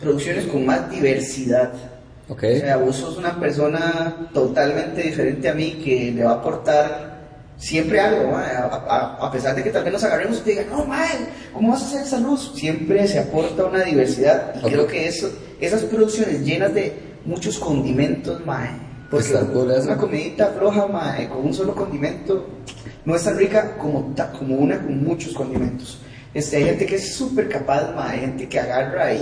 producciones 0.00 0.46
con 0.46 0.66
más 0.66 0.90
diversidad. 0.90 1.72
¿Ok? 2.28 2.44
O 2.44 2.58
sea, 2.58 2.76
vos 2.76 2.96
sos 2.96 3.16
una 3.16 3.38
persona 3.38 4.28
totalmente 4.32 5.02
diferente 5.02 5.48
a 5.48 5.54
mí 5.54 5.80
que 5.84 6.12
le 6.12 6.24
va 6.24 6.32
a 6.32 6.34
aportar 6.34 7.09
siempre 7.60 8.00
algo, 8.00 8.34
a, 8.36 8.40
a- 8.40 9.26
a 9.26 9.30
pesar 9.30 9.54
de 9.54 9.62
que 9.62 9.70
tal 9.70 9.84
vez 9.84 9.92
nos 9.92 10.02
agarremos 10.04 10.38
y 10.38 10.40
te 10.40 10.50
digan, 10.50 10.70
no, 10.70 10.84
mae, 10.86 11.28
¿cómo 11.52 11.70
vas 11.72 11.82
a 11.82 11.86
hacer 11.86 12.00
esa 12.02 12.18
luz? 12.18 12.52
Siempre 12.56 13.06
se 13.06 13.18
aporta 13.20 13.66
una 13.66 13.84
diversidad 13.84 14.54
y 14.56 14.70
creo 14.70 14.86
que 14.86 15.06
eso, 15.06 15.30
esas 15.60 15.82
producciones 15.84 16.40
llenas 16.44 16.74
de 16.74 16.92
muchos 17.24 17.58
condimentos, 17.58 18.44
mae. 18.46 18.70
Porque 19.10 19.28
eso. 19.28 19.84
una 19.84 19.96
comidita 19.96 20.46
floja, 20.58 20.86
mae, 20.86 21.28
con 21.28 21.44
un 21.46 21.52
solo 21.54 21.74
condimento, 21.74 22.46
no 23.04 23.14
es 23.14 23.24
tan 23.24 23.36
rica 23.36 23.76
como, 23.76 24.12
ta- 24.16 24.32
como 24.32 24.56
una 24.56 24.78
con 24.80 25.04
muchos 25.04 25.34
condimentos. 25.34 26.00
Este, 26.32 26.56
hay 26.58 26.64
gente 26.64 26.86
que 26.86 26.94
es 26.94 27.14
súper 27.14 27.48
capaz, 27.48 27.92
mae, 27.94 28.14
hay 28.14 28.20
gente 28.20 28.48
que 28.48 28.58
agarra 28.60 29.12
y, 29.12 29.18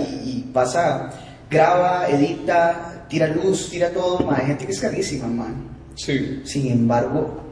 y 0.47 0.49
pasa, 0.53 1.09
graba, 1.49 2.07
edita, 2.07 3.05
tira 3.09 3.27
luz, 3.27 3.69
tira 3.69 3.89
todo, 3.89 4.19
mae, 4.25 4.41
hay 4.41 4.47
gente 4.47 4.65
que 4.65 4.71
es 4.71 4.79
carísima, 4.79 5.27
mae. 5.27 5.53
Sí. 5.95 6.41
Sin 6.45 6.71
embargo, 6.71 7.48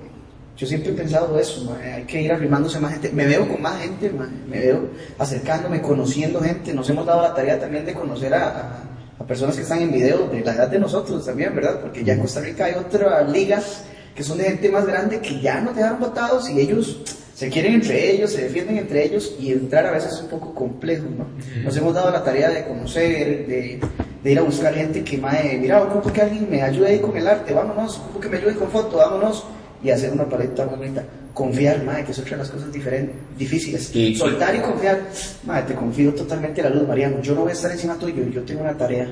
yo 0.58 0.66
siempre 0.68 0.92
he 0.92 0.94
pensado 0.96 1.38
eso, 1.40 1.76
hay 1.82 2.04
que 2.04 2.22
ir 2.22 2.32
arrimándose 2.32 2.80
más 2.80 2.94
gente. 2.94 3.12
Me 3.12 3.26
veo 3.28 3.48
con 3.48 3.62
más 3.62 3.80
gente, 3.80 4.12
me 4.50 4.60
veo 4.60 4.90
acercándome, 5.20 5.82
conociendo 5.82 6.42
gente. 6.42 6.74
Nos 6.74 6.90
hemos 6.90 7.06
dado 7.06 7.22
la 7.22 7.34
tarea 7.34 7.60
también 7.60 7.86
de 7.86 7.94
conocer 7.94 8.34
a, 8.34 8.48
a- 8.48 8.84
a 9.20 9.24
personas 9.26 9.56
que 9.56 9.62
están 9.64 9.82
en 9.82 9.92
video 9.92 10.28
de 10.28 10.42
la 10.42 10.54
edad 10.54 10.68
de 10.68 10.80
nosotros 10.80 11.26
también, 11.26 11.56
¿verdad? 11.56 11.80
Porque 11.82 12.04
ya 12.04 12.14
en 12.14 12.20
Costa 12.22 12.40
Rica 12.42 12.66
hay 12.66 12.74
otras 12.74 13.30
ligas 13.32 13.84
que 14.16 14.24
son 14.24 14.38
de 14.40 14.46
gente 14.46 14.70
más 14.70 14.86
grande 14.86 15.20
que 15.20 15.40
ya 15.40 15.60
no 15.62 15.74
dejaron 15.74 16.00
votados 16.00 16.50
y 16.50 16.60
ellos 16.60 17.02
se 17.36 17.50
quieren 17.50 17.76
entre 17.76 18.12
ellos, 18.12 18.32
se 18.32 18.42
defienden 18.44 18.78
entre 18.78 19.06
ellos 19.06 19.36
y 19.40 19.52
entrar 19.52 19.86
a 19.86 19.92
veces 19.92 20.14
es 20.14 20.22
un 20.22 20.28
poco 20.30 20.56
complejo, 20.56 21.06
¿no? 21.16 21.28
Nos 21.64 21.78
hemos 21.78 21.94
dado 21.94 22.10
la 22.12 22.24
tarea 22.24 22.50
de 22.50 22.66
conocer, 22.66 23.46
de, 23.48 23.80
de 24.24 24.32
ir 24.32 24.40
a 24.40 24.42
buscar 24.42 24.74
gente 24.74 25.04
que, 25.04 25.18
mae, 25.20 25.56
mira, 25.60 25.84
ocupo 25.84 26.12
que 26.12 26.22
alguien 26.22 26.48
me 26.50 26.64
ayude 26.64 26.88
ahí 26.88 27.00
con 27.00 27.16
el 27.16 27.28
arte, 27.28 27.54
vámonos, 27.54 27.98
ocupo 28.00 28.20
que 28.22 28.30
me 28.30 28.38
ayude 28.38 28.56
con 28.56 28.70
foto, 28.72 28.98
vámonos, 28.98 29.46
y 29.84 29.90
hacer 29.92 30.12
una 30.12 30.26
paleta 30.26 30.66
bonita. 30.66 31.04
Confiar, 31.34 31.84
mae, 31.84 32.04
que 32.04 32.12
es 32.12 32.20
otra 32.20 32.32
de 32.32 32.38
las 32.38 32.50
cosas 32.50 32.72
diferentes, 32.72 33.16
difíciles. 33.38 33.96
Y- 33.96 34.16
Soltar 34.16 34.56
y 34.56 34.60
confiar, 34.60 35.02
mae, 35.46 35.62
te 35.64 35.76
confío 35.76 36.14
totalmente 36.14 36.62
en 36.62 36.70
la 36.70 36.76
luz, 36.76 36.88
Mariano, 36.88 37.22
yo 37.22 37.36
no 37.36 37.42
voy 37.42 37.52
a 37.52 37.54
estar 37.54 37.72
encima 37.72 37.96
tuyo, 37.96 38.24
yo 38.28 38.42
tengo 38.44 38.62
una 38.62 38.76
tarea, 38.76 39.08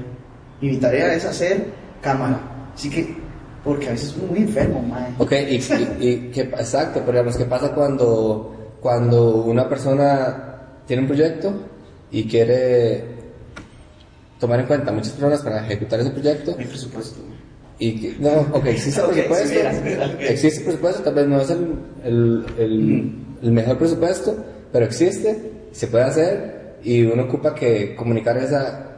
y 0.62 0.68
mi 0.68 0.78
tarea 0.78 1.14
es 1.14 1.24
hacer 1.26 1.66
cámara, 2.02 2.40
así 2.74 2.90
que, 2.90 3.16
porque 3.64 3.88
a 3.90 3.92
veces 3.92 4.10
es 4.10 4.18
muy 4.18 4.40
enfermo, 4.40 4.82
mae. 4.82 5.12
Ok, 5.20 5.32
y, 5.34 5.56
y- 6.04 6.32
y 6.34 6.44
pa- 6.46 6.58
exacto, 6.62 7.00
pero 7.06 7.12
digamos, 7.12 7.38
¿qué 7.38 7.46
pasa 7.46 7.70
cuando, 7.74 8.76
cuando 8.82 9.44
una 9.44 9.70
persona 9.70 10.62
tiene 10.88 11.04
un 11.04 11.08
proyecto 11.08 11.54
y 12.12 12.24
quiere 12.28 13.04
tomar 14.40 14.60
en 14.60 14.66
cuenta 14.68 14.92
muchas 14.92 15.12
personas 15.14 15.42
para 15.42 15.64
ejecutar 15.66 16.00
ese 16.00 16.10
proyecto 16.12 16.56
hay 16.58 16.66
presupuesto. 16.66 17.20
Y 17.80 18.16
no, 18.20 18.30
ok, 18.54 18.66
existe 18.68 19.02
Ok, 19.02 19.12
presupuesto, 19.14 19.48
sí, 19.48 19.56
mira, 19.58 19.72
mira, 19.84 20.06
ok. 20.08 20.22
existe 20.22 20.64
presupuesto, 20.64 21.02
tal 21.04 21.14
vez 21.16 21.28
no 21.28 21.42
es 21.42 21.50
el, 21.50 21.68
el, 22.06 22.46
el, 22.58 23.12
el 23.44 23.52
mejor 23.52 23.78
presupuesto, 23.78 24.36
pero 24.72 24.86
existe, 24.86 25.52
se 25.72 25.88
puede 25.88 26.04
hacer 26.06 26.76
y 26.84 27.04
uno 27.04 27.24
ocupa 27.24 27.54
que 27.56 27.96
comunicar 27.96 28.38
esa, 28.38 28.92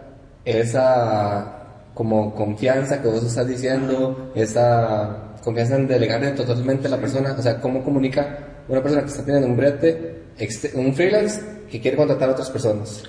esa 0.46 1.54
como 1.94 2.34
confianza 2.36 3.02
que 3.02 3.08
vos 3.08 3.24
estás 3.24 3.48
diciendo, 3.48 4.32
esa 4.36 5.34
confianza 5.44 5.76
en 5.78 5.88
delegarle 5.88 6.32
totalmente 6.32 6.88
a 6.88 6.92
la 6.92 6.98
persona, 6.98 7.36
o 7.38 7.42
sea, 7.42 7.60
cómo 7.60 7.84
comunica 7.84 8.38
una 8.68 8.82
persona 8.84 9.02
que 9.04 9.08
está 9.10 9.24
teniendo 9.24 9.48
un 9.48 9.58
brete, 9.58 10.24
exte- 10.38 10.76
un 10.76 10.94
freelance 10.94 11.42
que 11.72 11.80
quiere 11.82 11.98
contratar 11.98 12.30
a 12.30 12.32
otras 12.34 12.50
personas. 12.52 13.04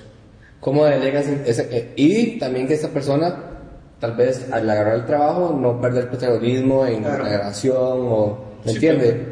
¿Cómo 0.59 0.85
delegas 0.85 1.27
ese, 1.45 1.67
eh, 1.71 1.93
y 1.95 2.39
también 2.39 2.67
que 2.67 2.73
esa 2.73 2.89
persona, 2.89 3.48
tal 3.99 4.13
vez 4.15 4.47
al 4.51 4.69
agarrar 4.69 4.95
el 4.95 5.05
trabajo, 5.05 5.57
no 5.59 5.79
perder 5.81 6.07
protagonismo 6.09 6.85
en 6.85 7.03
Claro. 7.03 7.23
la 7.23 7.29
grabación 7.29 7.75
o... 7.77 8.49
¿Me 8.65 8.73
Sí, 8.73 8.79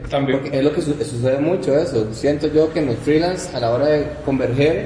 también. 0.09 0.39
Porque 0.39 0.57
es 0.57 0.63
lo 0.63 0.71
que 0.73 0.81
su- 0.81 0.93
sucede 0.93 1.39
mucho 1.39 1.77
eso. 1.77 2.07
Siento 2.13 2.47
yo 2.47 2.71
que 2.71 2.79
en 2.79 2.85
los 2.87 2.95
freelance, 2.97 3.55
a 3.55 3.59
la 3.59 3.71
hora 3.73 3.87
de 3.87 4.05
converger, 4.25 4.85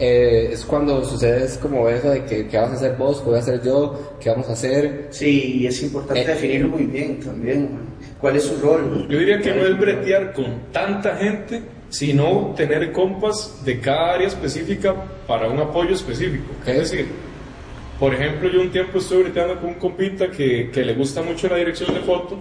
eh, 0.00 0.50
es 0.52 0.64
cuando 0.64 1.04
sucede 1.04 1.44
es 1.44 1.58
como 1.58 1.88
eso 1.88 2.10
de 2.10 2.24
que, 2.24 2.48
¿qué 2.48 2.56
vas 2.58 2.70
a 2.70 2.74
hacer 2.74 2.96
vos? 2.96 3.20
¿Qué 3.20 3.26
voy 3.26 3.36
a 3.36 3.40
hacer 3.40 3.62
yo? 3.62 4.16
¿Qué 4.20 4.30
vamos 4.30 4.48
a 4.48 4.52
hacer? 4.54 5.06
Sí, 5.10 5.60
y 5.60 5.66
es 5.68 5.80
importante 5.82 6.22
Eh, 6.22 6.26
definirlo 6.26 6.68
muy 6.70 6.86
bien 6.86 7.20
también. 7.20 7.70
¿Cuál 8.20 8.34
es 8.36 8.44
su 8.44 8.56
rol? 8.60 9.06
Yo 9.08 9.16
diría 9.18 9.38
que 9.40 9.54
no 9.54 9.64
es 9.64 9.78
bretear 9.78 10.32
con 10.32 10.46
tanta 10.72 11.14
gente, 11.16 11.62
sino 11.88 12.52
tener 12.56 12.90
compas 12.92 13.64
de 13.64 13.78
cada 13.80 14.14
área 14.14 14.26
específica 14.26 14.94
para 15.26 15.48
un 15.48 15.58
apoyo 15.60 15.94
específico. 15.94 16.46
Ok. 16.62 16.68
Es 16.68 16.90
decir, 16.90 17.06
por 17.98 18.14
ejemplo, 18.14 18.48
yo 18.48 18.60
un 18.60 18.70
tiempo 18.70 18.98
estuve 18.98 19.24
breteando 19.24 19.56
con 19.56 19.70
un 19.70 19.74
compita 19.74 20.30
que, 20.30 20.70
que 20.70 20.84
le 20.84 20.94
gusta 20.94 21.22
mucho 21.22 21.48
la 21.48 21.56
dirección 21.56 21.94
de 21.94 22.00
foto, 22.00 22.38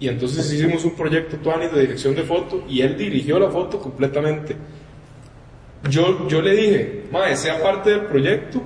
y 0.00 0.08
entonces 0.08 0.52
hicimos 0.52 0.84
un 0.84 0.94
proyecto 0.94 1.36
Tuanis 1.38 1.72
de 1.72 1.80
dirección 1.80 2.14
de 2.14 2.22
foto, 2.22 2.64
y 2.68 2.80
él 2.82 2.96
dirigió 2.96 3.38
la 3.38 3.50
foto 3.50 3.80
completamente. 3.80 4.56
Yo, 5.88 6.28
yo 6.28 6.42
le 6.42 6.52
dije, 6.54 7.04
Mae, 7.10 7.36
sea 7.36 7.62
parte 7.62 7.90
del 7.90 8.02
proyecto. 8.02 8.60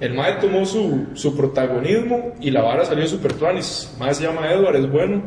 El 0.00 0.14
Mae 0.14 0.34
tomó 0.34 0.66
su, 0.66 1.06
su 1.14 1.36
protagonismo 1.36 2.34
y 2.40 2.50
la 2.50 2.62
vara 2.62 2.84
salió 2.84 3.06
super 3.06 3.32
tuanis. 3.32 3.94
Mae 3.98 4.14
se 4.14 4.24
llama 4.24 4.52
Edward, 4.52 4.76
es 4.76 4.90
bueno, 4.90 5.22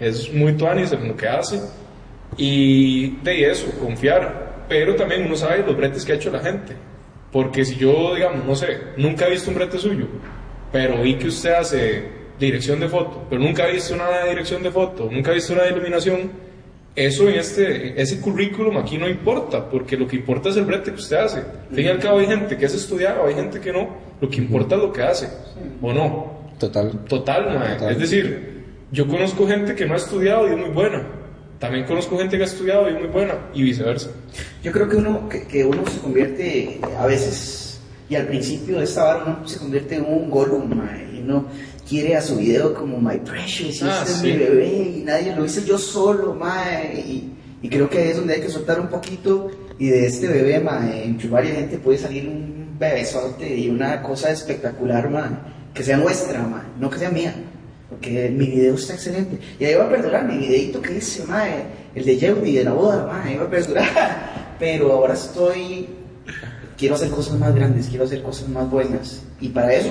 es 0.00 0.32
muy 0.32 0.54
tuanis 0.54 0.92
en 0.92 1.08
lo 1.08 1.16
que 1.16 1.28
hace. 1.28 1.60
Y 2.36 3.16
de 3.22 3.50
eso, 3.50 3.66
confiar. 3.78 4.64
Pero 4.68 4.96
también 4.96 5.26
uno 5.26 5.36
sabe 5.36 5.64
los 5.66 5.76
bretes 5.76 6.04
que 6.04 6.12
ha 6.12 6.16
hecho 6.16 6.30
la 6.30 6.40
gente. 6.40 6.74
Porque 7.34 7.64
si 7.64 7.74
yo, 7.74 8.14
digamos, 8.14 8.44
no 8.44 8.54
sé, 8.54 8.78
nunca 8.96 9.26
he 9.26 9.30
visto 9.30 9.50
un 9.50 9.56
brete 9.56 9.76
suyo, 9.76 10.06
pero 10.70 11.02
vi 11.02 11.16
que 11.16 11.26
usted 11.26 11.52
hace 11.54 12.04
dirección 12.38 12.78
de 12.78 12.88
foto, 12.88 13.26
pero 13.28 13.42
nunca 13.42 13.68
he 13.68 13.72
visto 13.72 13.96
de 13.96 14.28
dirección 14.28 14.62
de 14.62 14.70
foto, 14.70 15.08
nunca 15.10 15.32
he 15.32 15.34
visto 15.34 15.52
una 15.52 15.66
iluminación, 15.66 16.30
eso 16.94 17.28
en 17.28 17.34
este, 17.34 18.00
ese 18.00 18.20
currículum 18.20 18.76
aquí 18.76 18.98
no 18.98 19.08
importa, 19.08 19.68
porque 19.68 19.96
lo 19.96 20.06
que 20.06 20.14
importa 20.14 20.50
es 20.50 20.56
el 20.58 20.64
brete 20.64 20.92
que 20.92 21.00
usted 21.00 21.16
hace. 21.16 21.38
Al 21.40 21.74
fin 21.74 21.86
y 21.86 21.88
al 21.88 21.98
cabo 21.98 22.20
hay 22.20 22.28
gente 22.28 22.56
que 22.56 22.66
es 22.66 22.74
estudiado, 22.74 23.26
hay 23.26 23.34
gente 23.34 23.58
que 23.58 23.72
no, 23.72 23.88
lo 24.20 24.30
que 24.30 24.36
importa 24.36 24.76
es 24.76 24.82
lo 24.82 24.92
que 24.92 25.02
hace, 25.02 25.28
¿o 25.82 25.92
no? 25.92 26.52
Total. 26.60 27.04
Total. 27.08 27.76
Total. 27.78 27.90
Es 27.90 27.98
decir, 27.98 28.62
yo 28.92 29.08
conozco 29.08 29.44
gente 29.48 29.74
que 29.74 29.86
no 29.86 29.94
ha 29.94 29.96
estudiado 29.96 30.46
y 30.46 30.52
es 30.52 30.56
muy 30.56 30.70
buena. 30.70 31.04
También 31.58 31.84
conozco 31.86 32.18
gente 32.18 32.36
que 32.36 32.42
ha 32.42 32.46
estudiado 32.46 32.88
y 32.90 32.94
es 32.94 33.00
muy 33.00 33.08
buena, 33.08 33.34
y 33.54 33.62
viceversa. 33.62 34.10
Yo 34.62 34.72
creo 34.72 34.88
que 34.88 34.96
uno, 34.96 35.28
que, 35.28 35.44
que 35.46 35.64
uno 35.64 35.82
se 35.86 35.98
convierte 36.00 36.80
a 36.98 37.06
veces, 37.06 37.80
y 38.08 38.16
al 38.16 38.26
principio 38.26 38.78
de 38.78 38.84
esta 38.84 39.04
vara 39.04 39.24
uno 39.24 39.48
se 39.48 39.58
convierte 39.58 39.96
en 39.96 40.04
un 40.04 40.28
mae, 40.76 41.08
y 41.14 41.20
uno 41.22 41.46
quiere 41.88 42.16
a 42.16 42.20
su 42.20 42.36
video 42.36 42.74
como 42.74 42.98
My 43.00 43.18
Precious, 43.18 43.80
y 43.80 43.84
Ah, 43.84 44.00
este 44.02 44.12
sí. 44.14 44.30
es 44.30 44.38
mi 44.38 44.44
bebé, 44.44 44.92
y 44.98 45.02
nadie 45.04 45.34
lo 45.34 45.44
hice 45.44 45.64
yo 45.64 45.78
solo, 45.78 46.34
mae, 46.34 47.00
y, 47.00 47.32
y 47.62 47.68
creo 47.68 47.88
que 47.88 47.98
ahí 47.98 48.08
es 48.10 48.16
donde 48.16 48.34
hay 48.34 48.40
que 48.40 48.50
soltar 48.50 48.80
un 48.80 48.88
poquito, 48.88 49.50
y 49.78 49.88
de 49.88 50.06
este 50.06 50.26
bebé, 50.28 50.60
mae, 50.60 51.04
entre 51.04 51.28
varias 51.28 51.56
gente 51.56 51.78
puede 51.78 51.98
salir 51.98 52.28
un 52.28 52.76
bebesote 52.78 53.56
y 53.56 53.68
una 53.70 54.02
cosa 54.02 54.30
espectacular, 54.30 55.08
mae, 55.08 55.30
que 55.72 55.82
sea 55.82 55.96
nuestra, 55.96 56.42
mae, 56.42 56.62
no 56.78 56.90
que 56.90 56.98
sea 56.98 57.10
mía. 57.10 57.34
Porque 57.90 58.30
mi 58.30 58.46
video 58.46 58.74
está 58.74 58.94
excelente. 58.94 59.38
Y 59.58 59.64
ahí 59.64 59.74
va 59.74 59.84
a 59.84 59.88
perdurar 59.90 60.24
mi 60.26 60.38
videito 60.38 60.80
que 60.80 60.96
hice, 60.96 61.24
mae, 61.26 61.64
el 61.94 62.04
de 62.04 62.16
Yeudi 62.16 62.54
de 62.56 62.64
la 62.64 62.72
boda, 62.72 63.06
mae, 63.06 63.32
ahí 63.32 63.36
va 63.36 63.44
a 63.44 63.50
perdurar. 63.50 64.54
Pero 64.58 64.92
ahora 64.92 65.14
estoy. 65.14 65.88
Quiero 66.76 66.96
hacer 66.96 67.10
cosas 67.10 67.38
más 67.38 67.54
grandes, 67.54 67.86
quiero 67.88 68.04
hacer 68.04 68.22
cosas 68.22 68.48
más 68.48 68.68
buenas. 68.70 69.22
Y 69.40 69.48
para 69.50 69.72
eso 69.74 69.90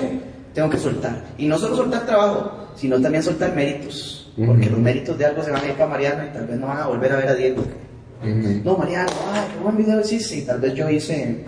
tengo 0.52 0.68
que 0.68 0.76
soltar. 0.78 1.24
Y 1.38 1.46
no 1.46 1.58
solo 1.58 1.76
soltar 1.76 2.04
trabajo, 2.04 2.68
sino 2.76 3.00
también 3.00 3.22
soltar 3.22 3.54
méritos. 3.54 4.32
Porque 4.36 4.68
los 4.68 4.80
méritos 4.80 5.16
de 5.16 5.24
algo 5.24 5.42
se 5.44 5.50
van 5.50 5.62
a 5.64 5.66
ir 5.68 5.74
para 5.74 5.86
Mariano 5.90 6.24
y 6.26 6.32
tal 6.32 6.46
vez 6.46 6.58
no 6.58 6.66
van 6.66 6.78
a 6.78 6.86
volver 6.88 7.12
a 7.12 7.16
ver 7.16 7.28
a 7.28 7.34
Diego. 7.34 7.62
No, 8.64 8.76
Mariano, 8.76 9.10
ay, 9.32 9.42
qué 9.54 9.62
buen 9.62 9.76
video 9.76 10.00
hiciste. 10.00 10.36
Y 10.38 10.42
tal 10.42 10.60
vez 10.60 10.74
yo 10.74 10.90
hice 10.90 11.44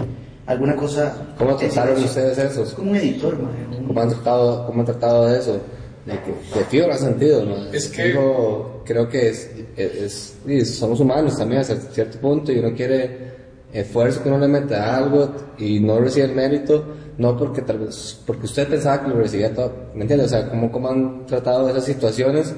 alguna 0.46 0.76
cosa. 0.76 1.35
¿Cómo 1.37 1.56
trataron 1.56 1.96
Es 1.98 2.04
ustedes 2.04 2.38
Es 2.38 2.56
eso? 2.56 2.76
como 2.76 2.92
un 2.92 2.96
editor, 2.96 3.37
mae. 3.38 3.85
¿Cómo 3.87 4.00
han 4.00 4.09
tratado, 4.09 4.66
cómo 4.66 4.80
han 4.80 4.87
tratado 4.87 5.26
de 5.26 5.38
eso? 5.38 5.61
De 6.06 6.66
que 6.70 6.80
de 6.80 6.92
ha 6.92 6.96
sentido, 6.96 7.44
¿no? 7.44 7.72
Es 7.72 7.88
que- 7.88 8.04
Digo, 8.04 8.82
creo 8.84 9.08
que 9.08 9.28
es, 9.28 9.50
es, 9.76 10.36
y 10.46 10.64
somos 10.64 11.00
humanos 11.00 11.36
también 11.36 11.62
hasta 11.62 11.76
cierto 11.76 12.18
punto 12.18 12.52
y 12.52 12.58
uno 12.60 12.72
quiere 12.74 13.34
esfuerzo 13.72 14.22
que 14.22 14.28
uno 14.28 14.38
le 14.38 14.48
mete 14.48 14.76
a 14.76 14.96
algo 14.96 15.32
y 15.58 15.80
no 15.80 15.98
recibe 15.98 16.26
el 16.26 16.34
mérito, 16.34 16.84
no 17.18 17.36
porque 17.36 17.62
tal 17.62 17.80
vez, 17.80 18.22
porque 18.24 18.46
usted 18.46 18.68
pensaba 18.68 19.02
que 19.02 19.08
lo 19.08 19.16
recibía 19.16 19.52
todo, 19.52 19.72
¿me 19.94 20.02
entiendes? 20.02 20.28
O 20.28 20.30
sea, 20.30 20.48
cómo, 20.48 20.70
cómo 20.70 20.88
han 20.88 21.26
tratado 21.26 21.68
esas 21.68 21.84
situaciones 21.84 22.54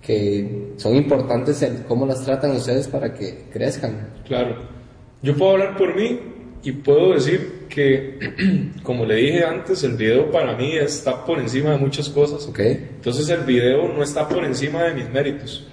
que 0.00 0.72
son 0.76 0.96
importantes, 0.96 1.60
en 1.62 1.84
cómo 1.88 2.06
las 2.06 2.24
tratan 2.24 2.52
ustedes 2.52 2.88
para 2.88 3.12
que 3.12 3.44
crezcan. 3.52 4.08
Claro. 4.26 4.56
Yo 5.22 5.36
puedo 5.36 5.52
hablar 5.52 5.76
por 5.76 5.94
mí 5.94 6.18
y 6.66 6.72
puedo 6.72 7.12
decir 7.12 7.66
que, 7.68 8.18
como 8.82 9.06
le 9.06 9.14
dije 9.14 9.44
antes, 9.44 9.84
el 9.84 9.92
video 9.92 10.32
para 10.32 10.56
mí 10.56 10.76
está 10.76 11.24
por 11.24 11.38
encima 11.38 11.70
de 11.70 11.78
muchas 11.78 12.08
cosas. 12.08 12.44
¿Ok? 12.48 12.58
Entonces 12.58 13.28
el 13.28 13.42
video 13.42 13.86
no 13.86 14.02
está 14.02 14.28
por 14.28 14.44
encima 14.44 14.82
de 14.82 14.94
mis 14.94 15.08
méritos. 15.08 15.64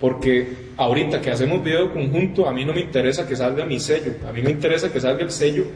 Porque 0.00 0.48
ahorita 0.76 1.20
que 1.20 1.30
hacemos 1.30 1.62
video 1.62 1.92
conjunto, 1.92 2.48
a 2.48 2.52
mí 2.52 2.64
no 2.64 2.72
me 2.72 2.80
interesa 2.80 3.28
que 3.28 3.36
salga 3.36 3.64
mi 3.64 3.78
sello. 3.78 4.12
A 4.28 4.32
mí 4.32 4.42
me 4.42 4.50
interesa 4.50 4.92
que 4.92 5.00
salga 5.00 5.22
el 5.22 5.30
sello 5.30 5.66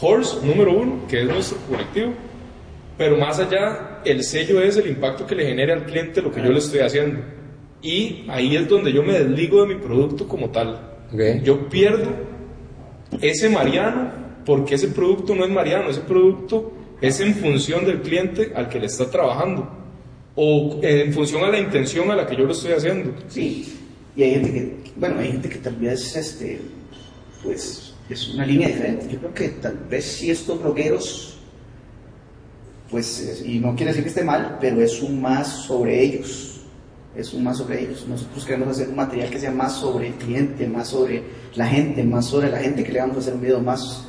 Horse 0.00 0.46
número 0.46 0.72
uno, 0.72 1.00
que 1.08 1.22
es 1.22 1.26
nuestro 1.26 1.58
colectivo. 1.68 2.12
Pero 2.96 3.16
más 3.16 3.40
allá, 3.40 4.02
el 4.04 4.22
sello 4.22 4.60
es 4.60 4.76
el 4.76 4.86
impacto 4.86 5.26
que 5.26 5.34
le 5.34 5.46
genere 5.46 5.72
al 5.72 5.84
cliente 5.84 6.22
lo 6.22 6.30
que 6.30 6.40
yo 6.40 6.52
le 6.52 6.58
estoy 6.58 6.78
haciendo. 6.78 7.22
Y 7.82 8.24
ahí 8.28 8.54
es 8.54 8.68
donde 8.68 8.92
yo 8.92 9.02
me 9.02 9.14
desligo 9.14 9.62
de 9.62 9.74
mi 9.74 9.80
producto 9.80 10.28
como 10.28 10.50
tal. 10.50 10.96
Ok. 11.12 11.42
Yo 11.42 11.68
pierdo 11.68 12.35
ese 13.20 13.48
Mariano 13.48 14.10
porque 14.44 14.74
ese 14.76 14.88
producto 14.88 15.34
no 15.34 15.44
es 15.44 15.50
Mariano, 15.50 15.90
ese 15.90 16.00
producto 16.00 16.72
es 17.00 17.20
en 17.20 17.34
función 17.34 17.84
del 17.84 18.00
cliente 18.02 18.52
al 18.54 18.68
que 18.68 18.78
le 18.80 18.86
está 18.86 19.10
trabajando 19.10 19.68
o 20.34 20.78
en 20.82 21.12
función 21.12 21.42
a 21.44 21.48
la 21.48 21.58
intención 21.58 22.10
a 22.10 22.16
la 22.16 22.26
que 22.26 22.36
yo 22.36 22.44
lo 22.44 22.52
estoy 22.52 22.72
haciendo. 22.72 23.12
Sí, 23.28 23.74
y 24.14 24.22
hay 24.22 24.30
gente 24.32 24.52
que, 24.52 24.76
bueno, 24.96 25.18
hay 25.20 25.32
gente 25.32 25.48
que 25.48 25.56
tal 25.58 25.76
vez, 25.76 26.14
este, 26.16 26.60
pues, 27.42 27.94
es 28.08 28.28
una 28.34 28.46
línea 28.46 28.68
diferente. 28.68 29.08
Yo 29.10 29.18
creo 29.18 29.34
que 29.34 29.48
tal 29.48 29.76
vez 29.90 30.04
si 30.04 30.30
estos 30.30 30.60
blogueros, 30.62 31.38
pues, 32.90 33.18
es- 33.20 33.44
y 33.46 33.58
no 33.58 33.74
quiere 33.74 33.90
decir 33.90 34.04
que 34.04 34.10
esté 34.10 34.22
mal, 34.24 34.58
pero 34.60 34.80
es 34.80 35.02
un 35.02 35.20
más 35.20 35.64
sobre 35.66 36.02
ellos. 36.02 36.55
Es 37.16 37.32
un 37.32 37.44
más 37.44 37.58
sobre 37.58 37.82
ellos. 37.82 38.04
Nosotros 38.08 38.44
queremos 38.44 38.68
hacer 38.68 38.88
un 38.88 38.96
material 38.96 39.30
que 39.30 39.38
sea 39.38 39.50
más 39.50 39.72
sobre 39.74 40.08
el 40.08 40.14
cliente, 40.14 40.66
más 40.66 40.88
sobre 40.88 41.22
la 41.54 41.66
gente, 41.66 42.02
más 42.04 42.26
sobre 42.26 42.50
la 42.50 42.58
gente 42.58 42.84
que 42.84 42.92
le 42.92 43.00
vamos 43.00 43.16
a 43.16 43.20
hacer 43.20 43.34
un 43.34 43.40
video 43.40 43.60
más, 43.60 44.04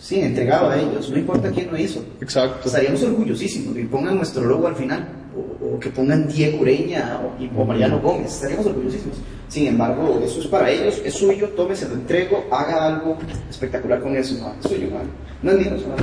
sí, 0.00 0.20
entregado 0.20 0.70
a 0.70 0.78
ellos. 0.78 1.10
No 1.10 1.18
importa 1.18 1.50
quién 1.50 1.70
lo 1.70 1.76
hizo. 1.78 2.04
Exacto. 2.20 2.66
Estaríamos 2.68 3.02
orgullosísimos 3.02 3.74
que 3.74 3.84
pongan 3.84 4.16
nuestro 4.16 4.44
logo 4.44 4.68
al 4.68 4.76
final, 4.76 5.08
o, 5.36 5.74
o 5.76 5.80
que 5.80 5.90
pongan 5.90 6.28
Diego 6.28 6.60
Ureña 6.60 7.20
o, 7.24 7.42
y- 7.42 7.50
o 7.56 7.64
Mariano 7.64 7.98
Gómez, 8.00 8.32
estaríamos 8.34 8.66
orgullosísimos. 8.66 9.16
Sin 9.48 9.66
embargo, 9.66 10.20
eso 10.24 10.40
es 10.40 10.46
para 10.46 10.70
ellos, 10.70 11.02
es 11.04 11.14
suyo, 11.14 11.48
tómese, 11.56 11.88
lo 11.88 11.94
entrego, 11.94 12.44
haga 12.52 12.86
algo 12.86 13.16
espectacular 13.48 14.00
con 14.00 14.16
eso, 14.16 14.34
no, 14.38 14.54
es 14.60 14.70
suyo, 14.70 14.88
man. 14.92 15.02
no 15.42 15.50
es 15.50 15.58
mío, 15.58 15.70
no. 15.72 15.94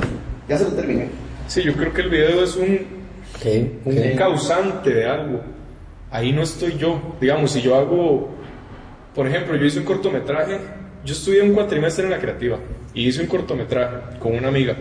ya 0.46 0.58
se 0.58 0.64
lo 0.64 0.70
terminé. 0.72 1.08
Sí, 1.46 1.62
yo 1.62 1.72
creo 1.74 1.90
que 1.94 2.02
el 2.02 2.10
video 2.10 2.44
es 2.44 2.54
un, 2.56 2.98
Okay, 3.36 3.78
un 3.84 4.16
causante 4.16 4.90
de 4.90 5.06
algo. 5.06 5.40
Ahí 6.10 6.32
no 6.32 6.42
estoy 6.42 6.76
yo. 6.76 7.16
Digamos, 7.20 7.52
si 7.52 7.60
yo 7.60 7.76
hago, 7.76 8.30
por 9.14 9.26
ejemplo, 9.26 9.56
yo 9.56 9.64
hice 9.64 9.80
un 9.80 9.84
cortometraje, 9.84 10.58
yo 11.04 11.12
estudié 11.12 11.42
un 11.42 11.52
cuatrimestre 11.52 12.04
en 12.04 12.10
la 12.10 12.18
creativa 12.18 12.58
y 12.94 13.06
hice 13.06 13.22
un 13.22 13.28
cortometraje 13.28 14.18
con 14.18 14.34
una 14.34 14.48
amiga. 14.48 14.76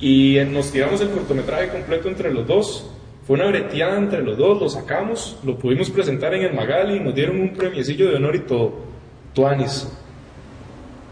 Y 0.00 0.38
nos 0.50 0.72
tiramos 0.72 1.00
el 1.00 1.10
cortometraje 1.10 1.68
completo 1.68 2.08
entre 2.08 2.32
los 2.32 2.46
dos. 2.46 2.90
Fue 3.26 3.34
una 3.34 3.46
breteada 3.46 3.98
entre 3.98 4.22
los 4.22 4.38
dos, 4.38 4.60
lo 4.60 4.68
sacamos, 4.68 5.38
lo 5.44 5.58
pudimos 5.58 5.90
presentar 5.90 6.32
en 6.34 6.42
el 6.42 6.54
Magali, 6.54 7.00
nos 7.00 7.14
dieron 7.14 7.40
un 7.40 7.54
premiecillo 7.54 8.08
de 8.08 8.16
honor 8.16 8.36
y 8.36 8.40
todo. 8.40 8.74
Tuanis. 9.34 9.88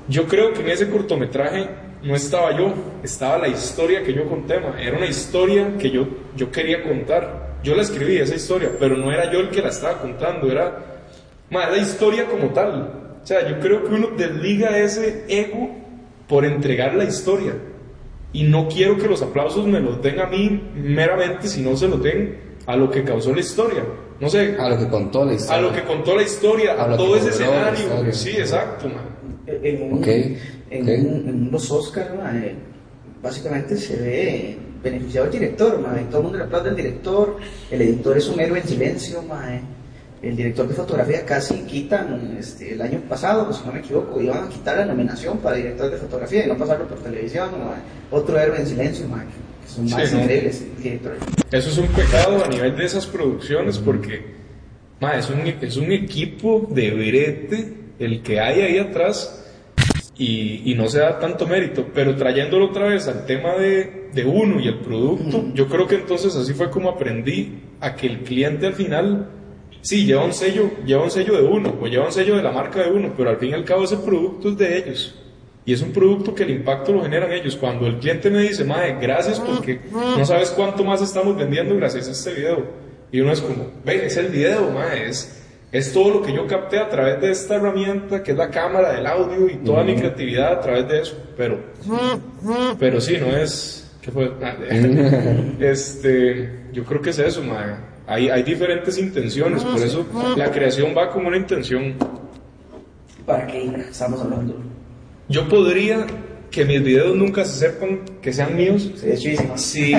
Yo 0.09 0.27
creo 0.27 0.53
que 0.53 0.61
en 0.61 0.69
ese 0.69 0.89
cortometraje 0.89 1.67
no 2.03 2.15
estaba 2.15 2.57
yo, 2.57 2.73
estaba 3.03 3.39
la 3.39 3.49
historia 3.49 4.03
que 4.03 4.13
yo 4.13 4.29
conté, 4.29 4.61
era 4.79 4.97
una 4.97 5.07
historia 5.07 5.77
que 5.79 5.91
yo, 5.91 6.07
yo 6.37 6.51
quería 6.53 6.83
contar. 6.83 7.44
Yo 7.65 7.75
la 7.75 7.83
escribí, 7.83 8.19
esa 8.19 8.35
historia, 8.37 8.71
pero 8.79 8.97
no 8.97 9.11
era 9.11 9.33
yo 9.33 9.41
el 9.41 9.49
que 9.51 9.61
la 9.63 9.71
estaba 9.71 9.99
contando, 10.01 10.51
era 10.53 11.01
ma, 11.51 11.69
la 11.71 11.79
historia 11.79 12.27
como 12.27 12.51
tal. 12.51 12.91
O 13.23 13.27
sea, 13.27 13.49
yo 13.49 13.59
creo 13.59 13.83
que 13.85 13.95
uno 13.95 14.09
desliga 14.17 14.79
ese 14.79 15.25
ego 15.29 15.71
por 16.29 16.45
entregar 16.45 16.95
la 16.95 17.05
historia. 17.05 17.55
Y 18.33 18.43
no 18.45 18.69
quiero 18.69 18.97
que 18.99 19.07
los 19.09 19.23
aplausos 19.23 19.67
me 19.67 19.81
los 19.81 20.03
den 20.03 20.21
a 20.21 20.27
mí 20.27 20.61
meramente, 20.75 21.49
sino 21.49 21.77
se 21.77 21.89
los 21.89 22.03
den 22.03 22.37
a 22.67 22.77
lo 22.77 22.91
que 22.91 23.03
causó 23.03 23.33
la 23.35 23.41
historia. 23.41 23.83
No 24.21 24.29
sé, 24.29 24.57
A 24.59 24.69
lo 24.69 24.79
que 24.79 24.89
contó 24.89 25.25
la 25.25 25.33
a 25.33 25.35
historia. 25.35 25.61
lo 25.63 25.73
que 25.73 25.83
contó 25.83 26.17
la 26.17 26.23
historia, 26.23 26.73
A 26.75 26.85
a, 26.85 26.89
lo 26.89 26.97
todo 26.97 27.13
que 27.15 27.19
ese 27.21 27.29
escenario. 27.31 28.13
Sí, 28.13 28.31
exacto, 28.31 28.87
man. 28.89 29.15
En, 29.47 29.83
un- 29.93 29.99
Ok, 29.99 30.07
en, 30.07 30.83
ok. 30.83 30.89
un- 31.07 31.29
en 31.29 31.49
los 31.51 31.71
Oscars, 31.71 32.11
mae, 32.17 32.55
básicamente 33.23 33.77
se 33.77 33.97
ve 33.97 34.59
beneficiado 34.85 35.27
el 35.27 35.33
director, 35.33 35.81
mae, 35.81 36.05
todo 36.05 36.19
el 36.19 36.23
mundo 36.25 36.39
le 36.39 36.45
aplaude 36.45 36.71
al 36.71 36.77
director, 36.77 37.37
el 37.71 37.83
editor 37.83 38.17
es 38.19 38.29
un 38.29 38.39
héroe 38.39 38.61
en 38.61 38.69
silencio, 38.69 39.23
mae, 39.23 39.61
el 40.23 40.37
director 40.37 40.69
de 40.69 40.75
fotografía 40.75 41.25
casi 41.25 41.63
quitan, 41.63 42.37
este, 42.39 42.75
el 42.75 42.83
año 42.83 43.01
pasado, 43.09 43.53
si 43.53 43.65
no 43.67 43.73
me 43.73 43.81
equivoco, 43.81 44.21
iban 44.21 44.45
a 44.45 44.49
quitar 44.49 44.77
la 44.79 44.85
nominación 44.87 45.39
para 45.39 45.57
director 45.57 45.91
de 45.91 45.97
fotografía 45.97 46.45
y 46.45 46.49
no 46.49 46.57
pasarlo 46.57 46.87
por 46.87 46.99
televisión, 46.99 47.51
mae. 47.53 47.81
otro 48.11 48.39
héroe 48.39 48.59
en 48.61 48.67
silencio, 48.67 49.09
mae, 49.09 49.27
que 49.27 49.71
son 49.71 49.89
Sí, 49.89 49.95
más 49.95 50.13
¿no? 50.13 50.21
increíbles 50.21 50.65
directores. 50.83 51.19
Eso 51.51 51.69
es 51.71 51.79
un 51.79 51.89
pecado 51.89 52.45
a 52.45 52.49
nivel 52.49 52.77
de 52.77 52.85
esas 52.85 53.07
producciones 53.07 53.79
porque 53.79 54.35
es, 55.17 55.31
un, 55.31 55.41
es 55.41 55.77
un 55.77 55.93
equipo 55.93 56.67
de 56.71 56.91
brete 56.91 57.75
el 57.99 58.23
que 58.23 58.41
hay 58.41 58.61
ahí 58.61 58.79
atrás 58.79 59.45
y, 60.17 60.71
y 60.71 60.75
no 60.75 60.89
se 60.89 61.01
da 61.01 61.19
tanto 61.19 61.47
mérito. 61.47 61.87
Pero 61.95 62.17
trayéndolo 62.17 62.67
otra 62.67 62.89
vez 62.89 63.09
al 63.09 63.27
tema 63.27 63.55
de, 63.55 64.04
de 64.15 64.25
uno 64.25 64.61
y 64.61 64.69
el 64.69 64.79
producto, 64.79 65.45
yo 65.55 65.67
creo 65.69 65.87
que 65.87 65.97
entonces 65.97 66.35
así 66.37 66.55
fue 66.55 66.71
como 66.71 66.91
aprendí 66.91 67.61
a 67.81 67.95
que 67.95 68.07
el 68.07 68.21
cliente 68.21 68.67
al 68.67 68.75
final, 68.75 69.29
sí, 69.81 70.05
lleva 70.05 70.25
un 70.25 70.33
sello, 70.33 70.71
lleva 70.87 71.05
un 71.05 71.11
sello 71.11 71.37
de 71.37 71.43
uno 71.43 71.75
o 71.81 71.87
lleva 71.87 72.07
un 72.07 72.13
sello 72.13 72.37
de 72.37 72.43
la 72.43 72.53
marca 72.53 72.83
de 72.83 72.91
uno, 72.91 73.13
pero 73.17 73.31
al 73.31 73.37
fin 73.37 73.51
y 73.51 73.53
al 73.55 73.65
cabo 73.65 73.85
ese 73.85 73.97
producto 73.97 74.51
es 74.51 74.59
de 74.59 74.79
ellos. 74.79 75.15
Y 75.67 75.73
es 75.73 75.81
un 75.81 75.93
producto 75.93 76.35
que 76.35 76.43
el 76.43 76.51
impacto 76.51 76.93
lo 76.93 77.03
generan 77.03 77.33
ellos. 77.33 77.57
Cuando 77.57 77.87
el 77.87 77.99
cliente 77.99 78.29
me 78.31 78.41
dice, 78.43 78.65
Mae, 78.65 78.99
gracias 79.01 79.41
porque 79.41 79.81
no 79.91 80.25
sabes 80.27 80.51
cuánto 80.51 80.85
más 80.85 81.01
estamos 81.01 81.37
vendiendo 81.37 81.75
gracias 81.77 82.09
a 82.09 82.11
este 82.13 82.35
video. 82.35 82.65
Y 83.11 83.21
uno 83.21 83.33
es 83.33 83.41
como, 83.41 83.71
ve, 83.85 84.05
es 84.05 84.17
el 84.19 84.27
video, 84.27 84.71
Mae, 84.71 85.09
es, 85.09 85.43
es 85.73 85.93
todo 85.93 86.11
lo 86.11 86.23
que 86.23 86.35
yo 86.35 86.47
capté 86.47 86.79
a 86.79 86.89
través 86.89 87.21
de 87.21 87.31
esta 87.31 87.57
herramienta 87.57 88.23
que 88.23 88.33
es 88.33 88.37
la 88.37 88.51
cámara, 88.51 88.99
el 88.99 89.07
audio 89.07 89.49
y 89.49 89.57
toda 89.57 89.83
mi 89.85 89.97
creatividad 89.97 90.53
a 90.53 90.61
través 90.61 90.89
de 90.89 91.01
eso. 91.01 91.17
Pero, 91.37 91.61
pero 92.79 93.01
sí, 93.01 93.17
no 93.19 93.35
es. 93.35 93.84
¿Qué 94.05 94.11
fue? 94.11 94.31
Ah, 94.43 94.55
este, 95.61 96.51
yo 96.73 96.85
creo 96.85 97.01
que 97.01 97.11
es 97.11 97.19
eso, 97.19 97.43
Mae. 97.43 97.75
Hay, 98.07 98.29
hay 98.29 98.43
diferentes 98.43 98.99
intenciones, 98.99 99.65
por 99.65 99.81
eso 99.81 100.07
la 100.37 100.51
creación 100.51 100.95
va 100.95 101.11
con 101.11 101.25
una 101.25 101.39
intención. 101.39 101.95
¿Para 103.25 103.47
qué 103.47 103.65
estamos 103.91 104.21
hablando? 104.21 104.61
Yo 105.31 105.49
podría 105.49 106.05
que 106.51 106.67
mis 106.67 106.85
videos 106.85 107.17
nunca 107.17 107.47
se 107.47 107.59
sepan 107.67 108.01
que 108.21 108.31
sean 108.31 108.55
míos 108.55 108.91
chidísimo. 109.01 109.57
si, 109.57 109.95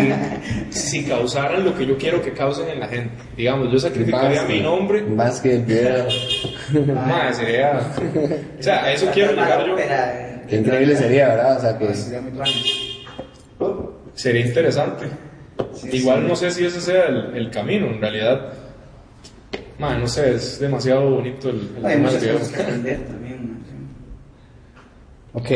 si 0.70 1.04
causaran 1.04 1.66
lo 1.66 1.76
que 1.76 1.88
yo 1.88 1.98
quiero 1.98 2.22
que 2.22 2.32
causen 2.32 2.70
en 2.70 2.80
la 2.80 2.88
gente. 2.88 3.12
Digamos, 3.36 3.72
yo 3.72 3.80
sacrificaría 3.80 4.42
Más 4.42 4.50
mi 4.50 4.62
nombre. 4.62 5.02
Más 5.02 5.42
que 5.42 5.56
el 5.56 5.64
video. 5.64 6.06
Madre, 6.94 7.34
sería. 7.34 7.80
O 8.60 8.64
sea, 8.64 8.84
a 8.84 8.94
eso 8.94 9.08
quiero 9.12 9.32
llegar 9.32 9.66
yo. 9.66 9.76
Qué 10.48 10.58
increíble 10.58 10.96
sería, 10.96 11.30
¿verdad? 11.30 11.58
O 11.58 11.62
sea, 11.62 11.78
que. 11.80 12.85
Sería 14.16 14.46
interesante. 14.46 15.06
Sí, 15.74 15.90
Igual 15.92 16.22
sí. 16.22 16.28
no 16.28 16.36
sé 16.36 16.52
si 16.52 16.66
ese 16.66 16.82
sea 16.82 17.06
el, 17.06 17.36
el 17.36 17.52
camino, 17.52 17.88
en 17.88 18.02
realidad. 18.02 18.54
Madre, 19.78 20.00
no 20.00 20.08
sé, 20.08 20.36
es 20.36 20.60
demasiado 20.60 21.10
bonito 21.10 21.50
el, 21.50 21.76
el 21.78 21.86
Hay 21.86 21.96
tema 21.98 22.12
muchas 22.12 22.28
cosas 22.28 22.50
que 22.50 22.62
aprender 22.62 23.00
también. 23.06 23.64
¿no? 25.34 25.40
Ok. 25.40 25.50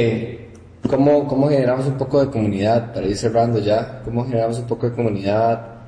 ¿Cómo, 0.90 1.28
¿Cómo 1.28 1.50
generamos 1.50 1.86
un 1.88 1.98
poco 1.98 2.24
de 2.24 2.32
comunidad? 2.32 2.94
Para 2.94 3.06
ir 3.08 3.18
cerrando 3.18 3.60
ya. 3.60 4.02
¿Cómo 4.04 4.26
generamos 4.26 4.60
un 4.60 4.68
poco 4.68 4.90
de 4.90 4.96
comunidad 4.96 5.80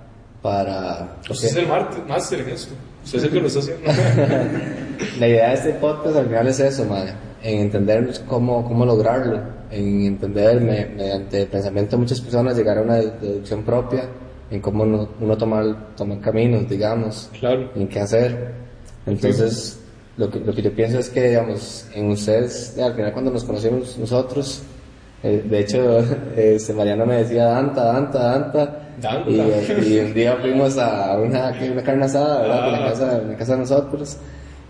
para. 0.42 1.18
Usted 1.30 1.48
es 1.48 1.56
el 1.56 1.68
máster 2.08 2.40
en 2.42 2.50
eso. 2.50 2.70
Usted 3.04 3.18
es 3.20 3.24
el 3.26 3.32
que 3.32 3.42
lo 3.42 3.48
está 3.48 3.60
haciendo. 3.60 3.92
La 5.20 5.28
idea 5.28 5.50
de 5.50 5.54
este 5.56 5.70
podcast 5.74 6.16
al 6.18 6.26
final 6.28 6.48
es 6.48 6.60
eso, 6.60 6.86
madre, 6.86 7.14
en 7.42 7.60
entender 7.62 8.12
cómo, 8.28 8.64
cómo 8.68 8.86
lograrlo, 8.86 9.42
en 9.72 10.02
entender 10.06 10.60
me- 10.62 10.86
mediante 10.88 11.42
el 11.44 11.48
pensamiento 11.48 11.92
de 11.96 12.02
muchas 12.02 12.22
personas 12.22 12.56
llegar 12.58 12.78
a 12.78 12.82
una 12.82 12.96
deducción 12.98 13.64
propia, 13.64 14.04
en 14.50 14.60
cómo 14.62 14.84
uno, 14.84 15.10
uno 15.20 15.38
tomar, 15.38 15.96
tomar 15.96 16.20
caminos, 16.20 16.68
digamos, 16.70 17.30
Claro. 17.40 17.70
en 17.76 17.88
qué 17.88 18.00
hacer. 18.02 18.52
Entonces, 19.06 19.80
lo, 20.18 20.30
que, 20.30 20.40
lo 20.40 20.54
que 20.54 20.62
yo 20.62 20.72
pienso 20.74 21.00
es 21.00 21.10
que, 21.10 21.30
digamos, 21.30 21.88
en 21.96 22.10
ustedes, 22.12 22.76
eh, 22.78 22.84
al 22.84 22.94
final 22.94 23.14
cuando 23.14 23.32
nos 23.32 23.44
conocimos 23.44 23.98
nosotros, 23.98 24.62
eh, 25.24 25.44
de 25.50 25.60
hecho, 25.60 26.00
este, 26.36 26.74
Mariano 26.74 27.06
me 27.06 27.18
decía 27.18 27.46
Danta, 27.46 27.84
Danta, 27.86 28.20
Danta. 28.20 28.78
Danta. 29.02 29.30
Y, 29.32 29.94
y 29.96 30.00
un 30.00 30.14
día 30.14 30.36
fuimos 30.42 30.78
a 30.78 31.18
una, 31.20 31.52
una 31.72 31.82
carne 31.84 32.06
asada, 32.06 32.42
¿verdad? 32.42 32.66
En 32.68 32.72
la 32.74 32.78
Ah. 32.86 32.90
casa, 32.90 33.22
en 33.22 33.28
la 33.32 33.38
casa 33.38 33.54
de 33.54 33.60
nosotros. 33.60 34.18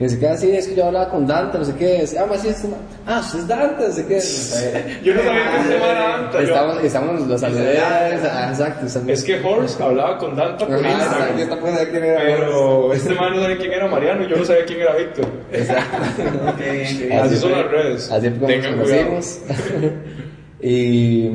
Y 0.01 0.05
dice 0.05 0.17
que 0.19 0.27
así 0.27 0.49
es 0.49 0.67
que 0.67 0.73
yo 0.75 0.85
hablaba 0.87 1.09
con 1.09 1.27
Dante, 1.27 1.59
no 1.59 1.63
sé 1.63 1.75
qué. 1.75 1.85
Decía, 2.01 2.23
ah, 2.23 2.25
más 2.25 2.41
sí, 2.41 2.47
es 2.47 2.63
una- 2.63 2.77
ah, 3.05 3.19
usted 3.19 3.37
es 3.39 3.47
Dante, 3.47 3.87
no 3.87 3.93
sé 3.93 4.05
qué. 4.07 4.19
Yo 5.05 5.13
no 5.13 5.21
sabía 5.21 5.51
que 5.51 5.57
el 5.61 5.69
tema 5.69 5.85
era 5.91 6.01
Danta. 6.17 6.31
yo- 6.39 6.47
Estamos, 6.47 6.83
estamos 6.83 7.27
los 7.27 7.39
saludé. 7.41 7.77
ah, 7.79 8.09
Exacto, 8.49 8.85
estamos- 8.87 9.09
Es 9.09 9.23
que 9.23 9.39
Horst 9.45 9.79
hablaba 9.79 10.17
con 10.17 10.35
Danta 10.35 10.65
por 10.65 10.75
exacto, 10.75 10.97
yo 10.97 11.03
Instagram. 11.03 11.49
tampoco 11.49 11.71
sabía 11.73 11.91
quién 11.91 12.03
era. 12.03 12.19
Pero 12.19 12.93
este 12.93 13.13
man 13.13 13.35
no 13.35 13.41
sabía 13.43 13.57
quién 13.57 13.71
era 13.73 13.87
Mariano, 13.87 14.27
yo 14.27 14.37
no 14.37 14.43
sabía 14.45 14.65
quién 14.65 14.79
era 14.81 14.95
Víctor. 14.95 15.25
Ok, 15.25 17.11
Así 17.21 17.37
son 17.37 17.51
las 17.51 17.69
redes. 17.71 18.11
Así 18.11 18.29
fue 18.31 18.33
como 18.39 18.47
Tengan 18.47 18.77
nos 18.79 18.89
conocimos. 18.89 19.39
y, 20.61 21.25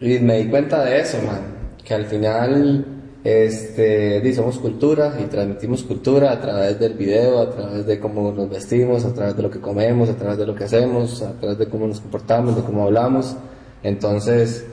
y 0.00 0.18
me 0.20 0.38
di 0.38 0.48
cuenta 0.48 0.84
de 0.84 1.00
eso, 1.00 1.18
man. 1.22 1.40
Que 1.84 1.94
al 1.94 2.06
final, 2.06 2.84
este, 3.24 4.34
somos 4.34 4.58
cultura 4.58 5.18
y 5.20 5.24
transmitimos 5.24 5.82
cultura 5.82 6.32
a 6.32 6.40
través 6.40 6.78
del 6.78 6.94
video, 6.94 7.40
a 7.40 7.50
través 7.50 7.86
de 7.86 7.98
cómo 7.98 8.32
nos 8.32 8.48
vestimos, 8.48 9.04
a 9.04 9.12
través 9.12 9.36
de 9.36 9.42
lo 9.42 9.50
que 9.50 9.60
comemos, 9.60 10.08
a 10.08 10.14
través 10.14 10.38
de 10.38 10.46
lo 10.46 10.54
que 10.54 10.64
hacemos, 10.64 11.22
a 11.22 11.32
través 11.32 11.58
de 11.58 11.68
cómo 11.68 11.86
nos 11.86 12.00
comportamos, 12.00 12.56
de 12.56 12.62
cómo 12.62 12.84
hablamos. 12.84 13.36
Entonces, 13.82 14.64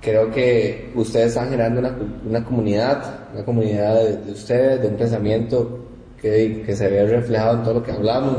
creo 0.00 0.30
que 0.30 0.92
ustedes 0.94 1.28
están 1.28 1.50
generando 1.50 1.80
una, 1.80 1.96
una 2.28 2.44
comunidad, 2.44 3.30
una 3.32 3.44
comunidad 3.44 3.94
de, 3.96 4.16
de 4.18 4.32
ustedes, 4.32 4.82
de 4.82 4.88
un 4.88 4.96
pensamiento 4.96 5.78
que, 6.20 6.62
que 6.64 6.76
se 6.76 6.88
ve 6.88 7.04
reflejado 7.04 7.58
en 7.58 7.62
todo 7.64 7.74
lo 7.74 7.82
que 7.82 7.90
hablamos, 7.90 8.36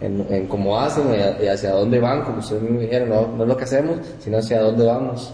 en, 0.00 0.26
en 0.30 0.46
cómo 0.46 0.78
hacen 0.78 1.04
y, 1.42 1.46
hacia 1.46 1.72
dónde 1.72 1.98
van, 1.98 2.22
como 2.22 2.38
ustedes 2.38 2.62
me 2.62 2.80
dijeron, 2.80 3.08
no, 3.08 3.26
no 3.26 3.44
lo 3.44 3.56
que 3.56 3.64
hacemos, 3.64 3.98
sino 4.20 4.38
hacia 4.38 4.60
dónde 4.62 4.86
vamos. 4.86 5.32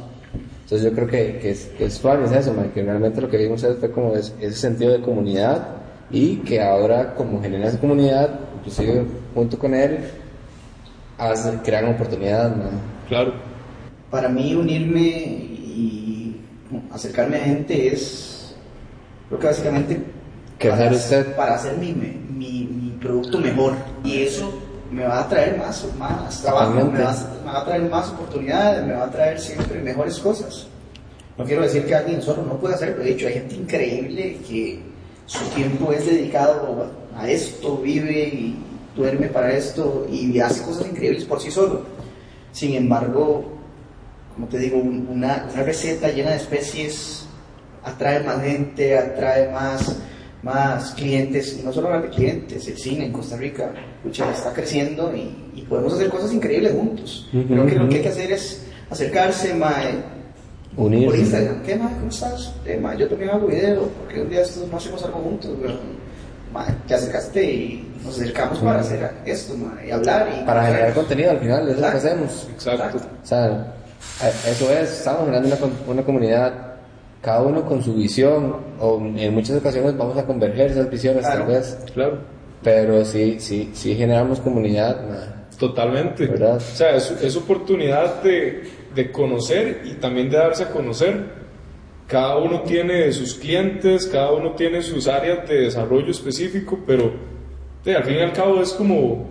Entonces 0.66 0.90
yo 0.90 0.94
creo 0.96 1.06
que, 1.06 1.38
que 1.38 1.50
es, 1.52 1.66
que 1.78 1.84
es 1.84 1.94
suave, 1.94 2.24
es 2.24 2.32
eso, 2.32 2.52
man, 2.52 2.72
que 2.74 2.82
realmente 2.82 3.20
lo 3.20 3.30
que 3.30 3.36
vimos 3.36 3.64
fue 3.78 3.88
como 3.92 4.16
es- 4.16 4.34
ese 4.40 4.56
sentido 4.56 4.90
de 4.94 5.00
comunidad 5.00 5.64
y 6.10 6.38
que 6.38 6.60
ahora 6.60 7.14
como 7.14 7.40
generan 7.40 7.68
esa 7.68 7.78
comunidad, 7.78 8.40
inclusive 8.58 9.04
junto 9.32 9.56
con 9.60 9.74
él, 9.74 9.98
hacen, 11.18 11.58
crean 11.58 11.86
oportunidades, 11.94 12.56
man. 12.56 12.80
Claro. 13.08 13.34
Para 14.10 14.28
mí 14.28 14.56
unirme 14.56 15.06
y 15.06 16.36
acercarme 16.90 17.36
a 17.36 17.44
gente 17.44 17.86
es, 17.86 18.56
creo 19.28 19.38
que 19.38 19.46
básicamente 19.46 20.00
¿Qué 20.58 20.68
para, 20.70 20.86
hacer 20.90 20.92
usted? 20.96 21.36
para 21.36 21.54
hacer 21.54 21.76
mi, 21.78 21.92
mi, 21.92 22.64
mi 22.64 22.90
producto 23.00 23.38
mejor. 23.38 23.74
Y 24.02 24.22
eso 24.22 24.52
me 24.90 25.04
va 25.04 25.20
a 25.20 25.28
traer 25.28 25.58
más, 25.58 25.84
más 25.98 26.40
trabajo, 26.42 26.72
me 26.90 27.02
va, 27.02 27.10
a- 27.10 27.28
me 27.44 27.52
va 27.52 27.60
a 27.60 27.64
traer 27.64 27.82
más 27.90 28.08
oportunidades, 28.10 28.84
me 28.86 28.92
va 28.94 29.04
a 29.04 29.10
traer 29.10 29.40
siempre 29.40 29.80
mejores 29.80 30.18
cosas. 30.18 30.66
No 31.36 31.44
quiero 31.44 31.62
decir 31.62 31.84
que 31.86 31.94
alguien 31.94 32.22
solo 32.22 32.42
no 32.42 32.54
puede 32.58 32.74
hacerlo, 32.74 33.02
de 33.04 33.12
hecho 33.12 33.26
hay 33.26 33.34
gente 33.34 33.54
increíble 33.56 34.38
que 34.48 34.80
su 35.26 35.44
tiempo 35.50 35.92
es 35.92 36.06
dedicado 36.06 36.86
a 37.16 37.28
esto, 37.28 37.76
vive 37.78 38.24
y 38.28 38.56
duerme 38.96 39.26
para 39.26 39.52
esto 39.52 40.06
y 40.10 40.38
hace 40.40 40.62
cosas 40.62 40.86
increíbles 40.88 41.24
por 41.24 41.40
sí 41.40 41.50
solo. 41.50 41.82
Sin 42.52 42.74
embargo, 42.74 43.44
como 44.34 44.46
te 44.46 44.58
digo, 44.58 44.78
un- 44.78 45.08
una, 45.10 45.46
una 45.52 45.62
receta 45.62 46.08
llena 46.08 46.30
de 46.30 46.36
especies 46.36 47.26
atrae 47.84 48.20
más 48.22 48.42
gente, 48.42 48.96
atrae 48.98 49.50
más, 49.50 49.96
más 50.46 50.92
clientes, 50.94 51.58
y 51.60 51.64
no 51.64 51.72
solo 51.72 51.88
hablar 51.88 52.04
de 52.04 52.10
clientes, 52.16 52.68
el 52.68 52.78
cine 52.78 53.06
en 53.06 53.12
Costa 53.12 53.36
Rica, 53.36 53.72
pucha, 54.02 54.30
está 54.30 54.52
creciendo 54.52 55.12
y, 55.14 55.34
y 55.54 55.62
podemos 55.68 55.92
hacer 55.94 56.08
cosas 56.08 56.32
increíbles 56.32 56.72
juntos. 56.72 57.28
Ujú, 57.32 57.46
Creo 57.48 57.66
que 57.66 57.74
lo 57.74 57.80
ujú. 57.82 57.90
que 57.90 57.96
hay 57.96 58.02
que 58.02 58.08
hacer 58.08 58.32
es 58.32 58.64
acercarse, 58.88 59.54
mae, 59.54 59.94
Unirse. 60.76 61.06
por 61.06 61.16
Instagram, 61.18 61.62
¿qué 61.62 61.76
mae? 61.76 61.92
¿Cómo 61.94 62.08
estás? 62.08 62.52
Eh, 62.64 62.78
mae, 62.80 62.96
yo 62.96 63.08
también 63.08 63.30
hago 63.30 63.46
video, 63.48 63.88
porque 63.98 64.20
un 64.22 64.28
día 64.30 64.42
estos 64.42 64.68
no 64.68 64.76
hacemos 64.76 65.04
algo 65.04 65.18
juntos, 65.18 65.50
weón. 65.60 66.06
Mae, 66.52 66.72
te 66.86 66.94
acercaste 66.94 67.42
y 67.44 67.92
nos 68.04 68.14
acercamos 68.20 68.58
para 68.60 68.80
hacer 68.80 69.10
esto, 69.24 69.54
mae, 69.56 69.88
y 69.88 69.90
hablar 69.90 70.28
y 70.40 70.44
Para 70.46 70.64
generar 70.66 70.94
contenido 70.94 71.30
al 71.32 71.40
final, 71.40 71.68
es 71.68 71.76
lo 71.76 71.82
que 71.82 71.88
Exacto. 71.88 72.06
hacemos. 72.06 72.48
Exacto. 72.54 72.98
O 73.22 73.26
sea, 73.26 73.44
a- 74.22 74.48
eso 74.50 74.70
es, 74.72 74.90
estamos 74.98 75.24
generando 75.26 75.56
una, 75.56 75.92
una 75.92 76.02
comunidad, 76.04 76.65
cada 77.22 77.42
uno 77.42 77.64
con 77.64 77.82
su 77.82 77.94
visión, 77.94 78.56
o 78.80 78.98
en 79.00 79.34
muchas 79.34 79.56
ocasiones 79.58 79.96
vamos 79.96 80.16
a 80.18 80.24
converger 80.26 80.70
esas 80.70 80.88
visiones 80.90 81.24
Claro. 81.24 81.44
tal 81.44 81.48
vez, 81.52 81.78
Claro. 81.94 82.18
pero 82.62 83.04
sí, 83.04 83.36
sí, 83.40 83.70
sí 83.72 83.94
generamos 83.94 84.40
comunidad. 84.40 85.00
Totalmente. 85.58 86.26
¿Verdad? 86.26 86.56
O 86.56 86.60
sea, 86.60 86.94
es, 86.96 87.10
es 87.22 87.36
oportunidad 87.36 88.22
de, 88.22 88.64
de 88.94 89.10
conocer 89.10 89.82
y 89.84 89.94
también 89.94 90.28
de 90.28 90.36
darse 90.36 90.64
a 90.64 90.70
conocer. 90.70 91.46
Cada 92.06 92.36
uno 92.36 92.60
tiene 92.62 93.10
sus 93.12 93.34
clientes, 93.34 94.06
cada 94.06 94.32
uno 94.32 94.52
tiene 94.52 94.82
sus 94.82 95.08
áreas 95.08 95.48
de 95.48 95.62
desarrollo 95.62 96.10
específico, 96.10 96.78
pero 96.86 97.10
de, 97.84 97.96
al 97.96 98.04
fin 98.04 98.16
y 98.16 98.20
al 98.20 98.32
cabo 98.32 98.62
es 98.62 98.72
como, 98.74 99.26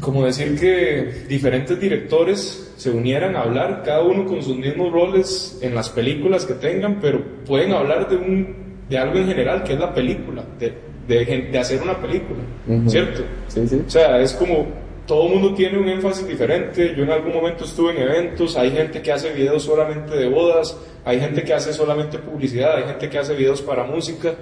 como 0.00 0.24
decir 0.24 0.58
que 0.58 1.24
diferentes 1.28 1.78
directores 1.78 2.72
se 2.76 2.90
unieran 2.90 3.36
a 3.36 3.42
hablar, 3.42 3.82
cada 3.84 4.02
uno 4.02 4.26
con 4.26 4.42
sus 4.42 4.56
mismos 4.56 4.92
roles 4.92 5.58
en 5.62 5.74
las 5.74 5.88
películas 5.90 6.44
que 6.44 6.54
tengan, 6.54 6.98
pero 7.00 7.22
pueden 7.46 7.72
hablar 7.72 8.08
de, 8.08 8.16
un, 8.16 8.56
de 8.88 8.98
algo 8.98 9.18
en 9.18 9.28
general, 9.28 9.62
que 9.64 9.74
es 9.74 9.78
la 9.78 9.94
película, 9.94 10.44
de, 10.58 10.74
de, 11.06 11.48
de 11.50 11.58
hacer 11.58 11.80
una 11.82 11.96
película, 11.98 12.40
Ujú. 12.66 12.90
¿cierto? 12.90 13.22
Sí, 13.48 13.66
sí. 13.66 13.82
O 13.86 13.90
sea, 13.90 14.20
es 14.20 14.32
como 14.34 14.66
todo 15.06 15.26
el 15.26 15.34
mundo 15.34 15.54
tiene 15.54 15.78
un 15.78 15.88
énfasis 15.88 16.26
diferente. 16.26 16.94
Yo 16.96 17.02
en 17.04 17.10
algún 17.10 17.32
momento 17.32 17.64
estuve 17.64 17.92
en 17.92 18.02
eventos, 18.02 18.56
hay 18.56 18.70
gente 18.70 19.02
que 19.02 19.12
hace 19.12 19.32
videos 19.32 19.64
solamente 19.64 20.16
de 20.16 20.28
bodas, 20.28 20.76
hay 21.04 21.20
gente 21.20 21.42
que 21.42 21.52
hace 21.54 21.72
solamente 21.72 22.18
publicidad, 22.18 22.76
hay 22.76 22.84
gente 22.84 23.08
que 23.08 23.18
hace 23.18 23.34
videos 23.34 23.62
para 23.62 23.84
música, 23.84 24.34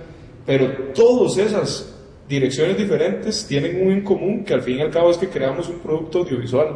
pero 0.47 0.69
todas 0.95 1.39
esas 1.39 1.97
direcciones 2.31 2.79
diferentes 2.79 3.45
tienen 3.47 3.85
un 3.87 3.93
en 3.93 4.01
común 4.03 4.45
que 4.45 4.55
al 4.55 4.63
fin 4.63 4.79
y 4.79 4.81
al 4.81 4.91
cabo 4.91 5.11
es 5.11 5.19
que 5.19 5.29
creamos 5.29 5.69
un 5.69 5.81
producto 5.81 6.21
audiovisual 6.21 6.69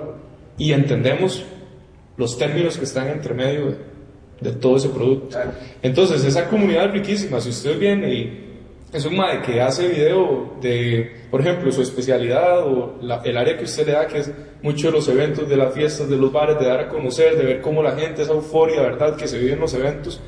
y 0.59 0.73
entendemos 0.73 1.45
los 2.19 2.37
términos 2.37 2.77
que 2.77 2.85
están 2.85 3.09
entre 3.09 3.33
medio 3.35 3.67
de, 3.71 3.77
de 4.41 4.53
todo 4.53 4.77
ese 4.77 4.89
producto. 4.91 5.39
Entonces, 5.83 6.25
esa 6.25 6.49
comunidad 6.49 6.87
es 6.87 6.93
riquísima. 6.93 7.41
Si 7.41 7.49
usted 7.51 7.79
viene 7.79 8.13
y 8.13 8.41
es 8.93 9.05
un 9.07 9.17
mae 9.17 9.43
que 9.43 9.61
hace 9.61 9.89
video 9.89 10.55
de, 10.61 11.11
por 11.31 11.41
ejemplo, 11.41 11.73
su 11.73 11.83
especialidad 11.83 12.67
o 12.67 12.97
la- 13.01 13.23
el 13.25 13.37
área 13.37 13.57
que 13.57 13.65
usted 13.65 13.87
le 13.87 13.93
da, 13.93 14.07
que 14.07 14.19
es 14.19 14.31
mucho 14.63 14.89
de 14.89 14.93
los 14.93 15.09
eventos, 15.09 15.49
de 15.49 15.57
las 15.57 15.75
fiestas, 15.75 16.09
de 16.09 16.17
los 16.17 16.33
bares, 16.33 16.59
de 16.61 16.67
dar 16.67 16.81
a 16.81 16.89
conocer, 16.89 17.37
de 17.37 17.45
ver 17.45 17.61
cómo 17.61 17.83
la 17.83 17.93
gente, 17.97 18.23
esa 18.23 18.33
euforia, 18.33 18.83
¿verdad?, 18.83 19.17
que 19.17 19.27
se 19.27 19.39
vive 19.39 19.53
en 19.55 19.61
los 19.61 19.75
eventos. 19.75 20.21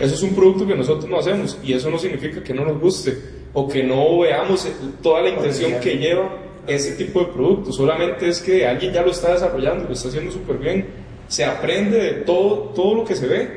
Eso 0.00 0.14
es 0.14 0.22
un 0.22 0.34
producto 0.34 0.66
que 0.66 0.74
nosotros 0.74 1.08
no 1.10 1.18
hacemos 1.18 1.58
y 1.62 1.72
eso 1.74 1.90
no 1.90 1.98
significa 1.98 2.42
que 2.42 2.52
no 2.54 2.64
nos 2.64 2.78
guste 2.80 3.16
o 3.58 3.66
que 3.66 3.82
no 3.82 4.18
veamos 4.18 4.68
toda 5.02 5.22
la 5.22 5.30
intención 5.30 5.80
que 5.80 5.96
lleva 5.96 6.28
ese 6.66 6.92
tipo 6.92 7.20
de 7.20 7.26
producto. 7.32 7.72
Solamente 7.72 8.28
es 8.28 8.40
que 8.40 8.66
alguien 8.66 8.92
ya 8.92 9.00
lo 9.00 9.10
está 9.10 9.32
desarrollando, 9.32 9.84
lo 9.84 9.94
está 9.94 10.08
haciendo 10.08 10.30
súper 10.30 10.58
bien. 10.58 10.86
Se 11.26 11.42
aprende 11.42 11.96
de 11.96 12.12
todo, 12.24 12.72
todo 12.74 12.96
lo 12.96 13.04
que 13.06 13.14
se 13.14 13.26
ve, 13.26 13.48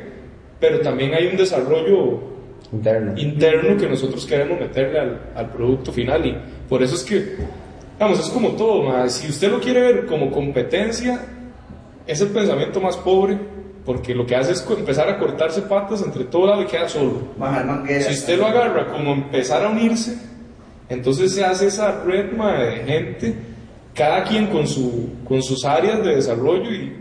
pero 0.57 0.79
también 0.79 1.13
hay 1.13 1.27
un 1.27 1.35
desarrollo 1.35 2.17
Interno. 2.71 3.19
interno 3.19 3.75
que 3.75 3.89
nosotros 3.89 4.25
queremos 4.25 4.57
meterle 4.57 4.99
al, 4.99 5.19
al 5.35 5.49
producto 5.49 5.91
final 5.91 6.25
y 6.25 6.37
por 6.69 6.81
eso 6.81 6.95
es 6.95 7.03
que, 7.03 7.35
vamos, 7.99 8.19
es 8.21 8.29
como 8.29 8.51
todo, 8.51 8.83
ma, 8.83 9.09
si 9.09 9.27
usted 9.27 9.51
lo 9.51 9.59
quiere 9.59 9.81
ver 9.81 10.05
como 10.05 10.31
competencia, 10.31 11.25
es 12.07 12.21
el 12.21 12.29
pensamiento 12.29 12.79
más 12.79 12.95
pobre, 12.95 13.37
porque 13.85 14.13
lo 14.13 14.25
que 14.25 14.35
hace 14.35 14.51
es 14.51 14.65
empezar 14.69 15.09
a 15.09 15.17
cortarse 15.17 15.61
patas 15.63 16.01
entre 16.01 16.25
todo 16.25 16.47
lado 16.47 16.61
y 16.61 16.65
queda 16.65 16.87
solo. 16.87 17.21
Si 17.87 18.13
usted 18.13 18.37
lo 18.37 18.47
agarra 18.47 18.91
como 18.91 19.13
empezar 19.13 19.65
a 19.65 19.69
unirse, 19.69 20.17
entonces 20.89 21.33
se 21.33 21.43
hace 21.43 21.67
esa 21.67 22.03
red 22.03 22.31
ma, 22.33 22.53
de 22.59 22.77
gente, 22.83 23.35
cada 23.93 24.23
quien 24.23 24.47
con, 24.47 24.67
su, 24.67 25.09
con 25.27 25.41
sus 25.41 25.63
áreas 25.65 26.03
de 26.03 26.15
desarrollo 26.15 26.71
y 26.71 26.93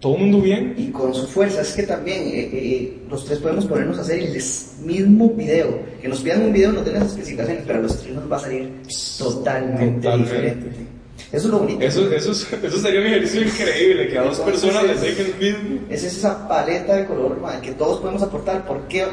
todo 0.00 0.14
el 0.14 0.20
mundo 0.22 0.40
bien. 0.40 0.74
y 0.76 0.90
con 0.90 1.14
su 1.14 1.26
fuerza. 1.26 1.60
Es 1.60 1.74
que 1.74 1.82
también 1.82 2.22
eh, 2.28 2.50
eh, 2.52 3.02
los 3.08 3.24
tres 3.26 3.38
podemos 3.38 3.66
ponernos 3.66 3.98
a 3.98 4.00
hacer 4.00 4.18
el 4.20 4.32
mismo 4.84 5.28
video. 5.30 5.78
Que 6.00 6.08
nos 6.08 6.20
pidan 6.20 6.42
un 6.42 6.52
video, 6.52 6.72
no 6.72 6.82
den 6.82 6.94
las 6.94 7.08
especificaciones, 7.08 7.64
pero 7.66 7.78
a 7.80 7.82
los 7.82 7.98
tres 7.98 8.14
nos 8.14 8.30
va 8.30 8.36
a 8.36 8.40
salir 8.40 8.70
totalmente, 9.18 10.08
Totalmente. 10.08 10.34
diferente. 10.34 10.89
Eso 11.32 11.46
es 11.46 11.52
lo 11.52 11.58
bonito. 11.60 11.80
Eso, 11.84 12.10
eso, 12.12 12.32
es- 12.32 12.46
eso 12.62 12.78
sería 12.78 13.00
un 13.00 13.06
ejercicio 13.06 13.42
increíble, 13.42 14.08
que 14.08 14.18
a 14.18 14.22
dos 14.22 14.38
Entonces, 14.40 14.60
personas 14.62 14.82
les 14.90 15.02
es- 15.02 15.18
dejen 15.18 15.34
el 15.40 15.54
mismo. 15.64 15.80
Esa 15.90 16.06
es 16.06 16.16
esa 16.16 16.48
paleta 16.48 16.96
de 16.96 17.06
color 17.06 17.38
ma, 17.40 17.60
que 17.60 17.72
todos 17.72 18.00
podemos 18.00 18.22
aportar. 18.22 18.64
¿Por 18.66 18.82
qué? 18.88 19.04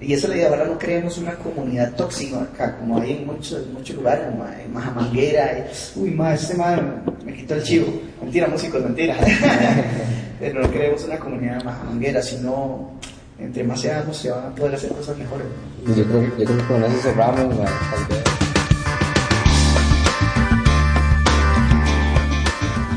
Y 0.00 0.12
esa 0.12 0.26
es 0.26 0.30
la 0.30 0.36
idea, 0.36 0.50
¿verdad? 0.50 0.66
No 0.66 0.78
creemos 0.78 1.16
una 1.18 1.34
comunidad 1.36 1.94
tóxica 1.94 2.42
acá, 2.42 2.76
como 2.78 3.00
hay 3.00 3.12
en 3.12 3.26
muchos, 3.26 3.62
en 3.62 3.72
muchos 3.72 3.96
lugares, 3.96 4.26
en 4.64 4.72
Majamanguera. 4.72 5.58
y, 5.58 5.98
Uy, 6.00 6.10
ma, 6.10 6.34
este 6.34 6.54
ma 6.54 6.76
me 7.24 7.34
quitó 7.34 7.54
el 7.54 7.62
chivo. 7.62 7.86
Mentira, 8.22 8.46
músicos, 8.46 8.82
mentira. 8.82 9.16
Pero 10.38 10.60
no 10.60 10.70
creemos 10.70 11.02
una 11.04 11.18
comunidad 11.18 11.62
majamanguera, 11.64 12.20
sino 12.22 12.90
entre 13.38 13.64
más 13.64 13.80
seamos, 13.80 14.16
se 14.18 14.30
van 14.30 14.46
a 14.46 14.54
poder 14.54 14.74
hacer 14.74 14.90
cosas 14.92 15.16
mejores. 15.16 15.46
Yo 15.86 16.04
creo, 16.04 16.20
que- 16.36 16.40
yo 16.40 16.44
creo 16.44 16.58
que 16.58 16.64
con 16.64 16.84
eso 16.84 17.08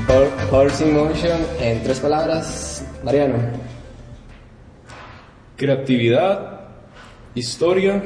Horse 0.10 0.84
in 0.84 0.95
Motion, 0.95 1.39
en 1.60 1.84
tres 1.84 1.99
palabras, 1.99 2.84
Mariano. 3.03 3.38
Creatividad, 5.55 6.62
historia. 7.36 8.01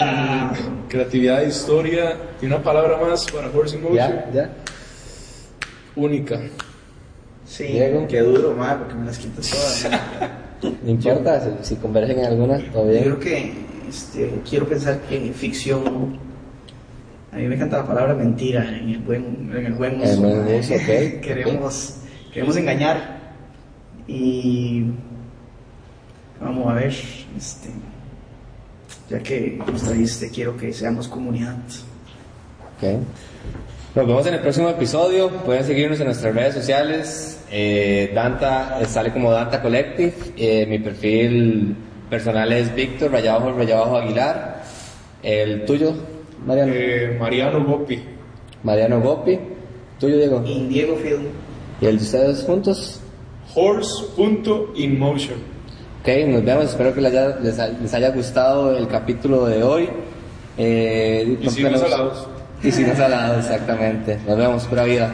Ah, 0.00 0.54
creatividad, 0.88 1.42
historia 1.42 2.16
y 2.40 2.46
una 2.46 2.62
palabra 2.62 2.96
más 2.96 3.30
para 3.30 3.50
Horse 3.50 3.76
in 3.76 3.82
Motion. 3.82 3.98
¿Ya? 3.98 4.30
¿Ya? 4.32 4.50
Única. 5.94 6.40
Sí, 7.46 7.64
Diego. 7.64 8.06
qué 8.08 8.20
duro, 8.20 8.54
ma, 8.56 8.78
porque 8.78 8.94
me 8.94 9.06
las 9.06 9.18
quitas 9.18 9.50
todas. 9.50 9.88
No 10.82 10.90
importa, 10.90 11.40
si, 11.62 11.68
si 11.68 11.76
convergen 11.76 12.18
en 12.18 12.24
alguna, 12.24 12.58
todo 12.72 12.86
Yo 12.86 12.90
bien. 12.90 13.02
creo 13.04 13.20
que 13.20 13.52
este, 13.88 14.32
quiero 14.48 14.66
pensar 14.66 14.98
que 15.02 15.30
ficción. 15.32 16.18
A 17.30 17.36
mí 17.36 17.46
me 17.46 17.54
encanta 17.56 17.76
la 17.78 17.86
palabra 17.86 18.14
mentira 18.14 18.66
en 18.76 18.88
el 18.88 18.98
buen, 19.00 19.50
en 19.54 19.66
el 19.66 19.74
buen 19.74 19.94
En 19.96 20.00
el 20.02 20.08
uso. 20.12 20.22
buen 20.22 20.44
¿no? 20.52 20.58
uso, 20.58 20.74
ok, 20.74 21.20
queremos, 21.22 21.96
queremos 22.32 22.56
engañar 22.56 23.18
y 24.08 24.86
vamos 26.40 26.70
a 26.70 26.74
ver, 26.74 26.94
este, 27.36 27.68
ya 29.10 29.18
que 29.20 29.60
nos 29.70 29.82
trajiste, 29.82 30.30
quiero 30.30 30.56
que 30.56 30.72
seamos 30.72 31.06
comunidad. 31.06 31.56
Ok. 32.78 32.98
Nos 33.94 34.06
vemos 34.06 34.26
en 34.26 34.34
el 34.34 34.40
próximo 34.40 34.70
episodio. 34.70 35.30
Pueden 35.44 35.64
seguirnos 35.64 36.00
en 36.00 36.06
nuestras 36.06 36.34
redes 36.34 36.54
sociales. 36.54 37.35
Eh, 37.50 38.10
Danta 38.14 38.78
eh, 38.80 38.86
sale 38.86 39.12
como 39.12 39.30
Danta 39.32 39.62
Collective. 39.62 40.12
Eh, 40.36 40.66
mi 40.68 40.78
perfil 40.78 41.76
personal 42.10 42.52
es 42.52 42.74
Víctor 42.74 43.12
Rayabajo 43.12 43.52
Rayabajo 43.52 43.96
Aguilar. 43.98 44.62
El 45.22 45.64
tuyo, 45.64 45.92
Mariano. 46.46 46.72
Eh, 46.74 47.16
Mariano 47.18 47.64
Gopi. 47.64 48.00
Mariano 48.62 49.00
Gopi. 49.00 49.38
Tuyo, 49.98 50.16
Diego. 50.18 50.42
Y 50.46 50.66
Diego 50.66 50.96
Film, 50.96 51.22
Y 51.80 51.86
el 51.86 51.98
de 51.98 52.02
ustedes 52.04 52.42
juntos. 52.44 53.00
Horse.inmotion. 53.54 55.38
Ok, 56.02 56.08
nos 56.28 56.44
vemos. 56.44 56.64
Espero 56.66 56.94
que 56.94 57.00
les 57.00 57.12
haya, 57.12 57.36
les 57.42 57.58
ha- 57.58 57.68
les 57.68 57.94
haya 57.94 58.10
gustado 58.10 58.76
el 58.76 58.86
capítulo 58.88 59.46
de 59.46 59.62
hoy. 59.62 59.88
Eh, 60.58 61.38
Y 61.40 61.48
si 61.50 61.62
salados. 61.62 62.28
Y 62.62 62.70
si 62.72 62.82
no 62.84 62.94
salados, 62.94 63.38
exactamente. 63.44 64.18
Nos 64.26 64.36
vemos. 64.36 64.64
Pura 64.64 64.84
vida. 64.84 65.12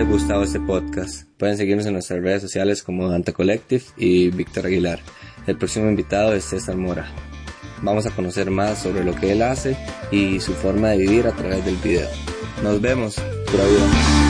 Haya 0.00 0.08
gustado 0.08 0.42
este 0.44 0.60
podcast. 0.60 1.24
Pueden 1.36 1.58
seguirnos 1.58 1.84
en 1.84 1.92
nuestras 1.92 2.22
redes 2.22 2.40
sociales 2.40 2.82
como 2.82 3.08
Dante 3.08 3.34
Collective 3.34 3.84
y 3.98 4.30
Víctor 4.30 4.66
Aguilar. 4.66 5.00
El 5.46 5.58
próximo 5.58 5.90
invitado 5.90 6.32
es 6.32 6.44
César 6.44 6.76
Mora. 6.76 7.06
Vamos 7.82 8.06
a 8.06 8.10
conocer 8.10 8.50
más 8.50 8.82
sobre 8.82 9.04
lo 9.04 9.14
que 9.14 9.32
él 9.32 9.42
hace 9.42 9.76
y 10.10 10.40
su 10.40 10.54
forma 10.54 10.88
de 10.88 10.98
vivir 10.98 11.26
a 11.26 11.32
través 11.32 11.64
del 11.66 11.76
video. 11.76 12.08
Nos 12.62 12.80
vemos. 12.80 13.16
Pura 13.50 13.64
vida. 13.64 14.29